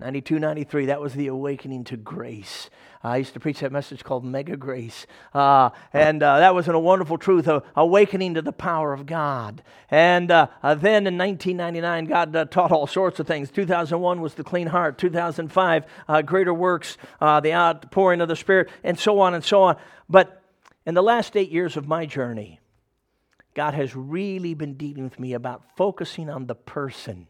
92, 0.00 0.38
93, 0.38 0.86
that 0.86 1.00
was 1.00 1.14
the 1.14 1.26
awakening 1.26 1.84
to 1.84 1.96
grace. 1.96 2.70
I 3.02 3.18
used 3.18 3.34
to 3.34 3.40
preach 3.40 3.60
that 3.60 3.72
message 3.72 4.02
called 4.02 4.24
Mega 4.24 4.56
Grace. 4.56 5.06
Uh, 5.32 5.70
and 5.92 6.22
uh, 6.22 6.38
that 6.38 6.54
was 6.54 6.68
a 6.68 6.78
wonderful 6.78 7.18
truth, 7.18 7.48
of 7.48 7.64
awakening 7.76 8.34
to 8.34 8.42
the 8.42 8.52
power 8.52 8.92
of 8.92 9.06
God. 9.06 9.62
And 9.90 10.30
uh, 10.30 10.48
uh 10.62 10.74
then 10.74 11.06
in 11.06 11.16
1999, 11.16 12.04
God 12.06 12.36
uh, 12.36 12.44
taught 12.46 12.72
all 12.72 12.86
sorts 12.86 13.20
of 13.20 13.26
things. 13.26 13.50
2001 13.50 14.20
was 14.20 14.34
the 14.34 14.44
clean 14.44 14.66
heart. 14.66 14.98
2005, 14.98 15.84
uh, 16.08 16.22
greater 16.22 16.54
works, 16.54 16.96
the 17.20 17.52
outpouring 17.52 18.20
of 18.20 18.28
the 18.28 18.36
Spirit, 18.36 18.68
and 18.82 18.98
so 18.98 19.20
on 19.20 19.34
and 19.34 19.44
so 19.44 19.62
on. 19.62 19.76
But 20.08 20.42
in 20.86 20.94
the 20.94 21.02
last 21.02 21.36
eight 21.36 21.50
years 21.50 21.76
of 21.76 21.86
my 21.86 22.06
journey, 22.06 22.60
God 23.54 23.74
has 23.74 23.96
really 23.96 24.54
been 24.54 24.74
dealing 24.74 25.04
with 25.04 25.18
me 25.18 25.32
about 25.32 25.62
focusing 25.76 26.30
on 26.30 26.46
the 26.46 26.54
person 26.54 27.26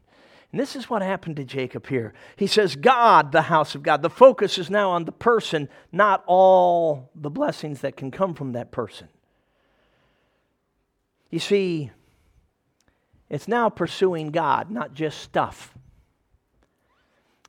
and 0.53 0.61
this 0.61 0.75
is 0.75 0.91
what 0.91 1.03
happened 1.03 1.37
to 1.37 1.45
Jacob 1.45 1.87
here. 1.87 2.13
He 2.37 2.49
says, 2.49 2.75
God, 2.75 3.31
the 3.31 3.43
house 3.43 3.75
of 3.77 3.83
God. 3.85 4.03
The 4.03 4.11
focus 4.11 4.59
is 4.59 4.69
now 4.69 4.91
on 4.91 5.05
the 5.05 5.13
person, 5.13 5.69
not 5.93 6.25
all 6.27 7.11
the 7.15 7.31
blessings 7.31 7.83
that 7.83 7.97
can 7.97 8.11
come 8.11 8.35
from 8.35 8.53
that 8.53 8.73
person. 8.73 9.09
You 11.31 11.39
see, 11.39 11.93
it's 13.29 13.47
now 13.47 13.69
pursuing 13.69 14.33
God, 14.33 14.73
not 14.73 14.93
just 14.93 15.21
stuff. 15.21 15.73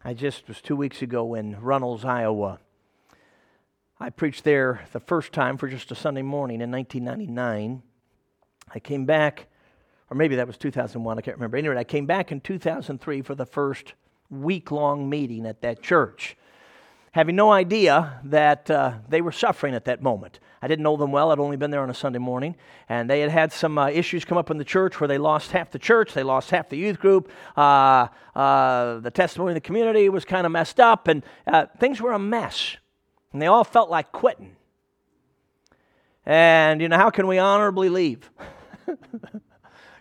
I 0.04 0.14
just 0.14 0.48
was 0.48 0.62
two 0.62 0.76
weeks 0.76 1.02
ago 1.02 1.34
in 1.34 1.56
Runnells, 1.56 2.06
Iowa. 2.06 2.60
I 4.00 4.12
preached 4.12 4.44
there 4.44 4.86
the 4.94 5.00
first 5.00 5.32
time 5.32 5.58
for 5.58 5.68
just 5.68 5.92
a 5.92 5.96
Sunday 5.96 6.22
morning 6.22 6.62
in 6.62 6.72
1999. 6.72 7.82
I 8.74 8.80
came 8.80 9.06
back 9.06 9.48
or 10.12 10.16
maybe 10.16 10.36
that 10.36 10.46
was 10.46 10.58
2001, 10.58 11.18
I 11.18 11.22
can't 11.22 11.38
remember. 11.38 11.56
Anyway, 11.56 11.78
I 11.78 11.86
came 11.86 12.06
back 12.06 12.34
in 12.34 12.42
2003 12.42 13.22
for 13.22 13.34
the 13.34 13.46
first 13.46 13.94
week 14.30 14.70
long 14.70 15.10
meeting 15.10 15.46
at 15.46 15.62
that 15.62 15.82
church, 15.82 16.36
having 17.14 17.38
no 17.38 17.50
idea 17.50 18.20
that 18.26 18.70
uh, 18.70 18.96
they 19.08 19.22
were 19.22 19.32
suffering 19.32 19.74
at 19.74 19.86
that 19.86 20.04
moment. 20.04 20.42
I 20.62 20.68
didn't 20.68 20.84
know 20.84 20.98
them 20.98 21.14
well, 21.14 21.32
I'd 21.32 21.40
only 21.40 21.56
been 21.56 21.72
there 21.72 21.82
on 21.82 21.90
a 21.90 21.94
Sunday 21.94 22.20
morning, 22.20 22.58
and 22.90 23.10
they 23.10 23.22
had 23.22 23.32
had 23.32 23.54
some 23.54 23.78
uh, 23.78 23.88
issues 23.88 24.26
come 24.26 24.38
up 24.38 24.52
in 24.52 24.58
the 24.58 24.66
church 24.66 25.00
where 25.00 25.08
they 25.08 25.18
lost 25.18 25.52
half 25.52 25.72
the 25.72 25.80
church, 25.80 26.14
they 26.14 26.24
lost 26.24 26.50
half 26.50 26.68
the 26.68 26.78
youth 26.78 27.00
group, 27.00 27.32
uh, 27.56 28.08
uh 28.36 29.00
the 29.00 29.12
testimony 29.12 29.52
in 29.52 29.56
the 29.56 29.62
community 29.62 30.10
was 30.10 30.26
kind 30.26 30.46
of 30.46 30.52
messed 30.52 30.82
up, 30.82 31.08
and 31.08 31.24
uh, 31.48 31.68
things 31.80 32.02
were 32.02 32.12
a 32.12 32.20
mess. 32.20 32.76
And 33.32 33.42
they 33.42 33.48
all 33.48 33.64
felt 33.64 33.90
like 33.90 34.12
quitting. 34.12 34.58
And, 36.26 36.82
you 36.82 36.90
know, 36.90 36.98
how 36.98 37.12
can 37.12 37.28
we 37.28 37.38
honorably 37.38 37.88
leave? 37.88 38.30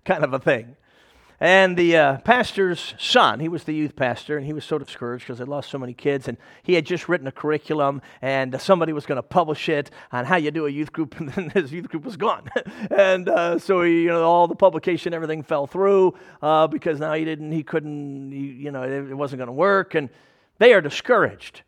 kind 0.05 0.25
of 0.25 0.33
a 0.33 0.39
thing. 0.39 0.77
And 1.43 1.75
the 1.75 1.97
uh, 1.97 2.17
pastor's 2.19 2.93
son, 2.99 3.41
he 3.41 3.49
was 3.49 3.65
the 3.65 3.73
youth 3.73 3.97
pastor, 3.97 4.37
and 4.37 4.45
he 4.45 4.53
was 4.53 4.63
so 4.63 4.77
discouraged 4.77 5.25
because 5.25 5.39
they 5.39 5.47
lost 5.47 5.71
so 5.71 5.79
many 5.79 5.95
kids. 5.95 6.29
And 6.29 6.37
he 6.63 6.75
had 6.75 6.85
just 6.85 7.09
written 7.09 7.27
a 7.27 7.33
curriculum, 7.33 8.03
and 8.21 8.61
somebody 8.61 8.93
was 8.93 9.07
going 9.07 9.17
to 9.17 9.23
publish 9.23 9.71
it 9.71 9.91
on 10.13 10.27
how 10.27 10.37
you 10.37 10.51
do 10.51 10.67
a 10.67 10.71
youth 10.71 10.93
group, 10.93 11.17
and 11.19 11.31
then 11.31 11.49
his 11.49 11.73
youth 11.73 11.89
group 11.89 12.05
was 12.05 12.19
gone. 12.19 12.51
and 12.91 13.27
uh, 13.31 13.59
so, 13.59 13.81
he, 13.81 14.03
you 14.03 14.09
know, 14.09 14.23
all 14.23 14.49
the 14.49 14.55
publication, 14.55 15.15
everything 15.15 15.43
fell 15.43 15.67
through 15.67 16.15
uh, 16.43 16.67
because 16.67 17.01
now 17.01 17.15
he 17.15 17.25
didn't, 17.25 17.53
he 17.53 17.63
couldn't, 17.63 18.33
he, 18.33 18.41
you 18.41 18.71
know, 18.71 18.83
it, 18.83 19.11
it 19.11 19.15
wasn't 19.15 19.39
going 19.39 19.47
to 19.47 19.53
work. 19.53 19.95
And 19.95 20.11
they 20.59 20.75
are 20.75 20.83
discouraged. 20.83 21.63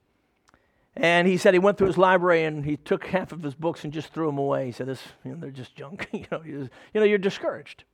And 0.95 1.27
he 1.27 1.39
said 1.39 1.55
he 1.55 1.59
went 1.59 1.79
through 1.79 1.87
his 1.87 1.97
library 1.97 2.45
and 2.45 2.67
he 2.67 2.77
took 2.77 3.07
half 3.07 3.33
of 3.33 3.43
his 3.43 3.55
books 3.55 3.85
and 3.85 3.93
just 3.93 4.13
threw 4.13 4.27
them 4.27 4.37
away. 4.37 4.67
He 4.67 4.73
said, 4.73 4.87
"This, 4.87 5.03
you 5.25 5.31
know, 5.31 5.39
they're 5.41 5.51
just 5.51 5.75
junk. 5.75 6.07
you 6.13 6.27
know, 6.31 6.43
you 6.45 6.69
know, 6.93 7.05
you're 7.05 7.17
discouraged." 7.17 7.85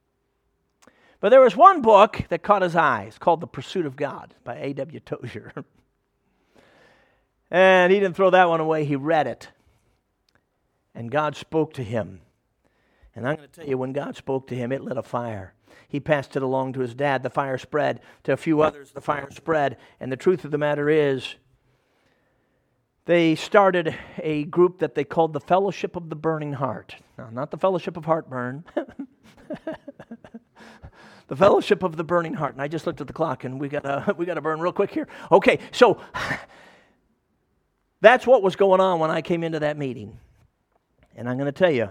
But 1.20 1.30
there 1.30 1.40
was 1.40 1.56
one 1.56 1.82
book 1.82 2.24
that 2.28 2.42
caught 2.42 2.62
his 2.62 2.76
eyes 2.76 3.18
called 3.18 3.40
The 3.40 3.46
Pursuit 3.46 3.86
of 3.86 3.96
God 3.96 4.34
by 4.44 4.56
A.W. 4.56 5.00
Tozer. 5.00 5.52
and 7.50 7.92
he 7.92 7.98
didn't 7.98 8.14
throw 8.14 8.30
that 8.30 8.48
one 8.48 8.60
away, 8.60 8.84
he 8.84 8.96
read 8.96 9.26
it. 9.26 9.48
And 10.94 11.10
God 11.10 11.36
spoke 11.36 11.74
to 11.74 11.82
him. 11.82 12.20
And 13.14 13.26
I'm 13.26 13.36
going 13.36 13.48
to 13.48 13.54
tell 13.54 13.68
you, 13.68 13.78
when 13.78 13.92
God 13.92 14.16
spoke 14.16 14.46
to 14.48 14.54
him, 14.54 14.70
it 14.70 14.82
lit 14.82 14.96
a 14.96 15.02
fire. 15.02 15.54
He 15.88 15.98
passed 15.98 16.36
it 16.36 16.42
along 16.42 16.74
to 16.74 16.80
his 16.80 16.94
dad. 16.94 17.22
The 17.22 17.30
fire 17.30 17.58
spread. 17.58 18.00
To 18.24 18.32
a 18.32 18.36
few 18.36 18.62
others, 18.62 18.92
the 18.92 19.00
fire 19.00 19.28
spread. 19.30 19.76
And 19.98 20.12
the 20.12 20.16
truth 20.16 20.44
of 20.44 20.52
the 20.52 20.58
matter 20.58 20.88
is, 20.88 21.34
they 23.06 23.34
started 23.34 23.96
a 24.18 24.44
group 24.44 24.78
that 24.78 24.94
they 24.94 25.02
called 25.02 25.32
the 25.32 25.40
Fellowship 25.40 25.96
of 25.96 26.10
the 26.10 26.16
Burning 26.16 26.52
Heart. 26.52 26.96
Now, 27.16 27.30
not 27.30 27.50
the 27.50 27.56
Fellowship 27.56 27.96
of 27.96 28.04
Heartburn. 28.04 28.64
the 31.28 31.36
fellowship 31.36 31.82
of 31.82 31.96
the 31.96 32.04
burning 32.04 32.34
heart. 32.34 32.54
And 32.54 32.60
I 32.60 32.68
just 32.68 32.86
looked 32.86 33.00
at 33.00 33.06
the 33.06 33.12
clock 33.12 33.44
and 33.44 33.60
we 33.60 33.68
got 33.68 33.84
to 33.84 34.14
we 34.18 34.26
got 34.26 34.34
to 34.34 34.40
burn 34.40 34.60
real 34.60 34.72
quick 34.72 34.90
here. 34.90 35.06
Okay, 35.30 35.60
so 35.70 36.00
that's 38.00 38.26
what 38.26 38.42
was 38.42 38.56
going 38.56 38.80
on 38.80 38.98
when 38.98 39.10
I 39.10 39.22
came 39.22 39.44
into 39.44 39.60
that 39.60 39.76
meeting. 39.76 40.18
And 41.14 41.28
I'm 41.28 41.36
going 41.36 41.46
to 41.46 41.58
tell 41.58 41.70
you, 41.70 41.90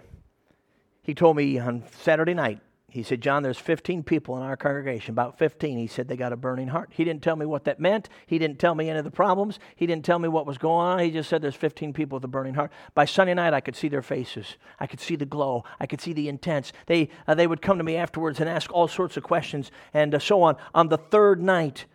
he 1.03 1.13
told 1.13 1.35
me 1.35 1.59
on 1.59 1.83
Saturday 2.01 2.33
night, 2.33 2.61
He 2.89 3.03
said, 3.03 3.19
John, 3.19 3.43
there's 3.43 3.57
15 3.57 4.03
people 4.03 4.38
in 4.38 4.43
our 4.43 4.55
congregation, 4.55 5.11
about 5.11 5.38
15. 5.38 5.77
He 5.77 5.88
said 5.88 6.07
they 6.07 6.15
got 6.15 6.31
a 6.31 6.38
burning 6.38 6.69
heart. 6.69 6.89
He 6.93 7.03
didn't 7.03 7.21
tell 7.21 7.35
me 7.35 7.45
what 7.45 7.65
that 7.65 7.81
meant. 7.81 8.07
He 8.25 8.39
didn't 8.39 8.59
tell 8.59 8.75
me 8.75 8.89
any 8.89 8.97
of 8.97 9.03
the 9.03 9.11
problems. 9.11 9.59
He 9.75 9.85
didn't 9.85 10.05
tell 10.05 10.19
me 10.19 10.29
what 10.29 10.45
was 10.45 10.57
going 10.57 10.85
on. 10.85 10.99
He 10.99 11.11
just 11.11 11.29
said 11.29 11.41
there's 11.41 11.53
15 11.53 11.91
people 11.91 12.15
with 12.15 12.23
a 12.23 12.29
burning 12.29 12.53
heart. 12.53 12.71
By 12.93 13.03
Sunday 13.03 13.33
night, 13.33 13.53
I 13.53 13.59
could 13.59 13.75
see 13.75 13.89
their 13.89 14.01
faces. 14.01 14.55
I 14.79 14.88
could 14.88 15.01
see 15.01 15.17
the 15.17 15.25
glow. 15.25 15.65
I 15.81 15.85
could 15.85 15.99
see 15.99 16.13
the 16.13 16.29
intense. 16.29 16.71
They, 16.85 17.09
uh, 17.27 17.35
they 17.35 17.45
would 17.45 17.61
come 17.61 17.77
to 17.77 17.83
me 17.83 17.97
afterwards 17.97 18.39
and 18.39 18.49
ask 18.49 18.71
all 18.71 18.88
sorts 18.88 19.17
of 19.17 19.23
questions 19.23 19.69
and 19.93 20.15
uh, 20.15 20.19
so 20.19 20.41
on. 20.41 20.55
On 20.73 20.88
the 20.88 20.97
third 20.97 21.41
night, 21.41 21.88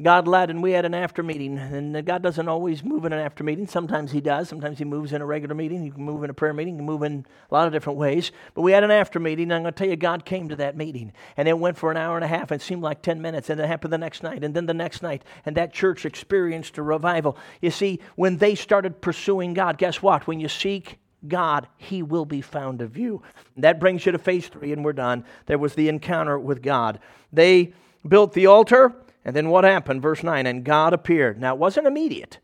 God 0.00 0.28
led, 0.28 0.48
and 0.48 0.62
we 0.62 0.72
had 0.72 0.84
an 0.84 0.94
after 0.94 1.24
meeting. 1.24 1.58
And 1.58 1.96
uh, 1.96 2.02
God 2.02 2.22
doesn't 2.22 2.48
always 2.48 2.84
move 2.84 3.04
in 3.04 3.12
an 3.12 3.18
after 3.18 3.42
meeting. 3.42 3.66
Sometimes 3.66 4.12
He 4.12 4.20
does. 4.20 4.48
Sometimes 4.48 4.78
He 4.78 4.84
moves 4.84 5.12
in 5.12 5.20
a 5.20 5.26
regular 5.26 5.56
meeting. 5.56 5.82
He 5.82 5.90
can 5.90 6.04
move 6.04 6.22
in 6.22 6.30
a 6.30 6.34
prayer 6.34 6.52
meeting. 6.52 6.74
He 6.74 6.78
can 6.78 6.86
move 6.86 7.02
in 7.02 7.26
a 7.50 7.54
lot 7.54 7.66
of 7.66 7.72
different 7.72 7.98
ways. 7.98 8.30
But 8.54 8.62
we 8.62 8.70
had 8.70 8.84
an 8.84 8.92
after 8.92 9.18
meeting, 9.18 9.50
I'm 9.50 9.62
going 9.62 9.74
to 9.74 9.78
tell 9.78 9.88
you, 9.88 9.96
God 9.96 10.24
came 10.24 10.48
to 10.50 10.56
that 10.56 10.76
meeting. 10.76 11.12
And 11.36 11.48
it 11.48 11.58
went 11.58 11.76
for 11.76 11.90
an 11.90 11.96
hour 11.96 12.14
and 12.14 12.24
a 12.24 12.28
half. 12.28 12.52
And 12.52 12.60
it 12.60 12.64
seemed 12.64 12.82
like 12.82 13.02
10 13.02 13.20
minutes. 13.20 13.50
And 13.50 13.60
it 13.60 13.66
happened 13.66 13.92
the 13.92 13.98
next 13.98 14.22
night, 14.22 14.44
and 14.44 14.54
then 14.54 14.66
the 14.66 14.74
next 14.74 15.02
night. 15.02 15.24
And 15.44 15.56
that 15.56 15.72
church 15.72 16.06
experienced 16.06 16.78
a 16.78 16.82
revival. 16.82 17.36
You 17.60 17.72
see, 17.72 17.98
when 18.14 18.36
they 18.36 18.54
started 18.54 19.00
pursuing 19.00 19.52
God, 19.52 19.78
guess 19.78 20.00
what? 20.00 20.28
When 20.28 20.38
you 20.38 20.48
seek 20.48 20.98
God, 21.26 21.66
He 21.76 22.04
will 22.04 22.24
be 22.24 22.40
found 22.40 22.82
of 22.82 22.96
you. 22.96 23.22
That 23.56 23.80
brings 23.80 24.06
you 24.06 24.12
to 24.12 24.18
phase 24.18 24.46
three, 24.46 24.72
and 24.72 24.84
we're 24.84 24.92
done. 24.92 25.24
There 25.46 25.58
was 25.58 25.74
the 25.74 25.88
encounter 25.88 26.38
with 26.38 26.62
God. 26.62 27.00
They 27.32 27.72
built 28.06 28.32
the 28.34 28.46
altar. 28.46 28.94
And 29.28 29.36
then 29.36 29.50
what 29.50 29.64
happened? 29.64 30.00
Verse 30.00 30.22
9 30.22 30.46
And 30.46 30.64
God 30.64 30.94
appeared. 30.94 31.38
Now, 31.38 31.52
it 31.52 31.58
wasn't 31.58 31.86
immediate, 31.86 32.38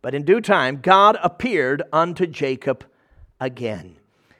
but 0.00 0.14
in 0.14 0.24
due 0.24 0.40
time, 0.40 0.80
God 0.80 1.18
appeared 1.22 1.82
unto 1.92 2.26
Jacob 2.26 2.86
again. 3.38 3.98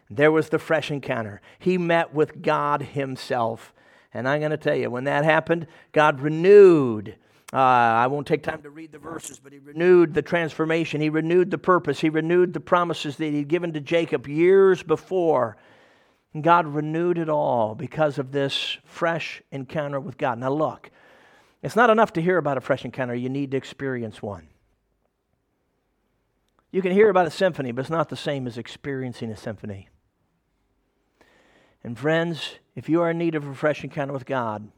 There 0.08 0.32
was 0.32 0.48
the 0.48 0.58
fresh 0.58 0.90
encounter. 0.90 1.42
He 1.58 1.76
met 1.76 2.14
with 2.14 2.40
God 2.40 2.80
Himself. 2.80 3.74
And 4.14 4.26
I'm 4.26 4.40
going 4.40 4.50
to 4.50 4.56
tell 4.56 4.74
you, 4.74 4.88
when 4.88 5.04
that 5.04 5.26
happened, 5.26 5.66
God 5.92 6.22
renewed. 6.22 7.16
Uh, 7.52 7.58
I 7.58 8.06
won't 8.06 8.26
take 8.26 8.44
time 8.44 8.62
to 8.62 8.70
read 8.70 8.92
the 8.92 8.98
verses, 8.98 9.38
but 9.38 9.52
He 9.52 9.58
renewed 9.58 10.14
the 10.14 10.22
transformation. 10.22 11.02
He 11.02 11.10
renewed 11.10 11.50
the 11.50 11.58
purpose. 11.58 12.00
He 12.00 12.08
renewed 12.08 12.54
the 12.54 12.60
promises 12.60 13.18
that 13.18 13.30
He'd 13.30 13.48
given 13.48 13.74
to 13.74 13.80
Jacob 13.80 14.26
years 14.26 14.82
before. 14.82 15.58
God 16.40 16.66
renewed 16.66 17.18
it 17.18 17.28
all 17.28 17.74
because 17.74 18.18
of 18.18 18.32
this 18.32 18.78
fresh 18.86 19.42
encounter 19.52 20.00
with 20.00 20.16
God. 20.16 20.38
Now, 20.38 20.50
look, 20.50 20.90
it's 21.62 21.76
not 21.76 21.90
enough 21.90 22.12
to 22.14 22.22
hear 22.22 22.38
about 22.38 22.56
a 22.56 22.60
fresh 22.60 22.84
encounter, 22.84 23.14
you 23.14 23.28
need 23.28 23.50
to 23.50 23.56
experience 23.56 24.22
one. 24.22 24.48
You 26.70 26.82
can 26.82 26.92
hear 26.92 27.10
about 27.10 27.26
a 27.26 27.30
symphony, 27.30 27.72
but 27.72 27.82
it's 27.82 27.90
not 27.90 28.08
the 28.08 28.16
same 28.16 28.46
as 28.46 28.56
experiencing 28.56 29.30
a 29.30 29.36
symphony. 29.36 29.88
And 31.82 31.98
friends, 31.98 32.56
if 32.74 32.88
you 32.88 33.00
are 33.02 33.10
in 33.10 33.18
need 33.18 33.34
of 33.34 33.46
a 33.46 33.54
fresh 33.54 33.82
encounter 33.82 34.12
with 34.12 34.26
God, 34.26 34.70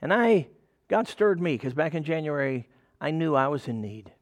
and 0.00 0.12
I, 0.12 0.48
God 0.88 1.06
stirred 1.08 1.40
me 1.40 1.54
because 1.54 1.74
back 1.74 1.94
in 1.94 2.04
January, 2.04 2.68
I 3.00 3.10
knew 3.10 3.34
I 3.34 3.48
was 3.48 3.68
in 3.68 3.80
need. 3.80 4.12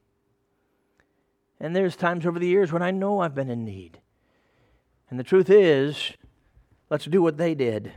And 1.59 1.75
there's 1.75 1.95
times 1.95 2.25
over 2.25 2.37
the 2.37 2.47
years 2.47 2.71
when 2.71 2.83
I 2.83 2.91
know 2.91 3.19
I've 3.19 3.35
been 3.35 3.49
in 3.49 3.65
need. 3.65 3.99
And 5.09 5.19
the 5.19 5.23
truth 5.23 5.49
is, 5.49 6.11
let's 6.89 7.05
do 7.05 7.21
what 7.21 7.37
they 7.37 7.55
did. 7.55 7.93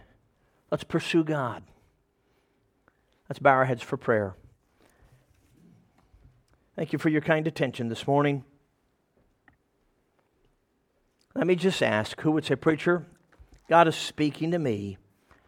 Let's 0.70 0.84
pursue 0.84 1.24
God. 1.24 1.64
Let's 3.30 3.38
bow 3.38 3.52
our 3.52 3.64
heads 3.64 3.80
for 3.80 3.96
prayer. 3.96 4.34
Thank 6.74 6.92
you 6.92 6.98
for 6.98 7.10
your 7.10 7.20
kind 7.20 7.46
attention 7.46 7.88
this 7.88 8.08
morning. 8.08 8.42
Let 11.36 11.46
me 11.46 11.54
just 11.54 11.80
ask 11.80 12.20
who 12.22 12.32
would 12.32 12.44
say, 12.44 12.56
Preacher, 12.56 13.06
God 13.68 13.86
is 13.86 13.94
speaking 13.94 14.50
to 14.50 14.58
me, 14.58 14.98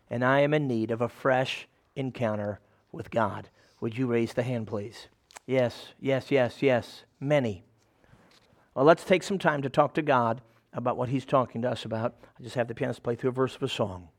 and 0.09 0.25
I 0.25 0.43
am 0.43 0.55
in 0.55 0.69
need 0.69 0.93
of 0.93 1.01
a 1.01 1.09
fresh 1.09 1.67
encounter 1.97 2.61
with 2.93 3.11
God. 3.11 3.49
Would 3.81 3.99
you 3.99 4.07
raise 4.07 4.33
the 4.33 4.45
hand, 4.45 4.69
please? 4.69 5.09
Yes, 5.45 5.89
yes, 5.99 6.31
yes, 6.31 6.63
yes. 6.63 7.03
Many. 7.19 7.65
Well, 8.77 8.85
let's 8.85 9.03
take 9.03 9.25
some 9.25 9.41
time 9.41 9.61
to 9.63 9.69
talk 9.69 9.95
to 9.95 10.03
God 10.03 10.41
about 10.73 10.97
what 10.97 11.09
He's 11.09 11.25
talking 11.25 11.63
to 11.63 11.71
us 11.73 11.85
about. 11.85 12.15
I 12.39 12.45
just 12.45 12.55
have 12.55 12.69
the 12.69 12.77
pianist 12.77 13.03
play 13.03 13.17
through 13.17 13.31
a 13.31 13.33
verse 13.33 13.57
of 13.57 13.63
a 13.65 13.69
song. 13.69 14.11